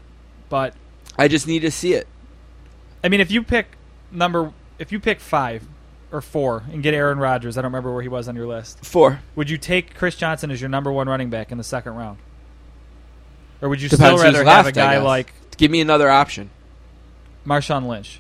[0.49, 0.73] but
[1.17, 2.07] I just need to see it.
[3.03, 3.77] I mean, if you pick
[4.11, 5.67] number, if you pick five
[6.11, 8.83] or four and get Aaron Rodgers, I don't remember where he was on your list.
[8.83, 9.21] Four.
[9.35, 12.17] Would you take Chris Johnson as your number one running back in the second round,
[13.61, 16.49] or would you Depends still rather have a left, guy like Give me another option.
[17.45, 18.19] Marshawn Lynch?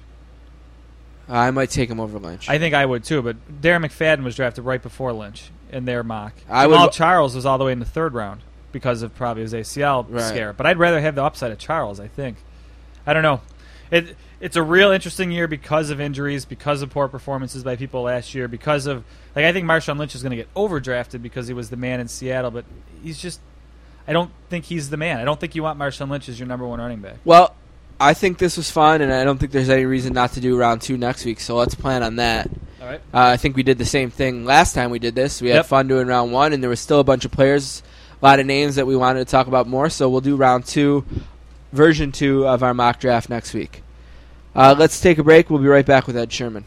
[1.27, 2.49] I might take him over Lynch.
[2.49, 6.03] I think I would too, but Darren McFadden was drafted right before Lynch in their
[6.03, 6.33] mock.
[6.49, 8.41] I Jamal would- Charles was all the way in the third round
[8.71, 10.23] because of probably his ACL Right.
[10.23, 10.53] scare.
[10.53, 11.99] But I'd rather have the upside of Charles.
[11.99, 12.37] I think.
[13.05, 13.41] I don't know.
[13.91, 18.03] It it's a real interesting year because of injuries, because of poor performances by people
[18.03, 19.03] last year, because of
[19.35, 21.99] like I think Marshawn Lynch is going to get overdrafted because he was the man
[21.99, 22.65] in Seattle, but
[23.03, 23.39] he's just.
[24.07, 25.19] I don't think he's the man.
[25.19, 27.17] I don't think you want Marshawn Lynch as your number one running back.
[27.25, 27.53] well,
[27.99, 30.57] I think this was fun, and I don't think there's any reason not to do
[30.57, 31.39] round two next week.
[31.41, 32.49] So let's plan on that.
[32.81, 33.01] All right.
[33.13, 35.41] Uh, I think we did the same thing last time we did this.
[35.41, 35.65] We had Yep.
[35.65, 37.83] fun doing round one, and there was still a bunch of players,
[38.21, 39.89] a lot of names that we wanted to talk about more.
[39.89, 41.03] So we'll do round two,
[41.73, 43.83] version two of our mock draft next week.
[44.55, 45.49] Uh, let's take a break.
[45.49, 46.63] We'll be right back with Ed Sherman.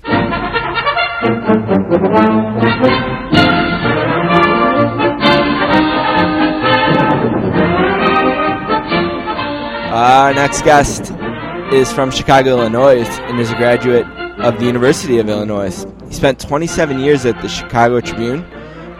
[9.94, 11.12] Our next guest
[11.72, 14.06] is from Chicago, Illinois, and is a graduate
[14.40, 15.86] of the University of Illinois.
[16.06, 18.44] He spent 27 years at the Chicago Tribune,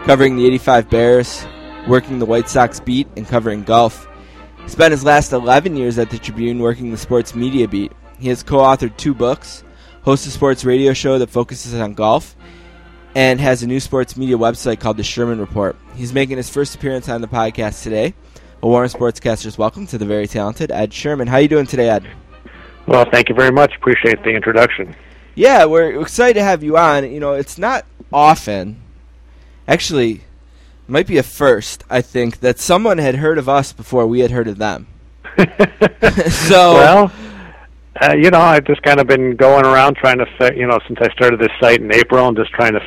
[0.05, 1.45] covering the 85 Bears,
[1.87, 4.07] working the White Sox beat, and covering golf.
[4.63, 7.91] He spent his last 11 years at the Tribune working the sports media beat.
[8.17, 9.63] He has co authored two books,
[10.01, 12.35] hosts a sports radio show that focuses on golf,
[13.13, 15.75] and has a new sports media website called The Sherman Report.
[15.95, 18.15] He's making his first appearance on the podcast today.
[18.63, 21.27] A Warren Sportscasters welcome to the very talented Ed Sherman.
[21.27, 22.09] How are you doing today, Ed?
[22.85, 23.75] Well, thank you very much.
[23.75, 24.95] Appreciate the introduction.
[25.35, 27.09] Yeah, we're excited to have you on.
[27.11, 28.81] You know, it's not often,
[29.67, 30.21] actually, it
[30.89, 34.31] might be a first, I think, that someone had heard of us before we had
[34.31, 34.87] heard of them.
[36.29, 37.11] so, well,
[38.01, 40.99] uh, you know, I've just kind of been going around trying to, you know, since
[41.01, 42.81] I started this site in April, and just trying to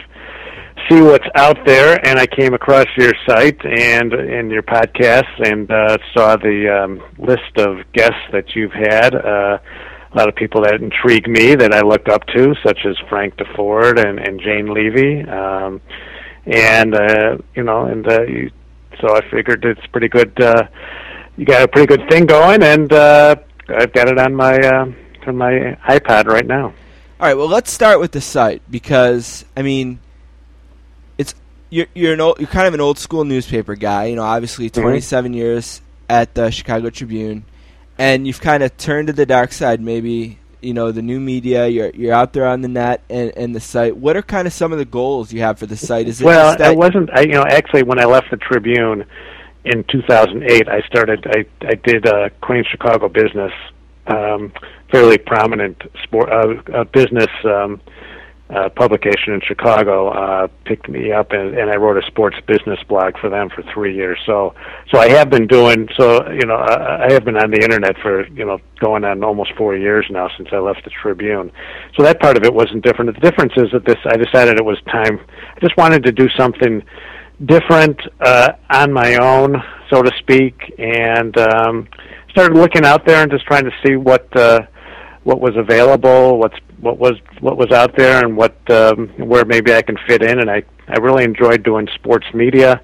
[0.89, 2.05] see what's out there.
[2.07, 7.03] And I came across your site and and your podcast, and uh, saw the um,
[7.19, 9.15] list of guests that you've had.
[9.15, 9.59] Uh,
[10.17, 13.37] a lot of people that intrigue me that I look up to, such as Frank
[13.37, 15.29] DeFord and, and Jane Leavy.
[15.29, 15.83] Um,
[16.47, 18.51] and uh, you know, and uh, you,
[19.01, 20.41] so I figured it's pretty good.
[20.41, 20.69] Uh,
[21.37, 23.37] you got a pretty good thing going, and uh,
[23.69, 24.87] I've got it on my uh,
[25.27, 26.67] on my iPad right now.
[26.67, 26.75] all
[27.21, 29.99] right, well, let's start with the site because, I mean,
[31.19, 31.35] it's
[31.69, 34.07] you're you're an old, you're kind of an old school newspaper guy.
[34.07, 37.45] You know, obviously, 27 years at the Chicago Tribune,
[37.99, 41.67] and you've kind of turned to the dark side, maybe you know the new media.
[41.69, 43.97] You're you're out there on the net and, and the site.
[43.97, 46.09] What are kind of some of the goals you have for the site?
[46.09, 47.11] Is it well, that- it wasn't.
[47.13, 49.05] I, you know, actually, when I left the Tribune
[49.65, 51.27] in 2008, I started.
[51.27, 53.53] I I did uh, Crain's Chicago Business,
[54.07, 54.53] um,
[54.91, 57.31] fairly prominent sport uh, uh, business.
[57.45, 57.81] Um,
[58.49, 62.79] uh, publication in Chicago uh, picked me up, and, and I wrote a sports business
[62.89, 64.19] blog for them for three years.
[64.25, 64.55] So,
[64.91, 65.89] so I have been doing.
[65.97, 69.25] So, you know, I, I have been on the internet for you know going on
[69.25, 71.51] almost four years now since I left the Tribune.
[71.97, 73.13] So that part of it wasn't different.
[73.15, 75.19] The difference is that this I decided it was time.
[75.57, 76.85] I just wanted to do something
[77.45, 79.57] different uh, on my own,
[79.91, 81.89] so to speak, and um,
[82.31, 84.35] started looking out there and just trying to see what.
[84.37, 84.61] Uh,
[85.27, 89.73] what was available, what's what was what was out there, and what um, where maybe
[89.75, 90.41] I can fit in.
[90.41, 92.81] And I I really enjoyed doing sports media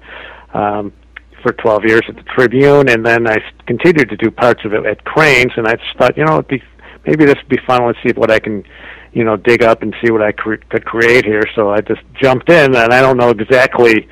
[0.53, 0.93] um,
[1.41, 4.85] for 12 years at the Tribune, and then I continued to do parts of it
[4.85, 5.51] at Crain's.
[5.57, 6.63] And I just thought, you know, it'd be
[7.05, 7.85] maybe this would be fun.
[7.85, 8.63] Let's see what I can,
[9.13, 11.43] you know, dig up and see what I cre- could create here.
[11.55, 14.07] So I just jumped in, and I don't know exactly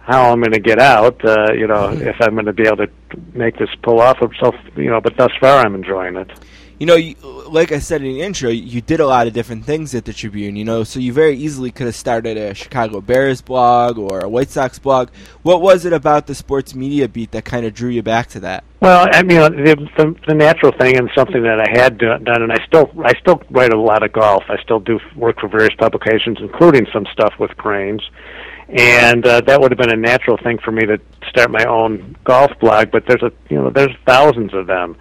[0.00, 1.22] how I'm going to get out.
[1.24, 2.90] Uh, you know, if I'm going to be able to
[3.34, 4.18] make this pull off.
[4.40, 6.30] So, you know, but thus far I'm enjoying it
[6.78, 7.14] you know, you,
[7.48, 10.12] like I said in the intro, you did a lot of different things at the
[10.12, 10.56] Tribune.
[10.56, 14.28] You know, so you very easily could have started a Chicago Bears blog or a
[14.28, 15.10] White Sox blog.
[15.42, 18.40] What was it about the sports media beat that kind of drew you back to
[18.40, 18.64] that?
[18.80, 22.52] Well, I mean, the, the, the natural thing and something that I had done, and
[22.52, 24.44] I still I still write a lot of golf.
[24.48, 28.02] I still do work for various publications, including some stuff with Crain's,
[28.68, 32.16] And uh, that would have been a natural thing for me to start my own
[32.24, 34.96] golf blog, but there's a you know there's thousands of them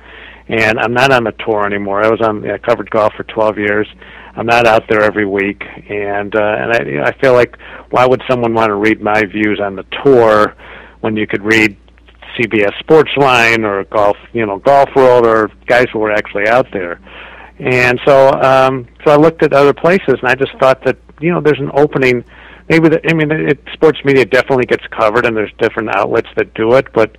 [0.48, 2.04] and I'm not on the tour anymore.
[2.04, 3.88] I was on I covered golf for 12 years.
[4.36, 7.58] I'm not out there every week, and uh, and I you know, I feel like
[7.90, 10.56] why would someone want to read my views on the tour
[11.02, 11.78] when you could read
[12.38, 17.00] CBS Sportsline or Golf you know Golf World or guys who were actually out there.
[17.60, 21.32] And so um, so I looked at other places, and I just thought that you
[21.32, 22.24] know there's an opening.
[22.68, 26.52] Maybe the, I mean, it, sports media definitely gets covered, and there's different outlets that
[26.56, 27.16] do it, but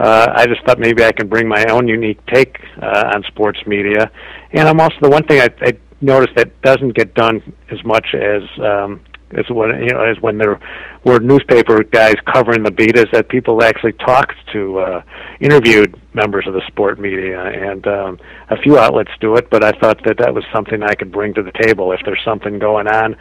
[0.00, 3.58] uh, I just thought maybe I can bring my own unique take uh, on sports
[3.66, 4.10] media.
[4.52, 8.14] And I'm also the one thing I, I noticed that doesn't get done as much
[8.14, 9.00] as um,
[9.32, 10.58] as when you know as when there
[11.04, 15.02] were newspaper guys covering the beat is that people actually talked to uh,
[15.40, 18.18] interviewed members of the sport media and um,
[18.48, 21.32] a few outlets do it but I thought that that was something I could bring
[21.34, 23.14] to the table if there's something going on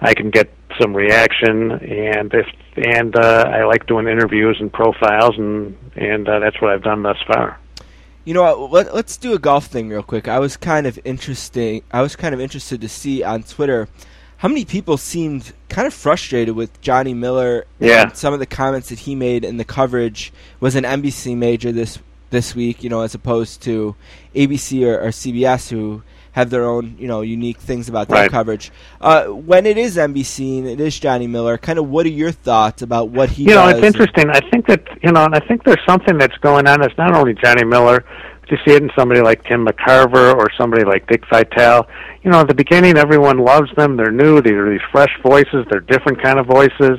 [0.00, 2.46] I can get some reaction and if
[2.76, 7.02] and uh, I like doing interviews and profiles, and and uh, that's what I've done
[7.02, 7.58] thus far.
[8.24, 10.28] You know, let, let's do a golf thing real quick.
[10.28, 11.82] I was kind of interesting.
[11.90, 13.88] I was kind of interested to see on Twitter
[14.36, 17.66] how many people seemed kind of frustrated with Johnny Miller.
[17.80, 18.02] Yeah.
[18.02, 21.72] And some of the comments that he made in the coverage was an NBC major
[21.72, 21.98] this
[22.30, 22.84] this week.
[22.84, 23.96] You know, as opposed to
[24.34, 26.02] ABC or, or CBS, who
[26.38, 28.30] have their own, you know, unique things about their right.
[28.30, 28.70] coverage.
[29.00, 32.30] Uh, when it is NBC and it is Johnny Miller, kind of what are your
[32.30, 33.78] thoughts about what he you know, does?
[33.78, 34.30] it's interesting.
[34.30, 36.82] I think that you know, and I think there's something that's going on.
[36.82, 38.04] It's not only Johnny Miller.
[38.40, 41.86] But you see it in somebody like Tim McCarver or somebody like Dick Vitale.
[42.22, 43.96] You know, at the beginning, everyone loves them.
[43.96, 44.40] They're new.
[44.40, 45.66] They're these fresh voices.
[45.68, 46.98] They're different kind of voices.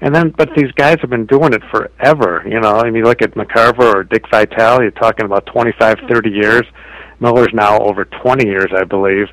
[0.00, 2.44] And then, but these guys have been doing it forever.
[2.46, 4.82] You know, I mean, look at McCarver or Dick Vitale.
[4.82, 6.66] You're talking about 25, 30 years.
[7.20, 9.28] Miller's now over 20 years, I believe.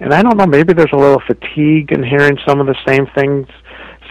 [0.00, 3.06] And I don't know, maybe there's a little fatigue in hearing some of the same
[3.14, 3.48] things,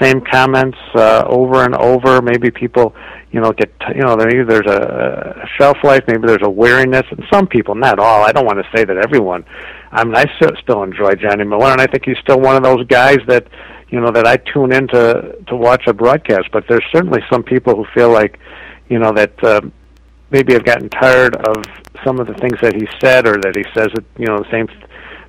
[0.01, 2.21] same comments uh, over and over.
[2.21, 2.93] Maybe people,
[3.31, 7.05] you know, get, you know, maybe there's a, shelf life, maybe there's a weariness.
[7.09, 8.23] And some people, not all.
[8.23, 9.45] I don't want to say that everyone.
[9.91, 10.25] I mean, I
[10.61, 13.47] still enjoy Johnny Miller, and I think he's still one of those guys that,
[13.89, 16.49] you know, that I tune in to to watch a broadcast.
[16.51, 18.39] But there's certainly some people who feel like,
[18.89, 19.43] you know, that.
[19.43, 19.61] Uh,
[20.31, 21.63] maybe I've gotten tired of
[22.03, 24.51] some of the things that he said, or that he says it, you know, the
[24.51, 24.67] same.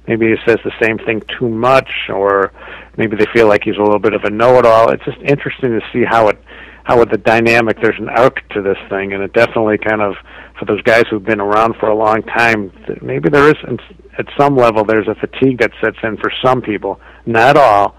[0.06, 2.52] Maybe he says the same thing too much, or
[2.96, 4.90] maybe they feel like he's a little bit of a know-it-all.
[4.90, 6.42] It's just interesting to see how it,
[6.84, 7.76] how with the dynamic.
[7.82, 10.14] There's an arc to this thing, and it definitely kind of
[10.58, 12.72] for those guys who've been around for a long time.
[13.02, 13.56] Maybe there is,
[14.18, 17.97] at some level, there's a fatigue that sets in for some people, not all.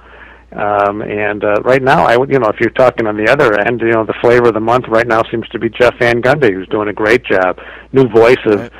[0.51, 3.59] Um, and uh, right now, I would, you know, if you're talking on the other
[3.59, 6.21] end, you know, the flavor of the month right now seems to be Jeff Van
[6.21, 7.59] Gundy, who's doing a great job.
[7.93, 8.71] New voice of right.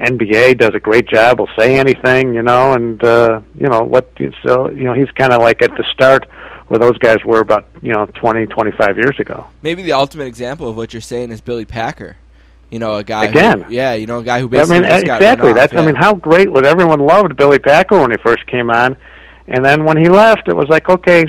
[0.00, 1.40] NBA does a great job.
[1.40, 4.10] Will say anything, you know, and uh, you know what.
[4.46, 6.26] So you know, he's kind of like at the start
[6.68, 9.46] where those guys were about you know 20, 25 years ago.
[9.62, 12.16] Maybe the ultimate example of what you're saying is Billy Packer.
[12.70, 13.62] You know, a guy again.
[13.62, 15.52] Who, yeah, you know, a guy who I basically mean, just got exactly.
[15.52, 18.70] That's off, I mean, how great would everyone loved Billy Packer when he first came
[18.70, 18.96] on,
[19.50, 21.24] and then when he left, it was like, okay,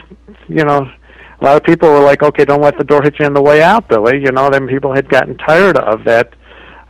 [0.47, 0.81] you know,
[1.39, 3.41] a lot of people were like, okay, don't let the door hit you on the
[3.41, 4.19] way out, Billy.
[4.25, 6.33] You know, then people had gotten tired of that,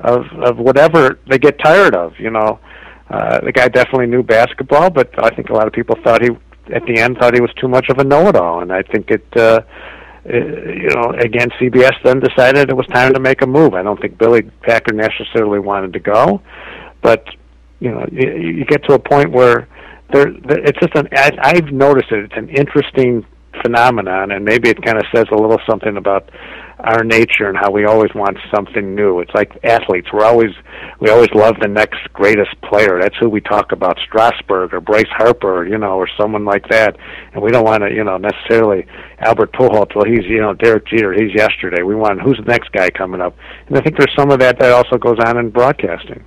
[0.02, 2.14] of of whatever they get tired of.
[2.20, 2.60] You know,
[3.12, 6.30] Uh, the guy definitely knew basketball, but I think a lot of people thought he,
[6.74, 9.26] at the end, thought he was too much of a know-it-all, and I think it.
[9.36, 9.60] Uh,
[10.24, 10.38] uh,
[10.84, 13.74] you know, again, CBS then decided it was time to make a move.
[13.74, 16.42] I don't think Billy Packer necessarily wanted to go,
[17.02, 17.26] but
[17.80, 19.68] you know, you, you get to a point where
[20.12, 21.08] there, it's just an.
[21.14, 22.26] I, I've noticed it.
[22.26, 23.26] It's an interesting
[23.62, 26.30] phenomenon, and maybe it kind of says a little something about
[26.84, 29.20] our nature and how we always want something new.
[29.20, 30.08] It's like athletes.
[30.12, 30.52] We're always
[31.00, 33.00] we always love the next greatest player.
[33.00, 36.98] That's who we talk about, Strasburg or Bryce Harper, you know, or someone like that.
[37.34, 38.86] And we don't want to, you know, necessarily
[39.20, 39.96] Albert Pujols.
[39.96, 41.14] Well, he's you know Derek Jeter.
[41.14, 41.84] He's yesterday.
[41.84, 43.36] We want who's the next guy coming up.
[43.68, 46.24] And I think there's some of that that also goes on in broadcasting.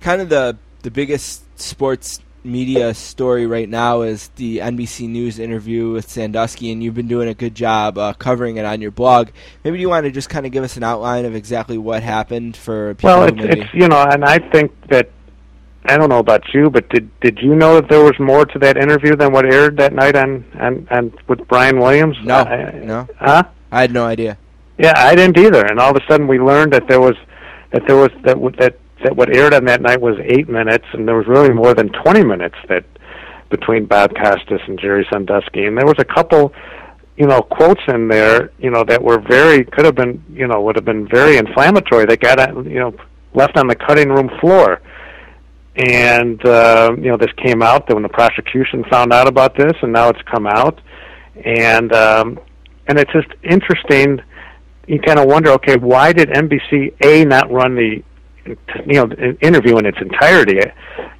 [0.00, 5.90] Kind of the the biggest sports media story right now is the NBC News interview
[5.90, 9.28] with Sandusky, and you've been doing a good job uh, covering it on your blog.
[9.64, 12.56] Maybe you want to just kind of give us an outline of exactly what happened
[12.56, 13.10] for people.
[13.10, 13.60] Well, it's, maybe...
[13.60, 15.10] it's you know, and I think that
[15.84, 18.58] I don't know about you, but did did you know that there was more to
[18.58, 22.16] that interview than what aired that night on on, on with Brian Williams?
[22.22, 23.44] No, I, no, huh?
[23.72, 24.36] I had no idea.
[24.78, 25.64] Yeah, I didn't either.
[25.64, 27.16] And all of a sudden, we learned that there was
[27.72, 31.06] that there was that that that what aired on that night was eight minutes, and
[31.06, 32.84] there was really more than 20 minutes that
[33.50, 36.52] between Bob Costas and Jerry Sandusky, and there was a couple,
[37.16, 40.60] you know, quotes in there, you know, that were very could have been, you know,
[40.62, 42.06] would have been very inflammatory.
[42.06, 42.94] That got, you know,
[43.34, 44.80] left on the cutting room floor.
[45.76, 49.72] And uh, you know, this came out that when the prosecution found out about this,
[49.82, 50.80] and now it's come out,
[51.44, 52.40] and um,
[52.88, 54.20] and it's just interesting.
[54.88, 58.02] You kind of wonder, okay, why did NBC a not run the
[58.46, 58.56] you
[58.94, 59.10] know
[59.40, 60.60] interview in its entirety,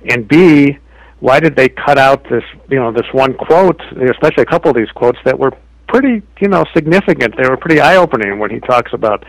[0.09, 0.79] and B,
[1.21, 3.81] why did they cut out this you know this one quote,
[4.11, 5.53] especially a couple of these quotes that were
[5.89, 7.37] pretty you know significant.
[7.37, 9.25] They were pretty eye opening when he talks about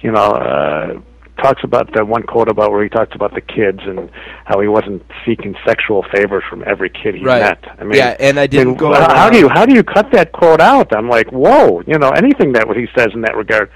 [0.00, 0.30] you know.
[0.32, 1.00] Uh,
[1.42, 4.10] talks about the one quote about where he talks about the kids and
[4.44, 7.40] how he wasn't seeking sexual favors from every kid he right.
[7.40, 7.80] met.
[7.80, 8.94] I mean, yeah, and I didn't I mean, go.
[8.94, 10.94] How, how do you how do you cut that quote out?
[10.94, 13.70] I'm like, whoa, you know, anything that what he says in that regard.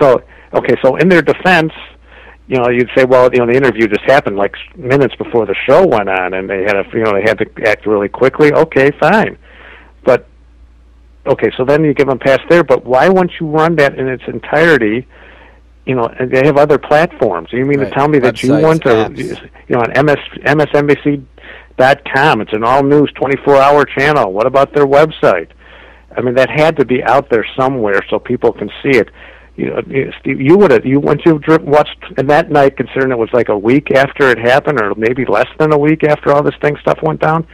[0.00, 0.22] So
[0.52, 1.72] okay, so in their defense,
[2.48, 5.54] you know, you'd say, well, you know, the interview just happened like minutes before the
[5.66, 8.52] show went on, and they had a, you know, they had to act really quickly.
[8.52, 9.36] Okay, fine,
[10.04, 10.26] but
[11.26, 12.64] okay, so then you give them pass there.
[12.64, 15.06] But why won't you run that in its entirety?
[15.84, 17.48] You know, and they have other platforms.
[17.52, 17.88] You mean Right.
[17.88, 19.50] to tell me that Websites, you want to, apps.
[19.68, 21.22] you know, on MS MSNBC
[21.76, 22.40] dot com?
[22.40, 24.32] It's an all news, twenty four hour channel.
[24.32, 25.48] What about their website?
[26.16, 29.08] I mean, that had to be out there somewhere so people can see it
[29.58, 33.10] you know, you- Steve, you would have you once you watched and that night, considering
[33.12, 36.32] it was like a week after it happened, or maybe less than a week after
[36.32, 37.46] all this thing stuff went down.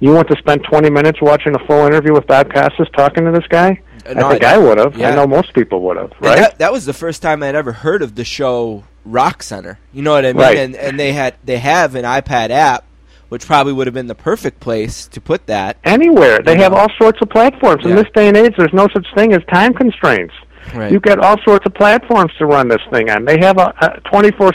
[0.00, 3.30] You want to spend twenty minutes watching a full interview with Bob Costas talking to
[3.30, 3.80] this guy?
[4.04, 4.96] Uh, no, I think I- I, would have.
[4.96, 5.10] yeah.
[5.10, 6.36] I know most people would have, right?
[6.36, 9.78] that, that was the first time I'd ever heard of the show Rock Center.
[9.92, 10.42] You know what I mean?
[10.42, 10.58] Right.
[10.58, 12.84] And and they had they have an iPad app,
[13.28, 15.76] which probably would have been the perfect place to put that.
[15.84, 17.84] Anywhere they have all sorts of platforms.
[17.86, 20.34] In this day and age, there's no such thing as time constraints.
[20.74, 20.92] Right.
[20.92, 23.24] You've got all sorts of platforms to run this thing on.
[23.24, 24.52] They have a, a 24,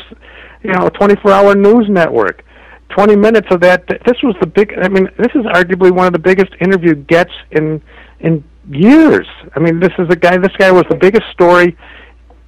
[0.64, 2.44] you know, 24 hour news network.
[2.90, 3.88] 20 minutes of that.
[3.88, 4.74] This was the big.
[4.82, 7.82] I mean, this is arguably one of the biggest interview gets in
[8.22, 9.28] in years.
[9.56, 10.38] I mean, this is a guy.
[10.38, 11.78] This guy was the biggest story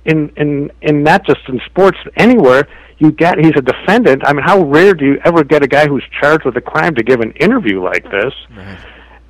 [0.06, 2.68] in in in not just in sports anywhere.
[2.98, 4.23] You get he's a defendant.
[4.26, 6.95] I mean, how rare do you ever get a guy who's charged with a crime
[6.95, 8.34] to give an interview like this?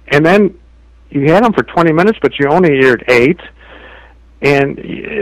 [0.09, 0.57] And then
[1.09, 3.39] you had him for 20 minutes, but you only aired eight
[4.41, 4.77] and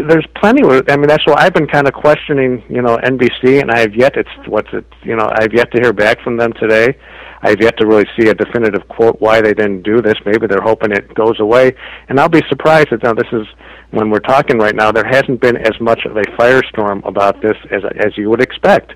[0.07, 3.61] there's plenty of i mean that's why i've been kind of questioning you know nbc
[3.61, 6.38] and i have yet it's what's it you know i've yet to hear back from
[6.38, 6.95] them today.
[7.39, 10.15] I've yet to really see a definitive quote why they didn't do this.
[10.26, 11.76] Maybe they're hoping it goes away.
[12.10, 13.45] And i'll be surprised that now this is
[13.91, 17.56] when we're talking right now there hasn't been as much of a firestorm about this
[17.72, 18.91] as as you would expect.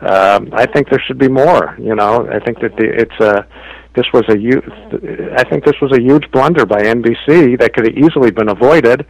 [0.00, 2.28] Um i think there should be more you know.
[2.30, 3.46] I think that the it's a
[3.94, 4.64] this was a huge
[5.36, 9.04] i think this was a huge blunder by nbc that could have easily been avoided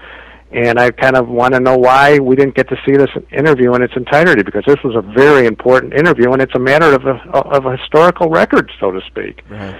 [0.53, 3.75] and I kind of want to know why we didn't get to see this interview
[3.75, 7.05] in its entirety because this was a very important interview and it's a matter of
[7.07, 9.43] a of a historical record, so to speak.
[9.51, 9.79] Right.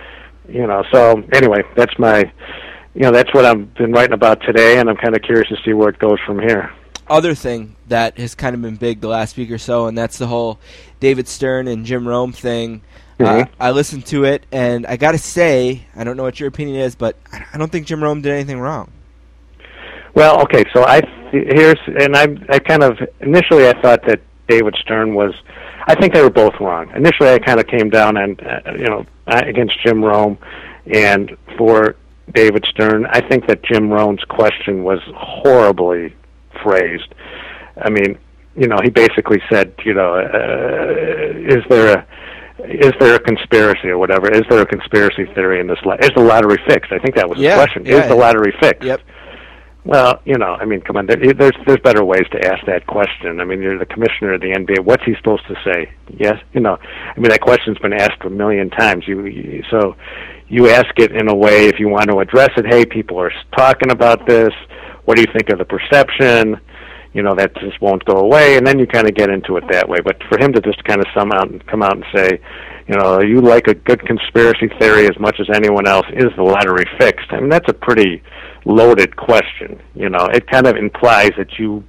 [0.49, 2.21] You know, so anyway, that's my,
[2.95, 5.57] you know, that's what I've been writing about today, and I'm kind of curious to
[5.65, 6.73] see where it goes from here.
[7.07, 10.17] Other thing that has kind of been big the last week or so, and that's
[10.19, 10.59] the whole
[11.01, 12.81] David Stern and Jim Rome thing.
[13.21, 13.49] Uh, Mhm.
[13.59, 16.81] I listened to it, and I got to say, I don't know what your opinion
[16.81, 18.91] is, but I I don't think Jim Rome did anything wrong.
[20.19, 21.01] Well, okay, so I
[21.31, 25.33] here's and I I kind of initially I thought that David Stern was
[25.87, 26.91] I think they were both wrong.
[26.97, 30.37] Initially, I kind of came down and uh, you know uh, against Jim Rome,
[30.93, 31.95] and for
[32.35, 36.17] David Stern, I think that Jim Rome's question was horribly
[36.65, 37.15] phrased.
[37.81, 38.19] I mean,
[38.57, 42.07] you know, he basically said, you know, uh, is there a
[42.65, 44.29] is there a conspiracy or whatever?
[44.33, 45.79] Is there a conspiracy theory in this?
[46.01, 46.91] Is the lottery fixed?
[46.91, 47.87] I think that was Yeah, the question.
[47.87, 48.03] yeah.
[48.03, 48.83] Is the lottery fixed?
[48.83, 49.01] Yep.
[49.89, 51.07] Well, you know, I mean, come on.
[51.07, 53.41] There, there's there's better ways to ask that question.
[53.41, 54.85] I mean, you're the commissioner of the NBA.
[54.85, 55.91] What's he supposed to say?
[56.15, 56.77] Yes, you know.
[56.77, 59.09] I mean, that question's been asked a million times.
[59.09, 59.97] You, you so
[60.49, 62.67] you ask it in a way if you want to address it.
[62.67, 64.51] Hey, people are talking about this.
[65.07, 66.61] What do you think of the perception?
[67.15, 69.65] You know, that just won't go away, and then you kind of get into it
[69.71, 70.01] that way.
[70.05, 72.39] But for him to just kind of come out and come out and say,
[72.89, 76.05] you know, you like a good conspiracy theory as much as anyone else.
[76.13, 77.33] Is the lottery fixed?
[77.33, 78.23] I mean, that's a pretty
[78.69, 79.81] loaded question.
[79.95, 81.83] You know, it kind of implies that you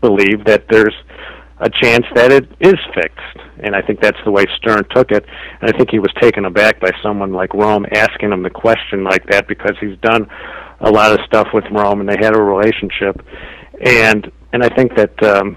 [0.00, 0.94] believe that there's
[1.60, 3.48] a chance that it is fixed.
[3.60, 5.24] And I think that's the way Stern took it.
[5.60, 9.02] And I think he was taken aback by someone like Rome asking him the question
[9.02, 10.28] like that because he's done
[10.80, 13.20] a lot of stuff with Rome and they had a relationship.
[13.84, 15.56] And and I think that um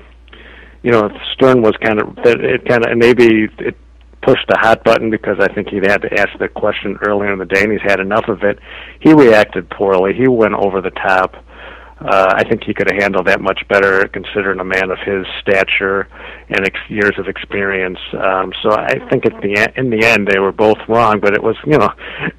[0.81, 3.77] you know Stern was kind of that it kind of maybe it
[4.21, 7.39] pushed the hot button because I think he'd had to ask the question earlier in
[7.39, 8.59] the day and he's had enough of it.
[8.99, 10.13] He reacted poorly.
[10.13, 11.43] He went over the top.
[12.03, 15.25] Uh, I think he could have handled that much better, considering a man of his
[15.39, 16.07] stature
[16.49, 17.99] and ex- years of experience.
[18.13, 21.19] Um, so I think at the en- in the end they were both wrong.
[21.19, 21.89] But it was, you know,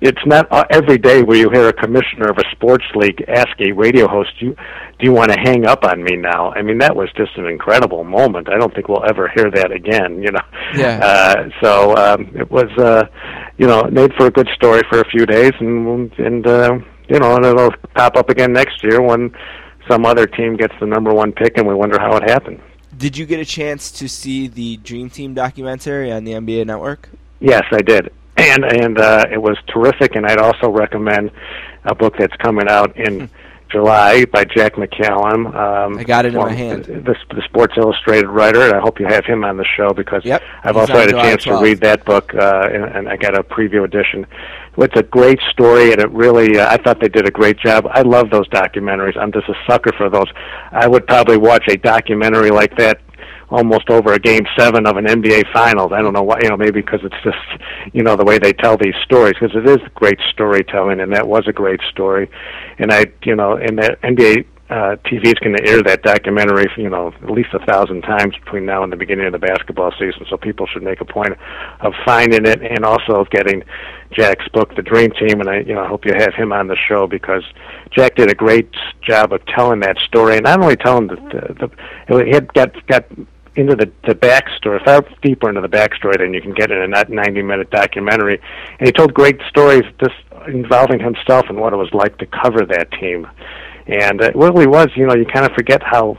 [0.01, 3.51] it's not uh, every day where you hear a commissioner of a sports league ask
[3.60, 4.55] a radio host, "Do you,
[4.98, 7.47] do you want to hang up on me now?" I mean, that was just an
[7.47, 8.48] incredible moment.
[8.48, 10.22] I don't think we'll ever hear that again.
[10.22, 10.47] You know.
[10.74, 11.01] Yeah.
[11.12, 13.05] Uh, so um, it was, uh,
[13.59, 16.47] you know, made for a good story for a few days, and and.
[16.47, 16.78] Uh,
[17.09, 19.35] you know, and it'll pop up again next year when
[19.89, 22.61] some other team gets the number one pick, and we wonder how it happened.
[22.97, 27.09] Did you get a chance to see the Dream Team documentary on the NBA Network?
[27.41, 30.15] Yes, I did, and and uh, it was terrific.
[30.15, 31.33] And I'd also recommend
[31.85, 33.29] a book that's coming out in
[33.73, 35.53] July by Jack McCallum.
[35.55, 36.85] Um, I got it in well, my hand.
[36.85, 40.24] The, the Sports Illustrated writer, and I hope you have him on the show because
[40.24, 43.16] Yep, I've also had a July chance to read that book, uh, and, and I
[43.16, 44.27] got a preview edition.
[44.78, 47.86] It's a great story, and it really, uh, I thought they did a great job.
[47.90, 49.16] I love those documentaries.
[49.19, 50.28] I'm just a sucker for those.
[50.70, 53.01] I would probably watch a documentary like that
[53.51, 55.93] almost over a game seven of an NBA Finals.
[55.93, 58.55] I don't know why, you know, maybe because it's just, you know, the way they
[58.55, 62.31] tell these stories, because it is great storytelling, and that was a great story.
[62.78, 66.65] And I, you know, and that NBA uh, TV is going to air that documentary,
[66.78, 69.93] you know, at least a thousand times between now and the beginning of the basketball
[69.99, 70.24] season.
[70.31, 71.35] So people should make a point
[71.81, 73.62] of finding it and also getting
[74.12, 75.40] Jack's book, The Dream Team.
[75.40, 77.44] And I, you know, hope you have him on the show because
[77.90, 78.70] Jack did a great
[79.02, 81.70] job of telling that story, and not only telling the, the,
[82.09, 83.05] the he had got got
[83.55, 86.89] into the the backstory, far deeper into the backstory than you can get in a
[86.89, 88.40] not 90 minute documentary.
[88.78, 90.14] And he told great stories just
[90.48, 93.26] involving himself and what it was like to cover that team.
[93.86, 96.16] And uh, it really was, you know, you kind of forget how,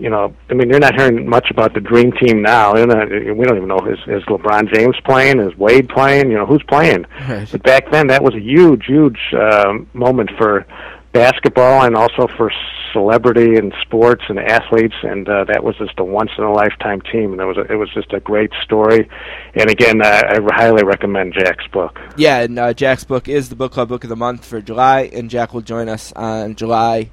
[0.00, 2.72] you know, I mean, you're not hearing much about the dream team now.
[2.72, 6.46] Not, we don't even know is is LeBron James playing, is Wade playing, you know,
[6.46, 7.04] who's playing.
[7.28, 7.48] Right.
[7.50, 10.66] But back then, that was a huge, huge um, moment for
[11.12, 12.50] basketball and also for
[12.92, 17.00] celebrity and sports and athletes and uh, that was just a once in a lifetime
[17.00, 19.08] team and it was a, it was just a great story
[19.54, 23.56] and again I, I highly recommend Jack's book Yeah, and uh, Jack's book is the
[23.56, 27.10] book club book of the month for July, and Jack will join us on July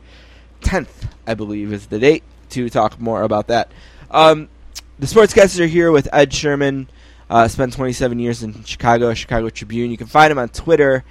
[0.61, 3.71] 10th, I believe, is the date to talk more about that.
[4.11, 4.49] Um,
[4.99, 6.89] the sportscasters are here with Ed Sherman.
[7.29, 9.91] Uh, spent 27 years in Chicago, Chicago Tribune.
[9.91, 11.03] You can find him on Twitter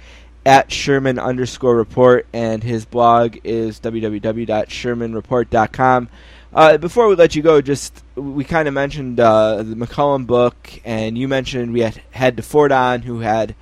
[0.45, 6.09] at Sherman underscore report, and his blog is www.shermanreport.com.
[6.53, 10.81] Uh, before we let you go, just we kind of mentioned uh, the McCallum book,
[10.85, 13.53] and you mentioned we had had DeFord on, who had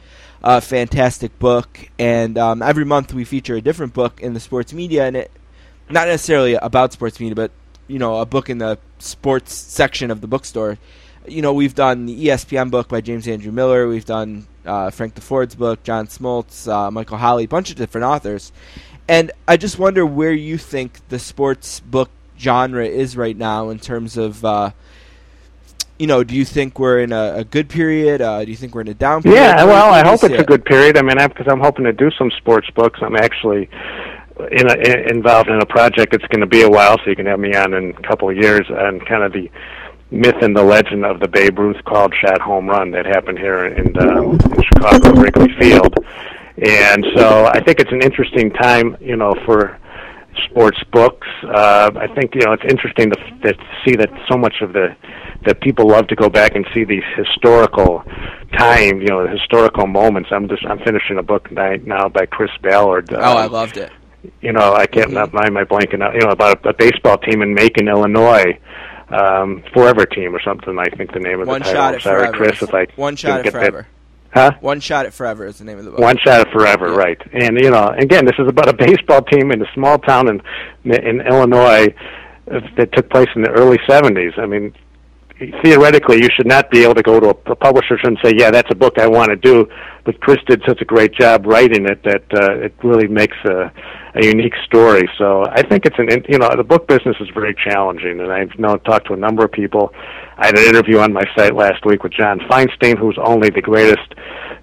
[0.43, 4.71] a fantastic book, and um, every month we feature a different book in the sports
[4.71, 5.31] media, and it
[5.89, 7.51] not necessarily about sports media, but
[7.87, 10.77] you know, a book in the sports section of the bookstore.
[11.27, 13.87] You know, we've done the ESPN book by James Andrew Miller.
[13.87, 18.05] We've done uh, Frank DeFord's book, John Smoltz, uh, Michael Holley, a bunch of different
[18.05, 18.51] authors.
[19.07, 23.79] And I just wonder where you think the sports book genre is right now in
[23.79, 24.71] terms of, uh,
[25.99, 28.21] you know, do you think we're in a, a good period?
[28.21, 29.39] Uh, do you think we're in a down period?
[29.39, 30.97] Yeah, well, I hope it's a good period.
[30.97, 32.99] I mean, because I'm hoping to do some sports books.
[33.01, 33.69] I'm actually
[34.51, 37.15] in a, in, involved in a project that's going to be a while, so you
[37.15, 39.49] can have me on in a couple of years, and kind of the
[40.11, 43.65] myth and the legend of the Babe Ruth called shot home run that happened here
[43.65, 45.93] in, um, in Chicago Wrigley Field.
[46.57, 49.77] And so I think it's an interesting time, you know, for
[50.45, 51.27] sports books.
[51.43, 53.53] Uh, I think you know it's interesting to, to
[53.85, 54.95] see that so much of the
[55.45, 58.03] that people love to go back and see these historical
[58.57, 60.29] time, you know, historical moments.
[60.31, 63.13] I'm just I'm finishing a book now by Chris Ballard.
[63.13, 63.91] Uh, Oh, I loved it.
[64.41, 67.17] You know, I can't not mind my blanking out, you know, about a, a baseball
[67.17, 68.59] team in Macon, Illinois,
[69.09, 70.77] um, Forever Team or something.
[70.79, 71.73] I think the name of One the title.
[71.81, 72.37] shot I'm at sorry, forever.
[72.37, 73.87] Chris, if I One didn't shot at get that- forever.
[74.33, 74.51] Huh?
[74.59, 75.99] One shot at forever is the name of the book.
[76.01, 77.17] One shot at forever, right?
[77.31, 80.41] And you know, again, this is about a baseball team in a small town in
[80.91, 81.93] in Illinois
[82.51, 84.37] uh, that took place in the early '70s.
[84.37, 84.73] I mean,
[85.63, 88.51] theoretically, you should not be able to go to a, a publisher and say, "Yeah,
[88.51, 89.69] that's a book I want to do."
[90.03, 93.71] But Chris did such a great job writing it that uh, it really makes a,
[94.15, 95.09] a unique story.
[95.17, 98.57] So I think it's an you know the book business is very challenging, and I've
[98.57, 99.93] known talked to a number of people.
[100.37, 103.61] I had an interview on my site last week with John Feinstein, who's only the
[103.61, 104.13] greatest,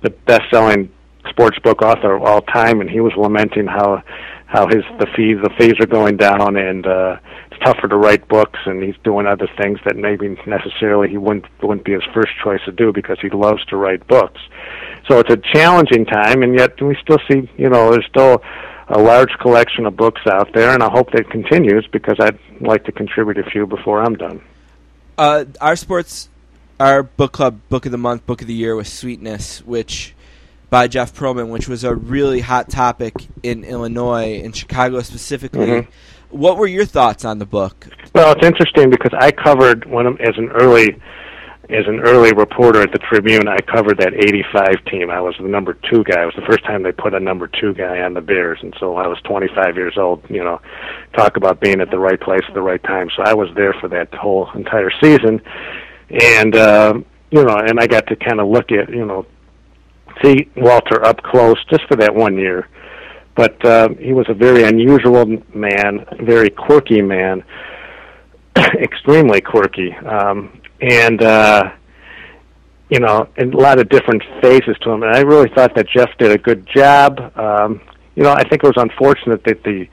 [0.02, 0.90] the best-selling
[1.28, 4.02] sports book author of all time, and he was lamenting how
[4.46, 7.16] how his the fees the fees are going down and uh
[7.50, 11.46] it's tougher to write books and he's doing other things that maybe necessarily he wouldn't
[11.62, 14.40] wouldn't be his first choice to do because he loves to write books.
[15.08, 18.42] So it's a challenging time and yet we still see you know, there's still
[18.88, 22.84] a large collection of books out there and I hope that continues because I'd like
[22.84, 24.42] to contribute a few before I'm done.
[25.16, 26.28] Uh, our sports,
[26.80, 30.14] our book club book of the month, book of the year was Sweetness, which
[30.70, 35.66] by Jeff Pearlman, which was a really hot topic in Illinois, in Chicago specifically.
[35.66, 35.86] Mhm.
[36.30, 37.88] What were your thoughts on the book?
[38.14, 40.96] Well, it's interesting because I covered one of, as an early
[41.72, 43.48] as an early reporter at the Tribune.
[43.48, 45.10] I covered that '85 team.
[45.10, 46.22] I was the number two guy.
[46.22, 48.74] It was the first time they put a number two guy on the Bears, and
[48.78, 50.22] so I was 25 years old.
[50.28, 50.60] You know,
[51.16, 53.08] talk about being at the right place at the right time.
[53.16, 55.40] So I was there for that whole entire season,
[56.10, 56.94] and uh,
[57.30, 59.26] you know, and I got to kind of look at you know
[60.22, 62.68] see Walter up close just for that one year
[63.34, 65.24] but uh, he was a very unusual
[65.54, 67.42] man, very quirky man,
[68.56, 71.70] extremely quirky, um, and uh,
[72.90, 75.02] you know, and a lot of different phases to him.
[75.02, 77.32] And I really thought that Jeff did a good job.
[77.36, 77.80] Um,
[78.14, 79.86] you know, I think it was unfortunate that the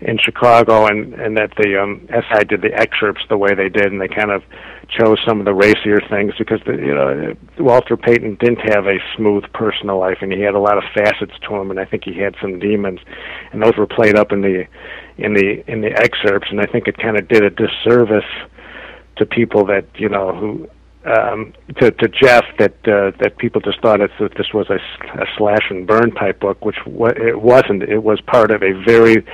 [0.00, 3.92] in Chicago and and that the um, SI did the excerpts the way they did,
[3.92, 4.42] and they kind of
[4.88, 8.98] chose some of the racier things because the, you know Walter Payton didn't have a
[9.16, 12.04] smooth personal life, and he had a lot of facets to him, and I think
[12.04, 13.00] he had some demons,
[13.52, 14.66] and those were played up in the
[15.18, 18.24] in the in the excerpts, and I think it kind of did a disservice
[19.16, 20.68] to people that you know who
[21.06, 24.78] um, to to Jeff that uh, that people just thought that this was a,
[25.20, 27.84] a slash and burn type book, which wa- it wasn't.
[27.84, 29.24] It was part of a very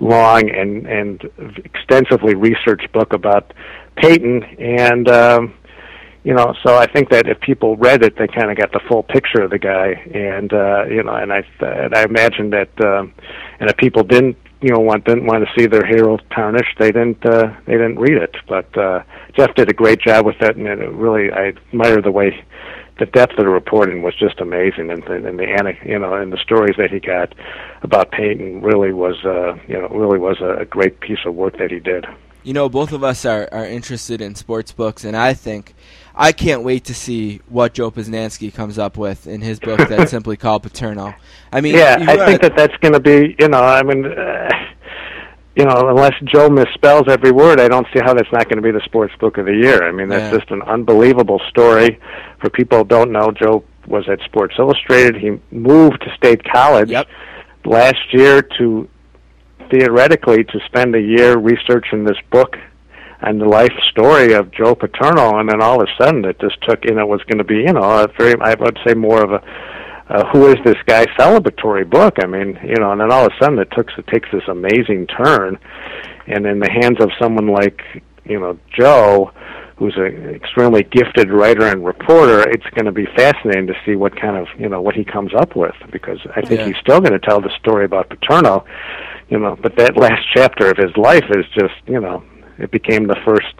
[0.00, 1.22] long and and
[1.64, 3.52] extensively researched book about
[3.96, 5.54] Payton, and um,
[6.24, 8.80] you know, so I think that if people read it, they kind of got the
[8.88, 12.70] full picture of the guy, and uh, you know, and I and I imagine that,
[12.84, 13.14] um,
[13.60, 16.92] and if people didn't you know want didn't want to see their hero tarnished, they
[16.92, 18.36] didn't uh, they didn't read it.
[18.48, 19.02] But uh,
[19.36, 22.44] Jeff did a great job with it, and it really I admire the way
[22.98, 26.32] the depth of the reporting was just amazing, and, and, and the you know and
[26.32, 27.34] the stories that he got
[27.82, 31.70] about Payton really was uh, you know really was a great piece of work that
[31.70, 32.06] he did.
[32.42, 35.74] You know, both of us are, are interested in sports books, and I think
[36.20, 40.10] I can't wait to see what Joe Posnanski comes up with in his book that's
[40.16, 41.14] simply called Paterno.
[41.50, 44.48] I mean, yeah, I think that that's going to be, you know, I mean, uh,
[45.56, 48.62] you know, unless Joe misspells every word, I don't see how that's not going to
[48.62, 49.82] be the sports book of the year.
[49.88, 50.38] I mean, that's Yeah.
[50.38, 51.98] just an unbelievable story.
[52.40, 55.16] For people who don't know, Joe was at Sports Illustrated.
[55.16, 57.08] He moved to State College Yep.
[57.64, 58.86] last year to
[59.70, 62.56] theoretically to spend a year researching this book
[63.22, 66.56] and the life story of Joe Paterno, and then all of a sudden it just
[66.62, 68.94] took, you know, it was going to be, you know, a very, I would say
[68.94, 69.42] more of a,
[70.08, 72.14] uh, who is this guy celebratory book.
[72.22, 74.42] I mean, you know, and then all of a sudden it takes it takes this
[74.48, 75.58] amazing turn,
[76.26, 77.80] and in the hands of someone like,
[78.24, 79.30] you know, Joe,
[79.76, 84.14] who's an extremely gifted writer and reporter, it's going to be fascinating to see what
[84.20, 86.66] kind of, you know, what he comes up with because I think Yeah.
[86.66, 88.64] he's still going to tell the story about Paterno,
[89.30, 92.22] you know, but that last chapter of his life is just, you know,
[92.60, 93.54] it became the first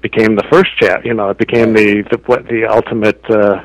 [0.00, 3.64] became the first chap, you know, it became the the what the ultimate uh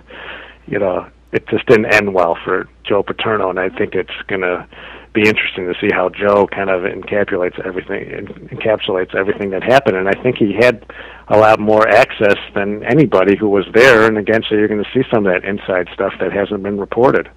[0.65, 4.41] you know, it just didn't end well for Joe Paterno and I think it's going
[4.41, 4.67] to
[5.13, 10.07] be interesting to see how Joe kind of encapsulates everything encapsulates everything that happened and
[10.07, 10.85] I think he had
[11.27, 14.89] a lot more access than anybody who was there and again so you're going to
[14.91, 17.29] see some of that inside stuff that hasn't been reported.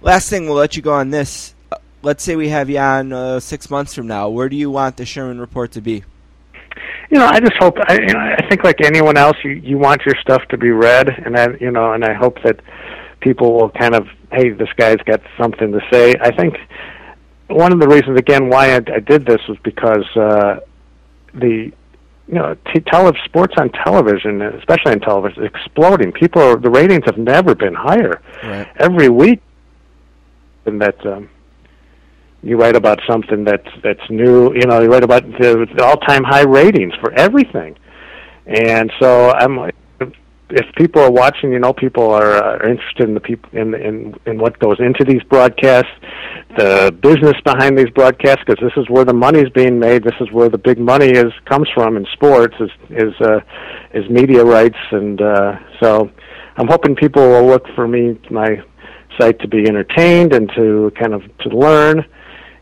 [0.00, 1.54] Last thing, we'll let you go on this.
[1.72, 4.28] Uh, Let's say we have you on uh, six months from now.
[4.28, 6.04] Where do you want the Sherman Report to be?
[7.10, 7.76] You know, I just hope.
[7.86, 10.70] I, you know, I think like anyone else, you you want your stuff to be
[10.70, 12.60] read, and I, you know, and I hope that
[13.20, 16.14] people will kind of, hey, this guy's got something to say.
[16.20, 16.56] I think
[17.48, 20.60] one of the reasons, again, why I, I did this was because uh,
[21.32, 21.72] the
[22.26, 26.10] you know, t- tele- sports on television, especially on television, is exploding.
[26.12, 28.22] People, are, the ratings have never been higher.
[28.42, 28.66] Right.
[28.76, 29.42] Every week,
[30.64, 31.28] and that um,
[32.44, 34.54] you write about something that's that's new.
[34.54, 37.76] You know, you write about the, the all-time high ratings for everything,
[38.46, 39.74] And so I'm like,
[40.50, 44.14] if people are watching, you know, people are, are interested in the people in, in
[44.26, 45.90] in what goes into these broadcasts,
[46.58, 50.04] the business behind these broadcasts, because this is where the money is being made.
[50.04, 53.40] This is where the big money is comes from in sports is is uh,
[53.94, 56.10] is media rights, and uh, so
[56.56, 58.62] I'm hoping people will look for me my
[59.18, 62.04] site to be entertained and to kind of to learn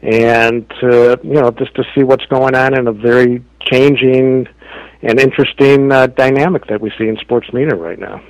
[0.02, 4.46] and to you know just to see what's going on in a very changing
[5.02, 8.22] and interesting uh, dynamic that we see in sports media right now.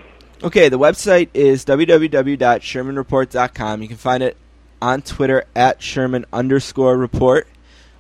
[0.42, 3.82] Okay, the website is www.shermanreport.com.
[3.82, 4.36] You can find it
[4.80, 7.48] on Twitter at Sherman underscore report.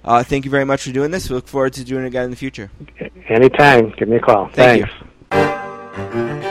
[0.04, 1.30] Uh, thank you very much for doing this.
[1.30, 2.72] We look forward to doing it again in the future.
[3.28, 3.94] Anytime.
[3.96, 4.48] Give me a call.
[4.48, 4.90] Thank
[5.30, 6.42] Thanks.
[6.42, 6.48] You.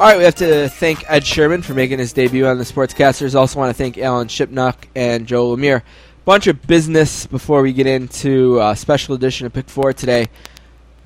[0.00, 3.34] All right, we have to thank Ed Sherman for making his debut on the Sportscasters.
[3.34, 5.82] Also, want to thank Alan Shipnuck and Joe Lemire.
[6.24, 10.30] Bunch of business before we get into a special edition of Pick Four today.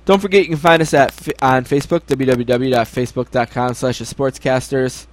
[0.05, 1.11] Don't forget you can find us at
[1.43, 5.09] on Facebook www.facebook.com slash sportscasters.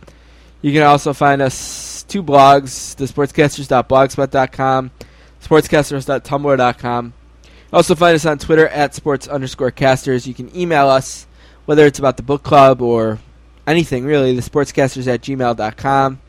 [0.61, 4.91] You can also find us two blogs: the sportscasters.blogspot.com,
[5.41, 7.13] sportscasters.tumblr.com.
[7.73, 10.27] Also find us on Twitter at sports underscore casters.
[10.27, 11.25] You can email us
[11.65, 13.17] whether it's about the book club or
[13.71, 16.19] anything really, the sportscasters at gmail.com.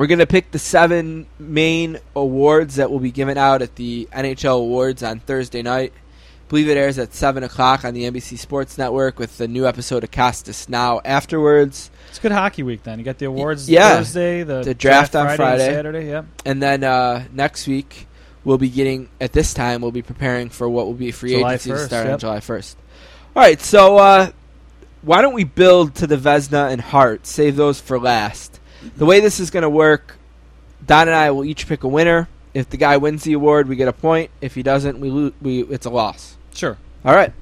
[0.01, 4.09] We're going to pick the seven main awards that will be given out at the
[4.10, 5.93] NHL Awards on Thursday night.
[5.93, 9.66] I believe it airs at 7 o'clock on the NBC Sports Network with the new
[9.66, 11.90] episode of Costas Now afterwards.
[12.09, 12.98] It's a good hockey week then.
[12.98, 13.97] You got the awards yeah.
[13.97, 15.74] Thursday, the, the draft, draft, on Friday, Friday.
[15.74, 16.22] Saturday, yeah.
[16.47, 18.09] And then uh, next week,
[18.43, 21.56] we'll be getting, at this time, we'll be preparing for what will be free July
[21.56, 22.12] agency 1st, to start yep.
[22.14, 22.77] on July 1st.
[23.36, 24.31] All right, so uh,
[25.02, 27.27] why don't we build to the Vezina and Hart?
[27.27, 28.59] Save those for last.
[28.97, 30.16] The way this is going to work
[30.86, 32.28] Don and I will each pick a winner.
[32.52, 34.31] If the guy wins the award, we get a point.
[34.40, 35.32] If he doesn't, we lose.
[35.40, 36.36] We it's a loss.
[36.52, 36.77] Sure.
[37.05, 37.32] All right.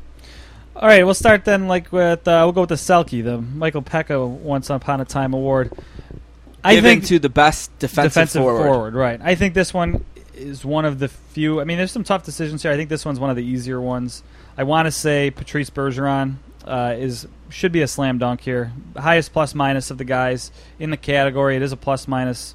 [0.77, 1.05] All right.
[1.05, 1.67] We'll start then.
[1.67, 5.33] Like with uh, we'll go with the Selke, the Michael Peca Once Upon a Time
[5.33, 5.73] award.
[6.63, 8.65] I Given think to the best defensive, defensive forward.
[8.65, 8.95] forward.
[8.95, 9.21] Right.
[9.23, 10.05] I think this one
[10.35, 11.61] is one of the few.
[11.61, 12.73] I mean, there's some tough decisions here.
[12.73, 14.23] I think this one's one of the easier ones.
[14.59, 16.37] I want to say Patrice Bergeron
[16.69, 18.73] uh, is should be a slam dunk here.
[18.97, 21.57] Highest plus minus of the guys in the category.
[21.57, 22.55] It is a plus minus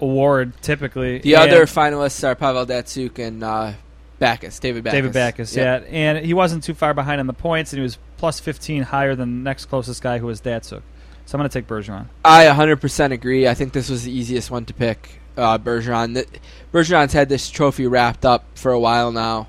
[0.00, 1.18] award typically.
[1.18, 3.72] The other finalists are Pavel Datsyuk and uh,
[4.18, 4.94] Backes, David Backes.
[4.94, 5.82] David Backes, yep.
[5.82, 8.84] yeah, and he wasn't too far behind on the points, and he was plus 15
[8.84, 10.82] higher than the next closest guy who was Datsyuk.
[11.26, 12.06] So I'm going to take Bergeron.
[12.24, 13.48] I 100% agree.
[13.48, 15.20] I think this was the easiest one to pick.
[15.36, 16.24] Uh, Bergeron.
[16.72, 19.48] Bergeron's had this trophy wrapped up for a while now.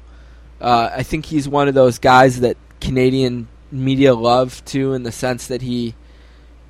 [0.60, 5.12] Uh, I think he's one of those guys that Canadian media love too, in the
[5.12, 5.96] sense that he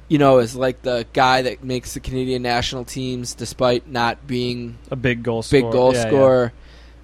[0.08, 4.78] you know, is like the guy that makes the Canadian national teams despite not being
[4.90, 5.72] a big goal big scorer.
[5.72, 6.54] goal yeah, scorer.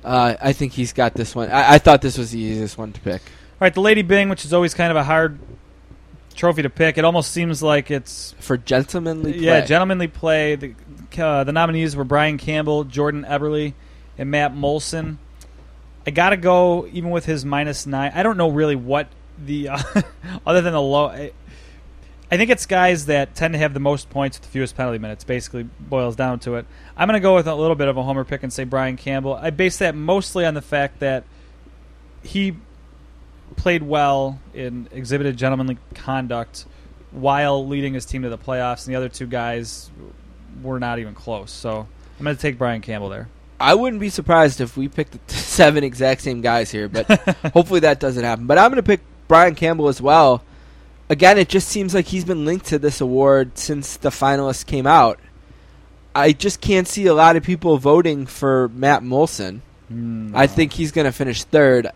[0.04, 0.10] Yeah.
[0.10, 1.50] Uh, I think he's got this one.
[1.50, 3.22] I, I, thought this was the easiest one to pick.
[3.22, 5.40] All right, the Lady Byng, which is always kind of a hard
[6.36, 6.98] trophy to pick.
[6.98, 9.34] It almost seems like it's for gentlemanly.
[9.34, 9.42] Play.
[9.42, 10.56] Yeah, gentlemanly play.
[10.56, 10.76] The
[11.18, 13.74] uh, the nominees were Brian Campbell, Jordan Eberle,
[14.18, 15.18] and Matt Moulson.
[16.06, 18.12] I gotta go even with his minus nine.
[18.14, 19.08] I don't know really what
[19.38, 19.80] the uh,
[20.46, 21.08] other than the low.
[22.32, 24.98] I think it's guys that tend to have the most points with the fewest penalty
[24.98, 25.24] minutes.
[25.24, 26.66] Basically, boils down to it.
[26.98, 29.36] I'm to go with a little bit of a homer pick and say Brian Campbell.
[29.36, 31.26] I base that mostly on the fact that
[32.24, 32.56] he
[33.56, 36.66] played well and exhibited gentlemanly conduct
[37.12, 39.92] while leading his team to the playoffs, and the other two guys
[40.64, 41.52] were not even close.
[41.52, 43.28] So I'm going to take Brian Campbell there.
[43.64, 47.06] I wouldn't be surprised if we picked the seven exact same guys here, but
[47.54, 48.46] hopefully that doesn't happen.
[48.46, 49.00] But I'm going to pick
[49.30, 50.44] Brian Campbell as well.
[51.10, 54.86] Again, it just seems like he's been linked to this award since the finalists came
[54.86, 55.18] out.
[56.14, 59.62] I just can't see a lot of people voting for Matt Moulson.
[59.92, 61.88] Mm, I think he's going to finish third.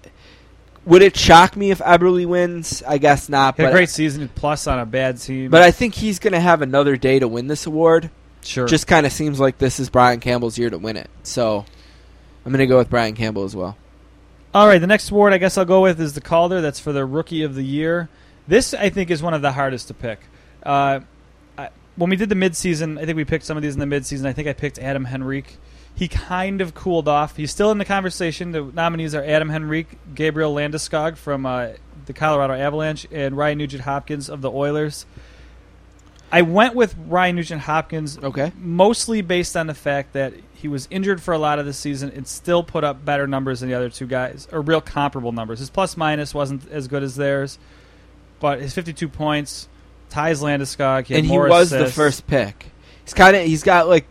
[0.86, 2.82] Would it shock me if Eberle wins?
[2.88, 3.58] I guess not.
[3.58, 5.52] He had But a great season, plus on a bad team.
[5.52, 8.10] but I think he's going to have another day to win this award.
[8.48, 8.68] Sure.
[8.68, 11.10] Just kind of seems like this is Brian Campbell's year to win it.
[11.24, 11.66] So
[12.46, 13.78] I'm going to go with Brian Campbell as well.
[14.54, 16.62] All right, the next award I guess I'll go with is the Calder.
[16.62, 18.10] That's for the Rookie of the Year.
[18.48, 20.22] This I think is one of the hardest to pick.
[20.64, 21.02] Uh,
[21.58, 23.86] I, when we did the midseason, I think we picked some of these in the
[23.86, 24.26] midseason.
[24.26, 25.58] I think I picked Adam Henrique.
[25.94, 27.36] He kind of cooled off.
[27.38, 28.52] He's still in the conversation.
[28.52, 31.70] The nominees are Adam Henrique, Gabriel Landeskog from uh,
[32.06, 35.06] the Colorado Avalanche, and Ryan Nugent Hopkins of the Oilers.
[36.32, 38.52] I went with Ryan Nugent Hopkins Okay.
[38.58, 42.12] mostly based on the fact that he was injured for a lot of the season
[42.16, 45.60] and still put up better numbers than the other two guys, or real comparable numbers.
[45.60, 47.60] His plus minus wasn't as good as theirs,
[48.40, 49.70] but his 52 points
[50.10, 51.06] ties Landeskog.
[51.06, 52.66] He and he was the first pick.
[53.06, 54.06] He's kind of he's got like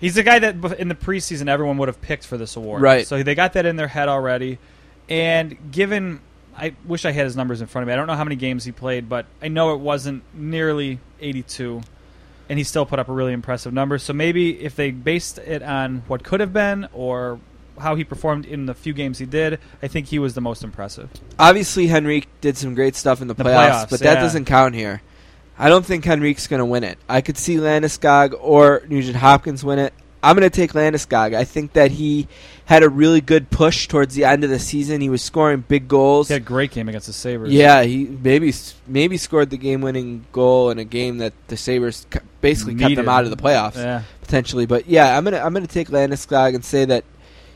[0.00, 2.82] He's the guy that in the preseason everyone would have picked for this award.
[2.82, 3.06] Right.
[3.06, 4.58] So they got that in their head already.
[5.08, 6.20] And given,
[6.54, 7.94] I wish I had his numbers in front of me.
[7.94, 11.80] I don't know how many games he played, but I know it wasn't nearly 82.
[12.48, 13.98] And he still put up a really impressive number.
[13.98, 17.40] So maybe if they based it on what could have been or
[17.78, 20.62] how he performed in the few games he did, I think he was the most
[20.62, 21.10] impressive.
[21.38, 24.20] obviously Henrique did some great stuff in the, The playoffs, playoffs, but that yeah.
[24.22, 25.02] doesn't count here.
[25.58, 26.98] I don't think Henrique's going to win it.
[27.08, 29.94] I could see Landeskog or Nugent Hopkins win it.
[30.22, 31.34] I'm going to take Landeskog.
[31.34, 32.28] I think that he
[32.66, 35.00] had a really good push towards the end of the season.
[35.00, 36.28] He was scoring big goals.
[36.28, 37.52] He had a great game against the Sabres.
[37.52, 38.52] Yeah, he maybe
[38.86, 43.08] maybe scored the game-winning goal in a game that the Sabres cu- basically kept them
[43.08, 44.02] out of the playoffs Yeah.
[44.22, 44.64] potentially.
[44.66, 47.04] But yeah, I'm gonna I'm gonna take Landeskog and say that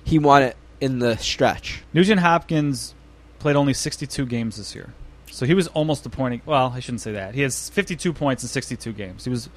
[0.04, 1.82] he won it in the stretch.
[1.94, 2.94] Nugent Hopkins
[3.38, 4.92] played only 62 games this year.
[5.30, 6.42] So he was almost a point.
[6.46, 7.34] Well, I shouldn't say that.
[7.34, 9.24] He has 52 points in 62 games.
[9.24, 9.48] He was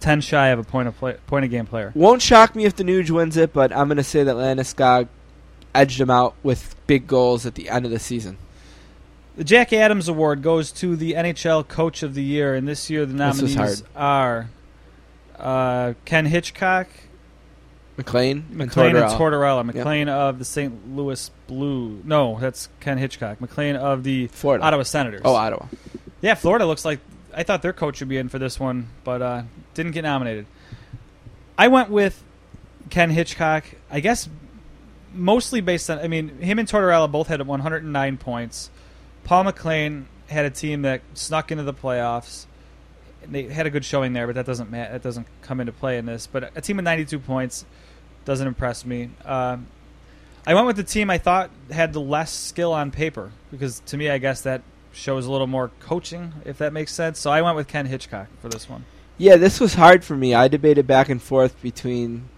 [0.00, 1.92] 10 shy of a point of play, point a game player.
[1.94, 5.08] Won't shock me if the Nuge wins it, but I'm gonna say that Landeskog
[5.74, 8.38] edged him out with big goals at the end of the season.
[9.36, 13.06] The Jack Adams Award goes to the NHL Coach of the Year, and this year
[13.06, 14.50] the nominees are
[15.38, 16.88] uh, Ken Hitchcock,
[17.96, 19.18] MacLean, MacLean, and Tortorella.
[19.18, 19.66] Tortorella.
[19.66, 19.74] Yep.
[19.76, 20.96] MacLean of the St.
[20.96, 22.00] Louis Blue.
[22.04, 23.40] No, that's Ken Hitchcock.
[23.40, 24.64] MacLean of the Florida.
[24.64, 25.22] Ottawa Senators.
[25.24, 25.66] Oh, Ottawa.
[26.22, 27.00] Yeah, Florida looks like
[27.34, 29.42] I thought their coach would be in for this one, but uh,
[29.74, 30.46] didn't get nominated.
[31.56, 32.22] I went with
[32.88, 33.64] Ken Hitchcock.
[33.90, 34.28] I guess
[35.12, 35.98] mostly based on.
[35.98, 38.70] I mean, him and Tortorella both had 109 points.
[39.24, 42.46] Paul MacLean had a team that snuck into the playoffs.
[43.26, 45.98] They had a good showing there, but that doesn't ma- that doesn't come into play
[45.98, 46.26] in this.
[46.26, 47.64] But a team with 92 points
[48.24, 49.10] doesn't impress me.
[49.24, 49.66] Um,
[50.46, 53.96] I went with the team I thought had the less skill on paper because to
[53.96, 57.18] me, I guess that shows a little more coaching, if that makes sense.
[57.18, 58.84] So I went with Ken Hitchcock for this one.
[59.18, 60.34] Yeah, this was hard for me.
[60.34, 62.28] I debated back and forth between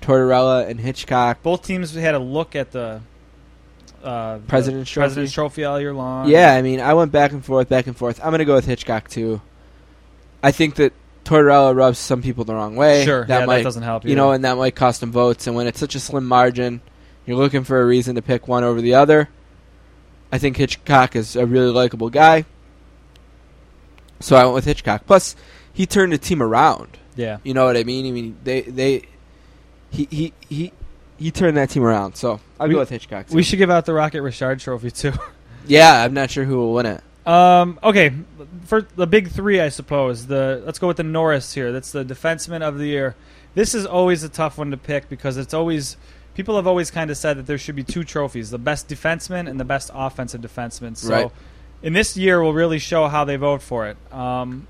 [0.00, 1.42] Tortorella and Hitchcock.
[1.42, 3.02] Both teams had a look at the
[4.02, 5.04] uh, President's Trophy.
[5.04, 6.28] President's Trophy all year long.
[6.28, 8.20] Yeah, I mean, I went back and forth, back and forth.
[8.22, 9.40] I'm gonna go with Hitchcock too.
[10.42, 10.92] I think that
[11.24, 13.04] Tortorella rubs some people the wrong way.
[13.04, 14.04] Sure, that yeah, might that doesn't help.
[14.04, 15.46] you know, and that might cost him votes.
[15.46, 16.80] And when it's such a slim margin,
[17.26, 19.28] you're looking for a reason to pick one over the other.
[20.32, 22.46] I think Hitchcock is a really likable guy,
[24.20, 25.06] so I went with Hitchcock.
[25.06, 25.36] Plus,
[25.72, 26.98] he turned the team around.
[27.16, 27.38] yeah.
[27.44, 28.06] You know what I mean?
[28.06, 29.02] I mean, they they
[29.90, 30.72] he he he
[31.18, 32.14] he turned that team around.
[32.16, 33.28] So I'll We- go with Hitchcock.
[33.28, 33.36] Too.
[33.36, 35.12] We should give out the Rocket Richard Trophy too.
[35.66, 37.02] yeah, I'm not sure who will win it.
[37.26, 38.12] Um, okay,
[38.64, 40.26] for the big three, I suppose.
[40.26, 41.70] The let's go with the Norris here.
[41.72, 43.14] That's the defenseman of the year.
[43.54, 45.96] This is always a tough one to pick because it's always
[46.34, 49.48] people have always kind of said that there should be two trophies: the best defenseman
[49.48, 50.96] and the best offensive defenseman.
[50.96, 51.30] So, Right.
[51.82, 53.96] in this year, we'll really show how they vote for it.
[54.12, 54.66] Um,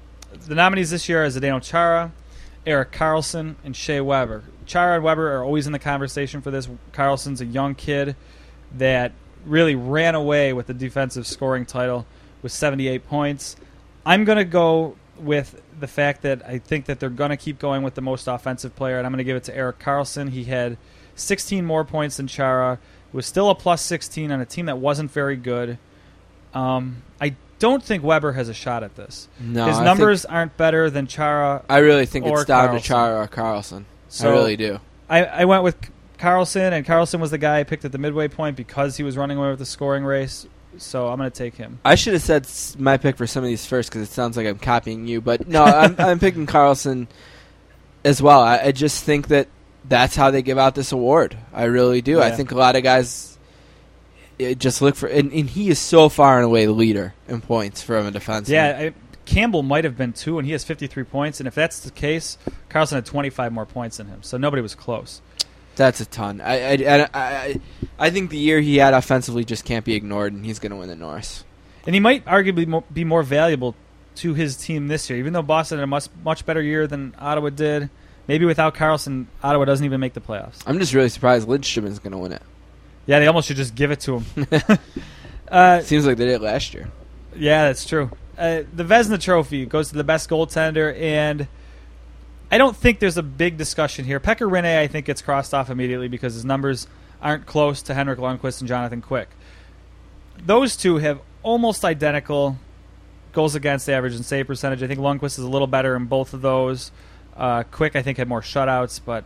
[0.47, 2.13] the nominees this year are Zdeno Chara,
[2.67, 4.45] Erik Karlsson, and Shea Weber.
[4.67, 6.69] Chara and Weber are always in the conversation for this.
[6.93, 8.17] Karlsson's a young kid
[8.79, 9.13] that
[9.45, 12.07] really ran away with the defensive scoring title
[12.43, 13.57] with 78 points.
[14.07, 17.59] I'm going to go with the fact that I think that they're going to keep
[17.59, 20.31] going with the most offensive player, and I'm going to give it to Erik Karlsson.
[20.31, 20.77] He had
[21.15, 22.79] 16 more points than Chara.
[23.13, 25.77] Was still a plus 16 on a team that wasn't very good.
[26.55, 29.29] Um, I don't think Weber has a shot at this.
[29.39, 31.63] No, His numbers aren't better than Chara.
[31.69, 32.79] I really think it's down Karlsson.
[32.79, 33.85] to Chara or Karlsson.
[34.09, 34.81] So- I really do.
[35.11, 35.77] I, I went with
[36.19, 39.17] Karlsson, and Karlsson was the guy I picked at the midway point because he was
[39.19, 40.47] running away with the scoring race.
[40.79, 41.81] so I'm going to take him.
[41.85, 42.49] I should have said
[42.81, 45.47] my pick for some of these first because it sounds like I'm copying you, but
[45.47, 47.09] no, I'm, I'm picking Karlsson
[48.07, 48.41] as well.
[48.41, 49.49] I, I just think that
[49.85, 51.37] that's how they give out this award.
[51.53, 52.21] I really do.
[52.21, 53.39] I think a lot of guys
[54.39, 57.41] eh, just look for, and, and he is so far and away the leader in
[57.41, 58.49] points from a defenseman.
[58.49, 58.95] Yeah, I,
[59.25, 61.41] Campbell might have been two, and he has 53 points.
[61.41, 62.39] And if that's the case,
[62.69, 65.21] Karlsson had 25 more points than him, so nobody was close.
[65.77, 66.41] that's a ton.
[66.41, 67.61] I, I, I, I,
[67.99, 70.77] I think the year he had offensively just can't be ignored, and he's going to
[70.77, 71.45] win the Norris.
[71.87, 73.75] And he might arguably be more valuable
[74.17, 77.15] to his team this year, even though Boston had a much much better year than
[77.19, 77.91] Ottawa did.
[78.29, 80.63] Maybe without Karlsson, Ottawa doesn't even make the playoffs.
[80.67, 82.43] I'm just really surprised Lindstrom is going to win it.
[83.07, 84.47] Yeah, they almost should just give it to him.
[85.49, 86.89] uh, Seems like they did last year.
[87.35, 88.11] Yeah, that's true.
[88.39, 91.49] Uh, the Vezina Trophy goes to the best goaltender, and
[92.51, 94.21] I don't think there's a big discussion here.
[94.21, 96.87] Pekka Rinne, I think, gets crossed off immediately because his numbers
[97.21, 99.29] aren't close to Henrik Lundqvist and Jonathan Quick.
[100.45, 102.59] Those two have almost identical
[103.33, 104.83] goals against average and save percentage.
[104.83, 106.91] I think Lundqvist is a little better in both of those.
[107.37, 109.25] Uh, Quick, I think, had more shutouts, but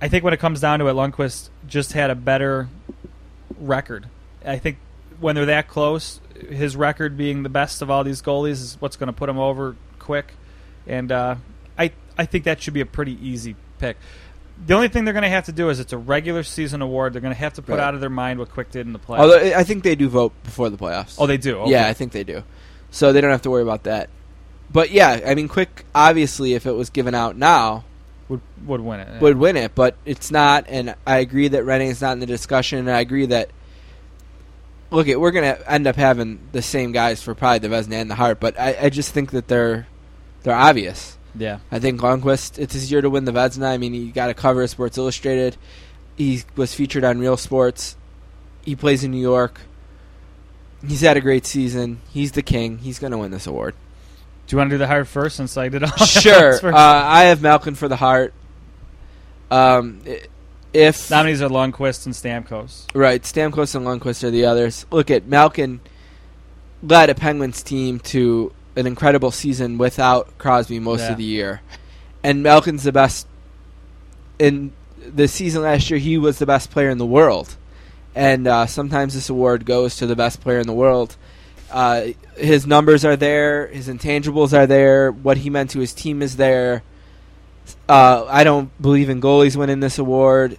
[0.00, 2.68] I think when it comes down to it, Lundqvist just had a better
[3.58, 4.06] record.
[4.44, 4.78] I think
[5.20, 6.20] when they're that close,
[6.50, 9.38] his record being the best of all these goalies is what's going to put him
[9.38, 10.34] over quick.
[10.86, 11.36] And uh,
[11.78, 13.96] I I think that should be a pretty easy pick.
[14.66, 17.12] The only thing they're going to have to do is it's a regular season award.
[17.12, 17.80] They're going to have to put Right.
[17.80, 19.18] out of their mind what Quick did in the playoffs.
[19.20, 21.16] Although I think they do vote before the playoffs.
[21.18, 21.58] oh, they do.
[21.60, 21.72] Okay.
[21.72, 22.42] Yeah, I think they do.
[22.90, 24.08] So they don't have to worry about that.
[24.70, 27.84] But yeah, I mean, Quick obviously, if it was given out now,
[28.28, 29.20] would would win it.
[29.20, 30.66] would win it, but it's not.
[30.68, 32.78] And I agree that Redding is not in the discussion.
[32.78, 33.50] And I agree that
[34.90, 38.10] look, it we're gonna end up having the same guys for probably the Vezina and
[38.10, 39.86] the Hart, but I, I just think that they're
[40.42, 41.16] they're obvious.
[41.34, 41.58] Yeah.
[41.70, 43.66] I think Lundqvist, it's his year to win the Vezina.
[43.66, 45.56] I mean, he got a cover of Sports Illustrated.
[46.16, 47.96] He was featured on Real Sports.
[48.64, 49.60] He plays in New York.
[50.86, 52.00] He's had a great season.
[52.10, 52.78] He's the king.
[52.78, 53.74] He's going to win this award.
[54.48, 56.54] Do you want to do the Hart first since I did all sure.
[56.66, 58.32] Uh, I have Malkin for the Hart.
[59.50, 60.00] Um,
[60.72, 62.86] if Nominees are Lundqvist and Stamkos.
[62.94, 64.86] Right, Stamkos and Lundqvist are the others.
[64.90, 65.80] Look at Malkin
[66.82, 71.10] led a Penguins team to an incredible season without Crosby most Yeah.
[71.12, 71.60] of the year,
[72.22, 73.26] and Malkin's the best.
[74.38, 77.56] In the season last year, he was the best player in the world,
[78.14, 81.16] and uh, sometimes this award goes to the best player in the world.
[81.70, 86.22] Uh, his numbers are there, his intangibles are there, what he meant to his team
[86.22, 86.82] is there.
[87.88, 90.58] Uh, I don't believe in goalies winning this award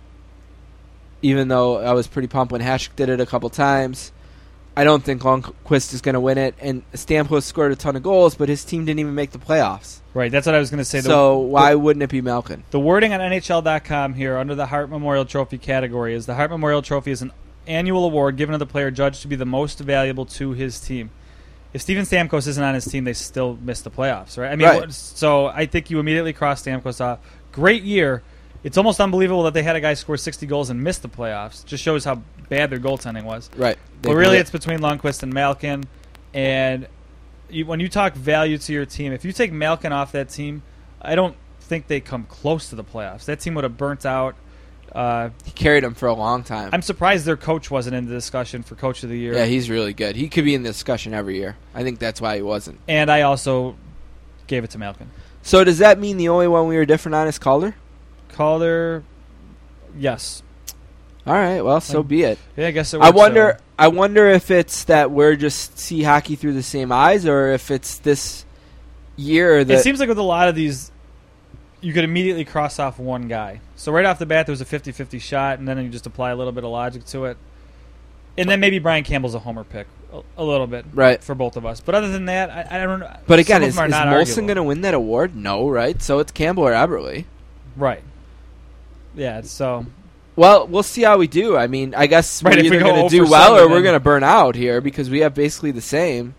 [1.22, 4.11] even though I was pretty pumped when Hasek did it a couple times.
[4.77, 6.56] I don't think Lundqvist is going to win it.
[6.60, 9.99] And Stamkos scored a ton of goals, but his team didn't even make the playoffs.
[10.14, 11.02] Right, that's what I was going to say.
[11.02, 12.64] The- so why the- wouldn't it be Malkin?
[12.72, 16.81] The wording on NHL.com here under the Hart Memorial Trophy category is the Hart Memorial
[16.81, 17.31] Trophy is an
[17.69, 21.11] annual award given to the player judged to be the most valuable to his team.
[21.71, 24.51] If Steven Stamkos isn't on his team, they still miss the playoffs, right?
[24.51, 24.91] I mean, Right.
[24.91, 27.19] so I think you immediately cross Stamkos off.
[27.51, 28.23] Great year.
[28.63, 31.63] It's almost unbelievable that they had a guy score 60 goals and miss the playoffs.
[31.65, 33.49] Just shows how bad their goaltending was.
[33.55, 33.77] Right.
[34.01, 35.83] But really, it's between Lundqvist and Malkin.
[36.33, 36.87] And
[37.49, 40.63] you, when you talk value to your team, if you take Malkin off that team,
[41.01, 43.25] I don't think they come close to the playoffs.
[43.25, 44.35] That team would have burnt out.
[44.93, 46.69] Uh, he carried them for a long time.
[46.73, 49.33] I'm surprised their coach wasn't in the discussion for coach of the year.
[49.33, 50.15] yeah, he's really good.
[50.15, 51.57] He could be in the discussion every year.
[51.75, 52.79] I think that's why he wasn't.
[52.87, 53.75] and I also
[54.47, 55.09] gave it to Malkin.
[55.43, 57.75] So does that mean the only one we were different on is Calder?
[58.29, 59.03] Calder,
[59.97, 60.43] yes.
[61.27, 61.61] All right.
[61.61, 62.39] Well, so Um, be it.
[62.57, 63.53] Yeah, I guess it I wonder.
[63.53, 63.59] out.
[63.77, 67.71] I wonder if it's that we're just see hockey through the same eyes, or if
[67.71, 68.45] it's this
[69.15, 70.91] year that It seems like with a lot of these,
[71.81, 73.61] you could immediately cross off one guy.
[73.76, 76.31] So right off the bat, there was a 50-50 shot, and then you just apply
[76.31, 77.38] a little bit of logic to it.
[78.38, 81.22] And then maybe Brian Campbell's a homer pick a, a little bit, Right.
[81.23, 81.80] for both of us.
[81.81, 83.15] But other than that, I, I don't know.
[83.27, 85.35] But again, is, is Moulson going to win that award?
[85.35, 86.01] No, right?
[86.01, 87.26] So it's Campbell or Eberle.
[87.76, 88.03] right?
[89.15, 89.41] Yeah.
[89.41, 89.85] So
[90.35, 91.57] Well, we'll see how we do.
[91.57, 93.95] I mean, I guess Right, we're we either going to do well or we're going
[93.95, 96.35] to burn out here because we have basically the same.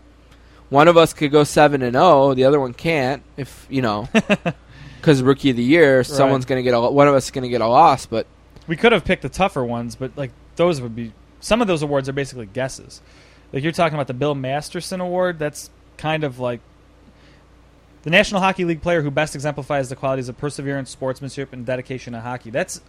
[0.70, 3.22] One of us could go seven and zero, the other one can't.
[3.36, 4.08] If you know,
[5.00, 7.42] because rookie of the year, someone's going to get a one of us is going
[7.42, 8.06] to get a loss.
[8.06, 8.26] But
[8.66, 11.82] we could have picked the tougher ones, but like those would be some of those
[11.82, 13.00] awards are basically guesses.
[13.52, 16.60] Like you're talking about the Bill Masterton Award, that's kind of like
[18.02, 22.12] the National Hockey League player who best exemplifies the qualities of perseverance, sportsmanship, and dedication
[22.12, 22.50] to hockey.
[22.50, 22.80] That's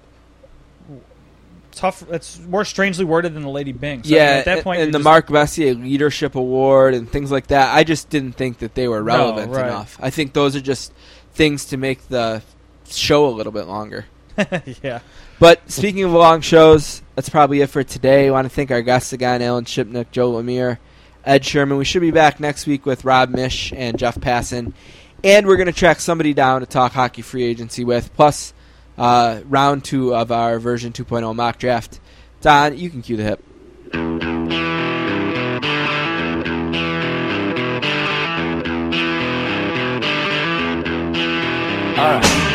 [1.71, 2.01] tough.
[2.01, 4.03] That's more strangely worded than the Lady Byng.
[4.03, 7.31] So, I mean, yeah, at that point, and the Mark Messier Leadership Award and things
[7.31, 7.75] like that.
[7.75, 9.65] I just didn't think that they were relevant right.
[9.65, 9.97] enough.
[9.99, 10.93] I think those are just
[11.33, 12.41] things to make the
[12.89, 14.05] show a little bit longer.
[14.83, 14.99] yeah.
[15.39, 18.27] But speaking of long shows, that's probably it for today.
[18.27, 20.77] I want to thank our guests again, Alan Shipnuck, Joe Lemire,
[21.25, 21.77] Ed Sherman.
[21.77, 24.73] We should be back next week with Rob Miech and Jeff Passan.
[25.23, 28.53] And we're going to track somebody down to talk hockey free agency with, plus
[28.97, 31.99] uh, round two of our version 2.0 mock draft.
[32.41, 34.90] Don, you can cue the hip.
[42.01, 42.50] All right.